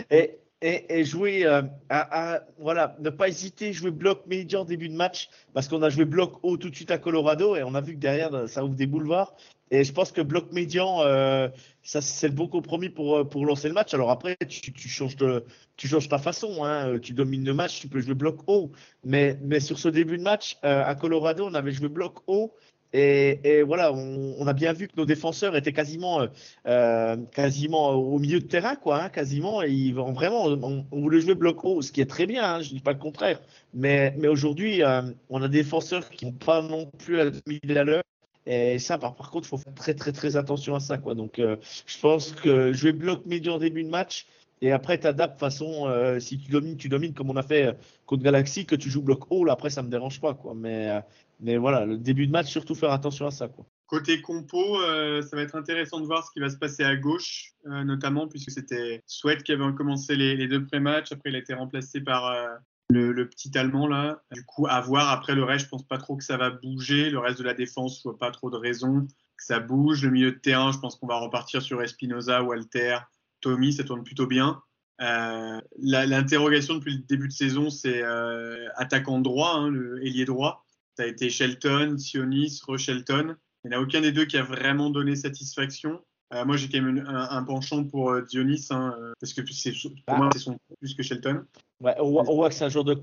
Et, 0.10 0.40
et, 0.62 1.00
et, 1.00 1.04
jouer 1.04 1.46
euh, 1.46 1.62
à, 1.90 2.42
voilà, 2.58 2.96
ne 3.00 3.10
pas 3.10 3.28
hésiter, 3.28 3.74
jouer 3.74 3.92
bloc 3.92 4.26
médian 4.28 4.66
début 4.66 4.90
de 4.90 4.96
match, 4.96 5.30
parce 5.54 5.68
qu'on 5.68 5.82
a 5.84 5.90
joué 5.90 6.06
bloc 6.06 6.40
haut 6.44 6.58
tout 6.58 6.70
de 6.70 6.76
suite 6.76 6.92
à 6.92 6.98
Colorado 6.98 7.56
et 7.56 7.64
on 7.64 7.76
a 7.76 7.82
vu 7.82 7.94
que 7.94 8.00
derrière 8.00 8.48
ça 8.48 8.64
ouvre 8.64 8.76
des 8.76 8.88
boulevards. 8.88 9.36
Et 9.72 9.84
je 9.84 9.92
pense 9.92 10.12
que 10.12 10.22
bloc 10.22 10.52
médian, 10.52 11.02
euh, 11.02 11.50
ça 11.82 12.00
c'est 12.00 12.28
le 12.28 12.36
bon 12.36 12.48
compromis 12.48 12.90
pour, 12.90 13.18
euh, 13.18 13.24
pour 13.24 13.46
lancer 13.46 13.68
le 13.68 13.74
match. 13.74 13.94
Alors 13.96 14.12
après, 14.12 14.38
tu, 14.48 14.72
tu 14.72 14.88
changes, 14.88 15.16
de, 15.16 15.44
tu 15.76 15.88
changes 15.88 16.08
ta 16.08 16.20
façon. 16.20 16.64
Hein. 16.64 17.00
Tu 17.00 17.14
domines 17.14 17.44
le 17.46 17.54
match, 17.54 17.80
tu 17.80 17.88
peux 17.88 18.00
jouer 18.00 18.14
bloc 18.14 18.42
haut. 18.48 18.72
Mais, 19.04 19.40
mais 19.42 19.60
sur 19.60 19.80
ce 19.80 19.90
début 19.90 20.18
de 20.18 20.24
match, 20.24 20.58
euh, 20.64 20.84
à 20.86 20.94
Colorado, 20.94 21.48
on 21.48 21.54
avait 21.56 21.72
joué 21.72 21.90
bloc 21.90 22.20
haut. 22.28 22.54
Et, 22.98 23.64
voilà, 23.64 23.92
on, 23.94 24.48
a 24.48 24.54
bien 24.54 24.72
vu 24.72 24.88
que 24.88 24.94
nos 24.96 25.06
défenseurs 25.06 25.56
étaient 25.58 25.74
quasiment, 25.74 26.28
euh, 26.66 27.18
quasiment 27.34 27.90
au 27.90 28.20
milieu 28.20 28.40
de 28.40 28.46
terrain, 28.46 28.76
quoi, 28.76 29.04
hein, 29.04 29.10
quasiment. 29.10 29.62
Et 29.62 29.70
ils 29.70 29.94
vont 29.94 30.14
vraiment, 30.14 30.46
on, 30.46 30.86
voulait 30.92 31.20
jouer 31.20 31.36
bloc 31.36 31.66
haut, 31.66 31.82
ce 31.82 31.92
qui 31.92 32.00
est 32.00 32.06
très 32.06 32.26
bien. 32.26 32.56
Hein, 32.56 32.62
je 32.62 32.70
dis 32.70 32.80
pas 32.80 32.94
le 32.94 33.00
contraire. 33.00 33.42
Mais, 33.74 34.16
aujourd'hui, 34.28 34.82
euh, 34.82 35.02
on 35.30 35.42
a 35.42 35.50
des 35.50 35.64
défenseurs 35.64 36.10
qui 36.10 36.26
n'ont 36.26 36.32
pas 36.32 36.62
non 36.62 36.90
plus 36.98 37.20
à 37.20 37.30
2000 37.32 37.78
à 37.78 37.84
l'heure. 37.84 38.04
Et 38.46 38.80
ça, 38.80 38.98
par, 38.98 39.16
contre, 39.16 39.48
il 39.48 39.50
faut 39.50 39.58
faire 39.58 39.74
très, 39.74 39.94
très, 39.96 40.12
très 40.14 40.38
attention 40.38 40.76
à 40.76 40.80
ça. 40.80 40.98
Quoi. 40.98 41.16
Donc, 41.16 41.40
euh, 41.40 41.58
je 41.86 42.00
pense 42.00 42.32
que 42.32 42.72
jouer 42.72 42.94
bloc 42.94 43.26
médian 43.26 43.58
début 43.58 43.84
de 43.84 43.90
match, 43.90 44.28
et 44.62 44.72
après, 44.72 45.00
tu 45.00 45.08
adaptes 45.08 45.40
façon, 45.40 45.88
euh, 45.88 46.20
si 46.20 46.40
tu 46.40 46.50
domines, 46.50 46.78
tu 46.78 46.88
domines 46.90 47.14
comme 47.14 47.30
on 47.30 47.36
a 47.36 47.44
fait 47.44 47.68
euh, 47.68 47.74
contre 48.06 48.24
Galaxy, 48.24 48.66
que 48.66 48.76
tu 48.76 48.90
joues 48.90 49.02
bloc 49.02 49.30
haut, 49.30 49.44
là, 49.44 49.54
après, 49.54 49.70
ça 49.70 49.84
me 49.84 49.90
dérange 49.90 50.22
pas. 50.22 50.34
Quoi. 50.34 50.54
Mais, 50.56 51.02
mais 51.40 51.58
voilà, 51.58 51.86
le 51.86 51.98
début 51.98 52.28
de 52.28 52.32
match, 52.32 52.48
surtout 52.48 52.76
faire 52.76 52.92
attention 52.92 53.28
à 53.28 53.32
ça. 53.32 53.50
Côté 53.88 54.22
compo, 54.22 54.80
ça 55.22 55.36
va 55.36 55.42
être 55.44 55.56
intéressant 55.56 56.00
de 56.00 56.06
voir 56.06 56.26
ce 56.26 56.32
qui 56.32 56.40
va 56.40 56.50
se 56.50 56.58
passer 56.58 56.84
à 56.84 56.96
gauche, 56.96 57.54
notamment, 57.66 58.28
puisque 58.28 58.50
c'était 58.50 59.04
Sweat 59.06 59.44
qui 59.44 59.52
avait 59.52 59.74
commencé 59.74 60.16
les, 60.16 60.48
deux 60.48 60.66
pré-matchs. 60.66 61.12
Après, 61.12 61.30
il 61.30 61.36
a 61.36 61.40
été 61.40 61.54
remplacé 61.54 62.02
par 62.02 62.34
le, 62.90 63.30
petit 63.30 63.56
Allemand 63.58 63.88
là. 63.88 64.22
Du 64.32 64.44
coup, 64.46 64.68
à 64.68 64.82
voir. 64.82 65.10
Après 65.10 65.36
le 65.36 65.44
reste, 65.44 65.66
je 65.66 65.70
pense 65.70 65.88
pas 65.88 65.98
trop 65.98 66.16
que 66.16 66.24
ça 66.24 66.38
va 66.38 66.50
bouger. 66.50 67.10
Le 67.10 67.20
reste 67.20 67.40
de 67.40 67.44
la 67.44 67.54
défense, 67.54 67.98
je 67.98 68.04
vois 68.04 68.18
pas 68.18 68.32
trop 68.32 68.50
de 68.50 68.58
raison 68.58 69.06
que 69.38 69.44
ça 69.44 69.60
bouge. 69.60 70.04
Le 70.04 70.12
milieu 70.12 70.32
de 70.32 70.40
terrain, 70.40 70.72
je 70.72 70.80
pense 70.80 70.96
qu'on 70.96 71.08
va 71.08 71.18
repartir 71.18 71.62
sur 71.62 71.82
Espinoza, 71.82 72.44
Walter, 72.44 72.98
Tommy, 73.42 73.74
ça 73.74 73.84
tourne 73.84 74.04
plutôt 74.04 74.28
bien. 74.28 74.62
Euh, 75.02 75.60
L'interrogation 75.78 76.76
depuis 76.76 76.94
le 76.94 77.04
début 77.04 77.28
de 77.28 77.34
saison, 77.34 77.70
c'est 77.70 78.02
euh, 78.02 78.68
attaquant 78.76 79.20
droit, 79.20 79.56
hein, 79.56 79.74
ailier 80.02 80.26
droit. 80.26 80.65
Ça 80.98 81.04
a 81.04 81.06
été 81.08 81.30
Shelton, 81.30 81.98
Sionis, 81.98 82.62
Rochelton. 82.66 83.36
Il 83.64 83.70
n'y 83.70 83.76
en 83.76 83.80
a 83.80 83.82
aucun 83.82 84.02
des 84.02 84.12
deux 84.12 84.26
qui 84.26 84.38
a 84.38 84.44
vraiment 84.44 84.90
donné 84.90 85.16
satisfaction. 85.16 86.02
Euh, 86.34 86.44
moi, 86.44 86.58
j'ai 86.58 86.68
quand 86.70 86.82
même 86.82 87.06
un, 87.08 87.30
un, 87.30 87.44
penchant 87.44 87.84
pour 87.84 88.10
euh, 88.10 88.22
Dionis, 88.22 88.68
hein, 88.72 88.96
parce 89.20 89.34
que 89.34 89.42
pour 89.42 90.02
ah. 90.08 90.18
moi, 90.18 90.30
c'est 90.34 90.40
son 90.40 90.58
plus 90.80 90.96
que 90.96 91.04
Shelton. 91.04 91.44
Ouais, 91.82 91.94
on, 92.00 92.10
voit, 92.10 92.24
on, 92.28 92.36
voit, 92.36 92.50
que 92.50 92.56
c'est 92.56 92.66
un 92.66 92.70
jour 92.70 92.84
de, 92.84 93.00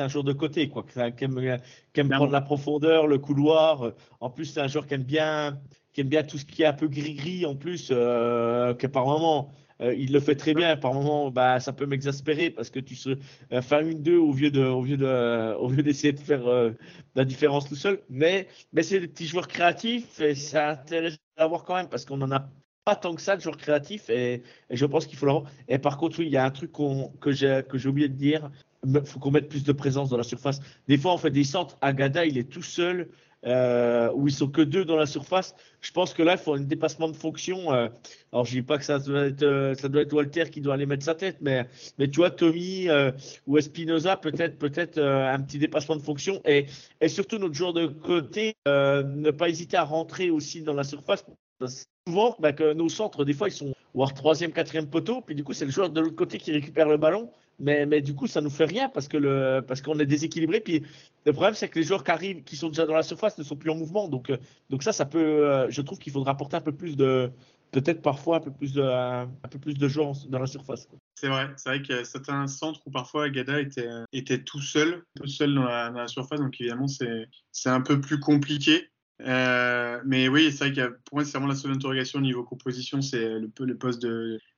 un 0.00 0.08
jour 0.08 0.24
côté, 0.36 0.68
quoi. 0.68 0.84
Qui 0.84 1.24
aime, 1.24 1.60
qui 1.92 2.00
aime 2.00 2.08
prendre 2.08 2.32
la 2.32 2.40
profondeur, 2.40 3.06
le 3.06 3.18
couloir. 3.18 3.92
En 4.20 4.30
plus, 4.30 4.46
c'est 4.46 4.60
un 4.60 4.68
joueur 4.68 4.86
qui 4.86 4.94
aime 4.94 5.02
bien, 5.02 5.58
qui 5.92 6.00
aime 6.00 6.08
bien 6.08 6.22
tout 6.22 6.38
ce 6.38 6.44
qui 6.44 6.62
est 6.62 6.66
un 6.66 6.72
peu 6.72 6.88
gris-gris. 6.88 7.44
En 7.44 7.56
plus, 7.56 7.88
euh, 7.90 8.74
que 8.74 8.86
par 8.86 9.06
moment, 9.06 9.52
euh, 9.82 9.94
il 9.94 10.12
le 10.12 10.20
fait 10.20 10.36
très 10.36 10.54
bien. 10.54 10.76
Par 10.76 10.94
moment, 10.94 11.30
bah, 11.30 11.60
ça 11.60 11.72
peut 11.72 11.86
m'exaspérer 11.86 12.50
parce 12.50 12.70
que 12.70 12.78
tu 12.80 12.94
se 12.94 13.10
euh, 13.52 13.62
fais 13.62 13.82
une 13.82 14.02
deux 14.02 14.16
au 14.16 14.32
lieu 14.32 14.50
de, 14.50 14.62
au 14.64 14.84
lieu 14.84 14.96
de, 14.96 15.54
au 15.56 15.68
lieu 15.68 15.82
d'essayer 15.82 16.12
de 16.12 16.20
faire 16.20 16.46
euh, 16.46 16.70
la 17.14 17.24
différence 17.24 17.68
tout 17.68 17.76
seul. 17.76 18.00
Mais, 18.08 18.46
mais 18.72 18.82
c'est 18.82 19.00
des 19.00 19.08
petits 19.08 19.26
joueurs 19.26 19.48
créatifs 19.48 20.20
et 20.20 20.34
c'est 20.34 20.58
intéressant 20.58 21.18
à 21.36 21.46
voir 21.46 21.64
quand 21.64 21.74
même 21.74 21.88
parce 21.88 22.04
qu'on 22.04 22.20
en 22.22 22.30
a 22.30 22.48
pas 22.84 22.96
tant 22.96 23.14
que 23.14 23.20
ça 23.20 23.36
de 23.36 23.42
joueurs 23.42 23.56
créatifs 23.56 24.10
et, 24.10 24.42
je 24.70 24.86
pense 24.86 25.06
qu'il 25.06 25.18
faut 25.18 25.26
l'avoir. 25.26 25.44
Et 25.68 25.78
par 25.78 25.98
contre, 25.98 26.20
oui, 26.20 26.26
il 26.26 26.32
y 26.32 26.36
a 26.36 26.44
un 26.44 26.50
truc 26.50 26.72
que 27.20 27.32
j'ai 27.32 27.62
que 27.68 27.78
j'ai 27.78 27.88
oublié 27.88 28.08
de 28.08 28.14
dire. 28.14 28.50
Il 28.84 29.00
faut 29.04 29.20
qu'on 29.20 29.30
mette 29.30 29.48
plus 29.48 29.62
de 29.62 29.72
présence 29.72 30.10
dans 30.10 30.16
la 30.16 30.24
surface. 30.24 30.60
Des 30.88 30.98
fois, 30.98 31.14
on 31.14 31.18
fait 31.18 31.30
des 31.30 31.44
centres. 31.44 31.76
Agada, 31.80 32.26
il 32.26 32.36
est 32.38 32.50
tout 32.50 32.62
seul. 32.62 33.08
Euh, 33.44 34.08
où 34.14 34.28
ils 34.28 34.34
sont 34.34 34.46
que 34.46 34.62
deux 34.62 34.84
dans 34.84 34.96
la 34.96 35.06
surface. 35.06 35.56
Je 35.80 35.90
pense 35.90 36.14
que 36.14 36.22
là, 36.22 36.32
il 36.32 36.38
faut 36.38 36.54
un 36.54 36.60
dépassement 36.60 37.08
de 37.08 37.16
fonction. 37.16 37.72
Euh, 37.72 37.88
alors, 38.32 38.44
je 38.44 38.52
dis 38.52 38.62
pas 38.62 38.78
que 38.78 38.84
ça 38.84 39.00
doit 39.00 39.26
être, 39.26 39.42
euh, 39.42 39.74
ça 39.74 39.88
doit 39.88 40.02
être 40.02 40.12
Walter 40.12 40.44
qui 40.48 40.60
doit 40.60 40.74
aller 40.74 40.86
mettre 40.86 41.04
sa 41.04 41.16
tête, 41.16 41.38
mais, 41.40 41.66
mais 41.98 42.08
tu 42.08 42.18
vois, 42.18 42.30
Tommy 42.30 42.86
ou 43.48 43.58
Espinoza, 43.58 44.16
peut-être, 44.16 44.58
peut-être 44.58 45.00
un 45.00 45.40
petit 45.40 45.58
dépassement 45.58 45.96
de 45.96 46.02
fonction 46.02 46.40
et, 46.44 46.66
et 47.00 47.08
surtout 47.08 47.38
notre 47.38 47.54
joueur 47.54 47.72
de 47.72 47.86
côté, 47.86 48.54
ne 48.66 49.30
pas 49.32 49.48
hésiter 49.48 49.76
à 49.76 49.84
rentrer 49.84 50.30
aussi 50.30 50.62
dans 50.62 50.74
la 50.74 50.84
surface 50.84 51.24
souvent 52.06 52.36
bah, 52.40 52.52
nos 52.74 52.88
centres, 52.88 53.24
des 53.24 53.32
fois, 53.32 53.48
ils 53.48 53.52
sont 53.52 53.74
voire 53.94 54.14
troisième, 54.14 54.52
quatrième 54.52 54.88
poteau, 54.88 55.20
puis 55.20 55.34
du 55.34 55.44
coup, 55.44 55.52
c'est 55.52 55.64
le 55.64 55.70
joueur 55.70 55.90
de 55.90 56.00
l'autre 56.00 56.16
côté 56.16 56.38
qui 56.38 56.52
récupère 56.52 56.88
le 56.88 56.96
ballon. 56.96 57.30
Mais, 57.58 57.86
mais 57.86 58.00
du 58.00 58.14
coup, 58.14 58.26
ça 58.26 58.40
nous 58.40 58.50
fait 58.50 58.64
rien 58.64 58.88
parce 58.88 59.08
que 59.08 59.16
le 59.16 59.62
parce 59.66 59.80
qu'on 59.82 59.98
est 59.98 60.06
déséquilibré. 60.06 60.60
Puis 60.60 60.82
le 61.26 61.32
problème, 61.32 61.54
c'est 61.54 61.68
que 61.68 61.78
les 61.78 61.84
joueurs 61.84 62.04
qui 62.04 62.10
arrivent, 62.10 62.42
qui 62.42 62.56
sont 62.56 62.68
déjà 62.68 62.86
dans 62.86 62.94
la 62.94 63.02
surface, 63.02 63.38
ne 63.38 63.44
sont 63.44 63.56
plus 63.56 63.70
en 63.70 63.76
mouvement. 63.76 64.08
Donc, 64.08 64.30
euh, 64.30 64.36
donc 64.70 64.82
ça, 64.82 64.92
ça 64.92 65.04
peut. 65.04 65.18
Euh, 65.18 65.70
je 65.70 65.80
trouve 65.82 65.98
qu'il 65.98 66.12
faudra 66.12 66.32
apporter 66.32 66.56
un 66.56 66.60
peu 66.60 66.72
plus 66.72 66.96
de, 66.96 67.30
peut-être 67.72 68.02
parfois 68.02 68.36
un 68.36 68.40
peu 68.40 68.52
plus 68.52 68.72
de, 68.74 68.82
un, 68.82 69.28
peu 69.50 69.58
plus 69.58 69.74
de 69.74 69.88
joueurs 69.88 70.12
dans 70.28 70.38
la 70.38 70.46
surface. 70.46 70.88
C'est 71.14 71.28
vrai, 71.28 71.50
c'est 71.56 71.70
vrai 71.70 71.98
a 71.98 72.04
certains 72.04 72.46
centres 72.46 72.80
où 72.86 72.90
parfois 72.90 73.24
Agada 73.24 73.60
était, 73.60 73.88
était 74.12 74.42
tout 74.42 74.60
seul, 74.60 75.02
tout 75.16 75.26
seul 75.26 75.54
dans 75.54 75.64
la, 75.64 76.06
surface, 76.06 76.40
donc 76.40 76.60
évidemment 76.60 76.86
c'est, 76.86 77.28
un 77.66 77.80
peu 77.80 78.00
plus 78.00 78.20
compliqué. 78.20 78.88
Euh, 79.20 80.00
mais 80.04 80.28
oui, 80.28 80.52
c'est 80.52 80.68
vrai 80.68 80.72
que 80.72 80.98
pour 81.04 81.16
moi, 81.16 81.24
c'est 81.24 81.32
vraiment 81.32 81.48
la 81.48 81.54
seule 81.54 81.72
interrogation 81.72 82.18
au 82.18 82.22
niveau 82.22 82.44
composition, 82.44 83.00
c'est 83.00 83.38
le, 83.38 83.50
le 83.58 83.78
poste 83.78 84.06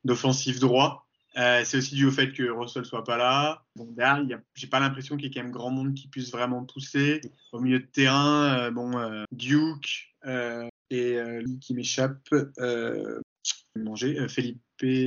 d'offensif 0.04 0.58
droit. 0.58 1.03
Euh, 1.36 1.62
c'est 1.64 1.78
aussi 1.78 1.94
dû 1.94 2.06
au 2.06 2.10
fait 2.10 2.32
que 2.32 2.48
Russell 2.48 2.84
soit 2.84 3.04
pas 3.04 3.16
là. 3.16 3.62
Bon, 3.76 3.86
derrière, 3.90 4.40
j'ai 4.54 4.66
pas 4.66 4.80
l'impression 4.80 5.16
qu'il 5.16 5.26
y 5.26 5.30
ait 5.30 5.34
quand 5.34 5.42
même 5.42 5.52
grand 5.52 5.70
monde 5.70 5.94
qui 5.94 6.08
puisse 6.08 6.30
vraiment 6.30 6.64
pousser. 6.64 7.20
Au 7.52 7.60
milieu 7.60 7.80
de 7.80 7.86
terrain, 7.86 8.58
euh, 8.58 8.70
bon, 8.70 8.96
euh, 8.98 9.24
Duke 9.32 10.14
et 10.90 11.18
qui 11.60 11.74
m'échappe, 11.74 12.28
manger, 13.74 14.28
Felipe, 14.28 14.60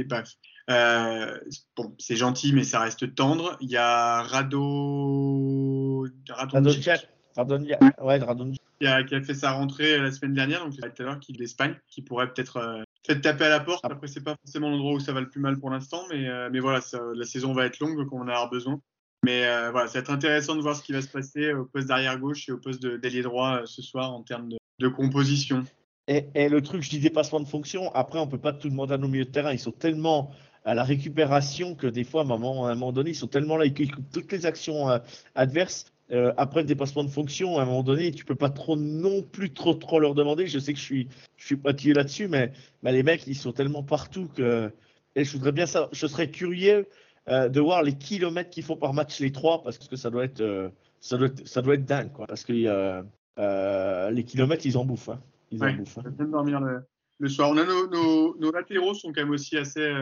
bref. 0.08 0.34
bon, 0.68 1.96
c'est 1.98 2.18
gentil, 2.18 2.52
mais 2.54 2.64
ça 2.64 2.82
reste 2.82 3.16
tendre. 3.16 3.58
Il 3.62 3.70
y 3.70 3.78
a 3.78 4.22
Rado. 4.24 6.06
Radonjic. 6.30 7.08
Radonjic. 7.36 7.76
Ouais, 8.02 8.18
Radonjic 8.18 8.62
qui 8.80 8.88
a, 8.88 9.04
qui 9.04 9.16
a, 9.16 9.22
fait 9.22 9.34
sa 9.34 9.52
rentrée 9.52 9.98
la 9.98 10.12
semaine 10.12 10.34
dernière, 10.34 10.64
donc 10.64 10.76
tout 10.76 10.84
à 10.84 11.04
l'heure, 11.04 11.20
qui 11.20 11.34
est 11.34 11.36
d'Espagne, 11.36 11.76
qui 11.88 12.02
pourrait 12.02 12.32
peut-être 12.32 12.58
euh, 12.58 12.84
taper 13.16 13.46
à 13.46 13.50
la 13.50 13.60
porte. 13.60 13.84
Après, 13.86 14.08
c'est 14.08 14.24
pas 14.24 14.36
forcément 14.44 14.70
l'endroit 14.70 14.94
où 14.94 15.00
ça 15.00 15.14
va 15.14 15.22
le 15.22 15.30
plus 15.30 15.40
mal 15.40 15.60
pour 15.60 15.70
l'instant, 15.70 16.04
mais, 16.10 16.28
euh, 16.28 16.50
mais 16.52 16.60
voilà, 16.60 16.82
ça, 16.82 17.00
la 17.16 17.26
saison 17.26 17.54
va 17.54 17.66
être 17.66 17.80
longue, 17.80 17.98
donc 17.98 18.12
on 18.12 18.22
en 18.22 18.28
aura 18.28 18.48
besoin. 18.48 18.80
Mais 19.24 19.46
euh, 19.46 19.72
voilà, 19.72 19.88
ça 19.88 19.94
va 19.94 20.00
être 20.00 20.12
intéressant 20.12 20.56
de 20.56 20.62
voir 20.62 20.76
ce 20.76 20.84
qui 20.84 20.94
va 20.94 21.02
se 21.02 21.10
passer 21.10 21.54
au 21.54 21.66
poste 21.66 21.88
d'arrière 21.88 22.20
gauche 22.20 22.48
et 22.50 22.52
au 22.52 22.58
poste 22.58 22.86
d'ailier 22.86 23.24
droit 23.24 23.62
euh, 23.62 23.66
ce 23.66 23.82
soir 23.82 24.14
en 24.14 24.24
termes 24.24 24.50
de, 24.50 24.58
de 24.80 24.88
composition. 24.88 25.64
Et, 26.08 26.28
et, 26.36 26.50
le 26.50 26.62
truc, 26.62 26.84
je 26.84 26.90
dis 26.90 27.00
dépassement 27.00 27.40
de 27.40 27.48
fonction. 27.48 27.94
Après, 27.94 28.20
on 28.20 28.28
peut 28.28 28.38
pas 28.38 28.54
tout 28.54 28.70
demander 28.70 28.94
à 28.94 28.98
nos 28.98 29.08
milieux 29.08 29.26
de 29.26 29.32
terrain. 29.32 29.52
Ils 29.52 29.60
sont 29.60 29.72
tellement 29.72 30.32
à 30.68 30.74
la 30.74 30.84
récupération 30.84 31.76
que 31.76 31.88
des 31.88 32.04
fois, 32.04 32.22
à 32.22 32.24
un 32.26 32.28
moment, 32.28 32.68
à 32.68 32.72
un 32.72 32.76
moment 32.76 32.92
donné, 32.92 33.12
ils 33.12 33.16
sont 33.16 33.28
tellement 33.28 33.58
là, 33.58 33.66
ils 33.66 33.92
coupent 33.92 34.12
toutes 34.12 34.32
les 34.32 34.46
actions 34.46 34.90
euh, 34.90 35.00
adverses. 35.34 35.86
Euh, 36.12 36.34
après 36.38 36.62
le 36.62 36.68
dépassement 36.68 37.04
de 37.04 37.10
fonction, 37.10 37.58
à 37.58 37.64
un 37.64 37.66
moment 37.66 37.84
donné, 37.84 38.12
tu 38.12 38.24
peux 38.24 38.36
pas 38.36 38.50
trop 38.50 38.78
non 38.78 39.22
plus 39.22 39.52
trop 39.52 39.74
trop 39.74 40.00
leur 40.00 40.16
demander. 40.16 40.48
Je 40.48 40.58
sais 40.58 40.74
que 40.74 40.80
je 40.80 40.84
suis 40.84 41.08
je 41.36 41.56
suis 41.78 41.94
là-dessus, 41.94 42.28
mais, 42.30 42.54
mais 42.82 42.94
les 42.94 43.04
mecs, 43.04 43.28
ils 43.28 43.36
sont 43.36 43.52
tellement 43.52 43.84
partout 43.84 44.30
que 44.34 44.72
et 45.16 45.26
je 45.26 45.34
voudrais 45.34 45.52
bien 45.52 45.66
ça. 45.66 45.90
Je 45.92 46.08
serais 46.08 46.32
curieux 46.32 46.88
euh, 47.28 47.50
de 47.50 47.60
voir 47.60 47.84
les 47.84 47.94
kilomètres 47.94 48.50
qu'ils 48.50 48.64
font 48.64 48.78
par 48.78 48.94
match 48.94 49.20
les 49.20 49.34
trois 49.34 49.62
parce 49.64 49.78
que 49.78 49.96
ça 49.98 50.10
doit 50.10 50.24
être 50.24 50.40
euh, 50.40 50.70
ça 51.02 51.18
doit 51.18 51.28
être, 51.28 51.46
ça 51.46 51.62
doit 51.62 51.74
être 51.74 51.86
dingue 51.86 52.14
quoi. 52.14 52.26
Parce 52.26 52.46
que 52.46 52.54
les 52.54 54.24
kilomètres, 54.24 54.66
ils 54.66 54.78
en 54.78 54.86
bouffent. 54.86 55.10
Hein. 55.10 55.22
Ils 55.52 55.62
ouais, 55.62 55.74
en 55.74 55.76
bouffent. 55.76 55.98
Hein. 55.98 56.26
dormir 56.32 56.62
le, 56.62 56.86
le, 57.20 57.30
soir. 57.30 57.50
On 57.50 57.58
a 57.58 57.66
nos, 57.66 57.88
nos, 57.90 58.38
nos, 58.38 58.52
latéraux 58.52 58.94
sont 58.94 59.12
quand 59.12 59.22
même 59.22 59.32
aussi 59.32 59.58
assez 59.58 59.94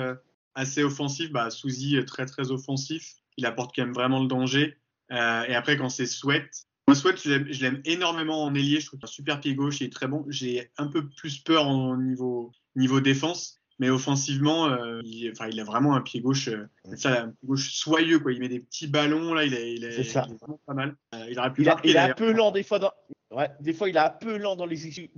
assez 0.53 0.83
offensifs. 0.83 1.31
Bah, 1.31 1.49
Souzy 1.49 1.97
est 1.97 2.05
très 2.05 2.27
très 2.27 2.51
offensif. 2.51 3.15
Il 3.37 3.47
apporte 3.47 3.75
quand 3.75 3.83
même 3.83 3.93
vraiment 3.93 4.21
le 4.21 4.27
danger. 4.27 4.77
Euh, 5.11 5.43
et 5.43 5.55
après, 5.55 5.77
quand 5.77 5.89
c'est 5.89 6.05
Sweat, 6.05 6.49
moi, 6.87 6.95
Sweat, 6.95 7.19
je 7.19 7.61
l'aime 7.61 7.81
énormément 7.85 8.43
en 8.43 8.53
ailier. 8.53 8.79
Je 8.79 8.87
trouve 8.87 8.99
qu'il 8.99 9.07
a 9.07 9.09
un 9.09 9.11
super 9.11 9.39
pied 9.39 9.55
gauche, 9.55 9.81
il 9.81 9.87
est 9.87 9.93
très 9.93 10.07
bon. 10.07 10.25
J'ai 10.29 10.71
un 10.77 10.87
peu 10.87 11.09
plus 11.09 11.39
peur 11.39 11.67
en 11.67 11.97
niveau, 11.97 12.51
niveau 12.75 13.01
défense. 13.01 13.59
Mais 13.77 13.89
offensivement, 13.89 14.67
euh, 14.67 15.01
il, 15.03 15.29
enfin, 15.31 15.49
il 15.49 15.59
a 15.59 15.65
vraiment 15.65 15.95
un 15.95 16.01
pied 16.01 16.21
gauche, 16.21 16.47
euh, 16.47 16.65
ça, 16.95 17.23
un 17.23 17.27
pied 17.27 17.37
gauche 17.43 17.73
soyeux, 17.73 18.19
quoi. 18.19 18.31
Il 18.31 18.39
met 18.39 18.47
des 18.47 18.61
petits 18.61 18.87
ballons, 18.87 19.33
là, 19.33 19.43
il 19.43 19.53
est, 19.53 19.73
il 19.73 19.83
est, 19.83 20.03
ça. 20.03 20.25
il 20.29 20.33
est 20.33 20.37
vraiment 20.37 20.61
pas 20.65 20.73
mal. 20.73 20.95
Euh, 21.13 21.25
il 21.29 21.37
aurait 21.37 21.51
pu 21.51 21.63
il, 21.63 21.69
a, 21.69 21.77
il 21.83 21.95
est 21.95 21.99
un 21.99 22.13
peu 22.13 22.31
lent 22.31 22.51
des 22.51 22.63
fois 22.63 22.79
dans, 22.79 22.91
Ouais, 23.35 23.49
des 23.59 23.73
fois, 23.73 23.89
il 23.89 23.97
est 23.97 23.99
un 23.99 24.09
peu 24.09 24.37
lent 24.37 24.55
dans 24.55 24.65
l'exécution. 24.65 25.09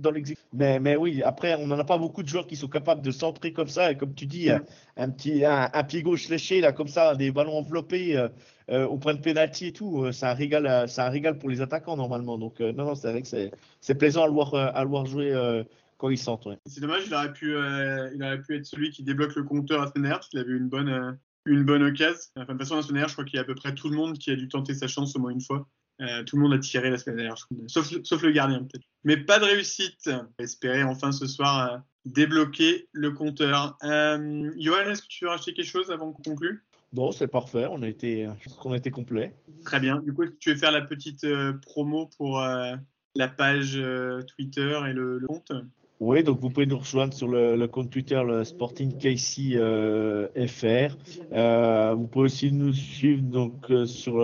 Mais, 0.52 0.80
mais 0.80 0.96
oui, 0.96 1.22
après, 1.22 1.54
on 1.54 1.68
n'en 1.68 1.78
a 1.78 1.84
pas 1.84 1.98
beaucoup 1.98 2.24
de 2.24 2.28
joueurs 2.28 2.48
qui 2.48 2.56
sont 2.56 2.66
capables 2.66 3.00
de 3.00 3.12
centrer 3.12 3.52
comme 3.52 3.68
ça. 3.68 3.92
Et 3.92 3.96
comme 3.96 4.12
tu 4.12 4.26
dis, 4.26 4.50
un, 4.50 4.60
un 4.96 5.08
petit 5.08 5.44
un, 5.44 5.70
un, 5.72 5.84
pied 5.84 6.02
gauche 6.02 6.28
léché, 6.28 6.60
là, 6.60 6.72
comme 6.72 6.88
ça, 6.88 7.14
des 7.14 7.30
ballons 7.30 7.58
enveloppés 7.58 8.16
euh, 8.16 8.28
euh, 8.70 8.86
au 8.88 8.98
point 8.98 9.14
de 9.14 9.20
pénalty 9.20 9.68
et 9.68 9.72
tout, 9.72 10.02
euh, 10.02 10.10
c'est 10.10 10.26
un, 10.26 10.34
régal, 10.34 10.88
c'est 10.88 11.00
un 11.00 11.10
régal 11.10 11.38
pour 11.38 11.48
les 11.48 11.60
attaquants, 11.60 11.96
normalement. 11.96 12.38
Donc, 12.38 12.60
euh, 12.60 12.72
non, 12.72 12.86
non, 12.86 12.94
c'est 12.96 13.12
vrai 13.12 13.22
que 13.22 13.28
c'est, 13.28 13.52
c'est 13.80 13.94
plaisant 13.94 14.24
à 14.24 14.26
le 14.26 14.32
voir, 14.32 14.52
à 14.52 14.82
le 14.82 14.90
voir 14.90 15.06
jouer 15.06 15.32
quand 15.96 16.10
il. 16.10 16.18
Ouais. 16.44 16.58
C'est 16.66 16.80
dommage, 16.80 17.04
il 17.06 17.14
aurait, 17.14 17.32
pu, 17.32 17.52
il 17.52 18.22
aurait 18.22 18.42
pu 18.42 18.56
être 18.56 18.66
celui 18.66 18.90
qui 18.90 19.04
débloque 19.04 19.36
le 19.36 19.44
compteur 19.44 19.80
à 19.80 19.92
parce 19.92 20.28
qu'il 20.28 20.40
avait 20.40 20.50
eu 20.50 20.58
une 20.58 20.68
bonne, 20.68 21.18
une 21.46 21.62
bonne 21.62 21.84
occasion. 21.84 22.18
Enfin, 22.34 22.52
de 22.54 22.58
toute 22.58 22.68
façon, 22.68 22.82
semaine 22.82 22.94
dernière, 22.94 23.08
je 23.08 23.14
crois 23.14 23.24
qu'il 23.24 23.36
y 23.36 23.38
a 23.38 23.42
à 23.42 23.44
peu 23.44 23.54
près 23.54 23.74
tout 23.76 23.88
le 23.88 23.96
monde 23.96 24.18
qui 24.18 24.32
a 24.32 24.34
dû 24.34 24.48
tenter 24.48 24.74
sa 24.74 24.88
chance 24.88 25.14
au 25.14 25.20
moins 25.20 25.30
une 25.30 25.40
fois. 25.40 25.68
Euh, 26.00 26.22
tout 26.22 26.36
le 26.36 26.42
monde 26.42 26.52
a 26.52 26.58
tiré 26.58 26.90
la 26.90 26.98
semaine 26.98 27.16
dernière, 27.16 27.36
sauf, 27.66 27.92
sauf 28.04 28.22
le 28.22 28.30
gardien 28.30 28.60
peut-être. 28.60 28.84
Mais 29.04 29.16
pas 29.16 29.38
de 29.38 29.44
réussite. 29.44 30.08
Espérer 30.38 30.84
enfin 30.84 31.10
ce 31.10 31.26
soir 31.26 31.72
euh, 31.72 31.78
débloquer 32.04 32.88
le 32.92 33.10
compteur. 33.10 33.76
Euh, 33.82 34.50
Johan, 34.58 34.90
est-ce 34.90 35.02
que 35.02 35.08
tu 35.08 35.24
veux 35.24 35.30
racheter 35.30 35.54
quelque 35.54 35.66
chose 35.66 35.90
avant 35.90 36.12
qu'on 36.12 36.22
conclue? 36.22 36.64
Bon, 36.92 37.10
c'est 37.10 37.26
parfait. 37.26 37.66
On 37.70 37.82
a 37.82 37.88
été, 37.88 38.28
on 38.64 38.72
a 38.72 38.76
été 38.76 38.90
complet. 38.90 39.34
Très 39.64 39.80
bien. 39.80 39.98
Du 40.00 40.14
coup, 40.14 40.22
est-ce 40.22 40.30
que 40.30 40.38
tu 40.38 40.50
veux 40.52 40.56
faire 40.56 40.72
la 40.72 40.82
petite 40.82 41.24
euh, 41.24 41.52
promo 41.52 42.08
pour 42.16 42.40
euh, 42.40 42.76
la 43.14 43.28
page 43.28 43.78
Twitter 44.28 44.80
et 44.88 44.92
le, 44.92 45.18
le 45.18 45.26
compte? 45.26 45.52
Oui, 46.00 46.22
donc 46.22 46.38
vous 46.40 46.48
pouvez 46.48 46.66
nous 46.66 46.78
rejoindre 46.78 47.12
sur 47.12 47.26
le, 47.26 47.56
le 47.56 47.66
compte 47.66 47.90
Twitter, 47.90 48.20
le 48.24 48.44
Sporting 48.44 48.96
KC 48.98 49.56
euh, 49.56 50.28
FR. 50.46 50.96
Euh, 51.32 51.94
vous 51.94 52.06
pouvez 52.06 52.26
aussi 52.26 52.52
nous 52.52 52.72
suivre 52.72 53.22
donc 53.22 53.68
euh, 53.70 53.84
sur 53.84 54.14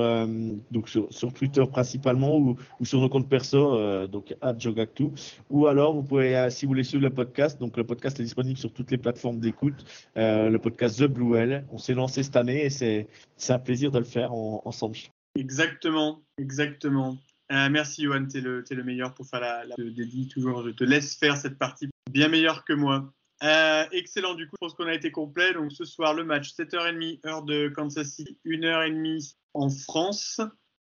donc 0.71 0.89
sur, 0.89 1.13
sur, 1.13 1.33
Twitter 1.33 1.65
principalement 1.69 2.37
ou, 2.37 2.57
ou, 2.79 2.85
sur 2.85 3.01
nos 3.01 3.09
comptes 3.09 3.29
perso, 3.29 3.75
euh, 3.75 4.07
donc 4.07 4.37
@jogactu. 4.59 5.09
Ou 5.51 5.67
alors 5.67 5.95
vous 5.95 6.05
pouvez, 6.05 6.49
si 6.51 6.65
vous 6.65 6.71
voulez 6.71 6.85
suivre 6.85 7.03
le 7.03 7.11
podcast, 7.11 7.59
donc 7.59 7.77
le 7.77 7.85
podcast 7.85 8.21
est 8.21 8.25
disponible 8.25 8.59
sur 8.59 8.73
toutes 8.73 8.93
les 8.93 8.99
plateformes 8.99 9.41
d'écoute. 9.41 9.85
le 10.15 10.57
podcast 10.59 11.01
The 11.01 11.09
Blue 11.09 11.33
Well. 11.33 11.65
On 11.73 11.79
s'est 11.79 11.95
lancé 11.95 12.23
cette 12.23 12.37
année 12.37 12.65
et 12.65 12.71
c'est 12.71 13.09
c'est 13.37 13.53
un 13.53 13.59
plaisir 13.59 13.91
de 13.91 13.99
le 13.99 14.05
faire 14.05 14.33
en, 14.33 14.63
ensemble. 14.65 14.97
Exactement, 15.37 16.21
exactement. 16.39 17.19
Euh, 17.55 17.69
merci 17.71 18.03
Johan, 18.03 18.27
t'es 18.27 18.41
le, 18.41 18.65
es 18.69 18.75
le 18.75 18.83
meilleur 18.83 19.15
pour 19.15 19.27
faire 19.27 19.41
la, 19.41 19.65
la 19.65 19.77
dédie 19.79 20.27
toujours. 20.27 20.65
Je 20.65 20.71
te 20.71 20.83
laisse 20.83 21.15
faire 21.15 21.37
cette 21.37 21.57
partie 21.57 21.89
bien 22.11 22.29
meilleure 22.29 22.65
que 22.65 22.73
moi. 22.73 23.13
Euh, 23.45 23.85
excellent, 23.93 24.35
du 24.35 24.49
coup, 24.49 24.57
je 24.61 24.67
pense 24.67 24.75
qu'on 24.75 24.87
a 24.87 24.95
été 24.95 25.13
complet. 25.13 25.53
Donc 25.53 25.71
ce 25.71 25.85
soir, 25.85 26.15
le 26.15 26.25
match 26.25 26.53
7h30, 26.55 27.25
heure 27.27 27.43
de 27.43 27.69
Kansas 27.69 28.09
City, 28.09 28.37
1h30 28.45 29.35
en 29.53 29.71
France, 29.71 30.41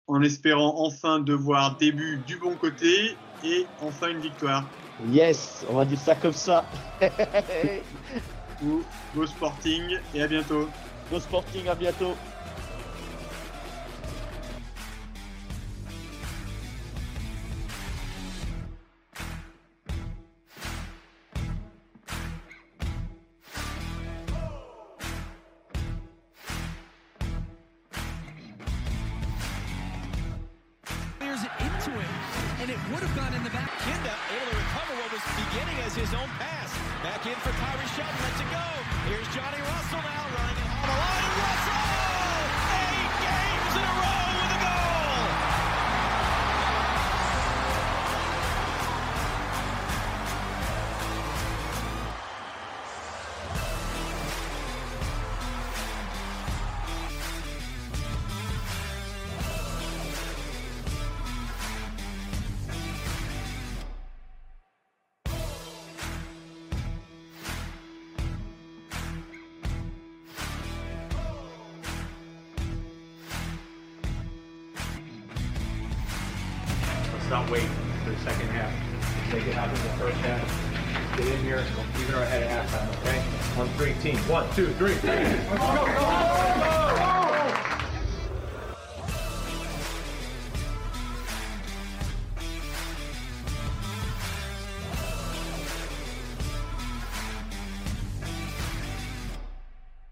en 0.07 0.21
espérant 0.21 0.85
enfin 0.85 1.19
de 1.19 1.33
voir 1.33 1.75
début 1.77 2.21
du 2.25 2.37
bon 2.37 2.55
côté 2.55 3.15
et 3.43 3.65
enfin 3.81 4.09
une 4.09 4.21
victoire. 4.21 4.65
Yes, 5.09 5.65
on 5.69 5.75
va 5.75 5.85
dire 5.85 5.99
ça 5.99 6.15
comme 6.15 6.31
ça. 6.31 6.65
Ou 8.63 8.83
Go 9.15 9.25
Sporting 9.25 9.97
et 10.13 10.21
à 10.21 10.27
bientôt. 10.27 10.69
Go 11.11 11.19
Sporting, 11.19 11.67
à 11.67 11.75
bientôt. 11.75 12.15
his 36.01 36.13
own 36.15 36.27
pass. 36.39 36.73
Back 37.03 37.25
in 37.27 37.35
for 37.35 37.51
Tyree 37.61 37.85
Shelton. 37.93 38.17
Let's 38.25 38.41
it 38.41 38.49
go. 38.49 38.65
Here's 39.05 39.27
Johnny 39.35 39.61
Russell 39.61 40.01
now 40.01 40.25
running 40.33 40.57
on 40.65 40.81
the 40.81 40.97
line. 40.97 41.29
Russell! 41.37 42.10
Two, 84.55 84.67
three. 84.73 85.10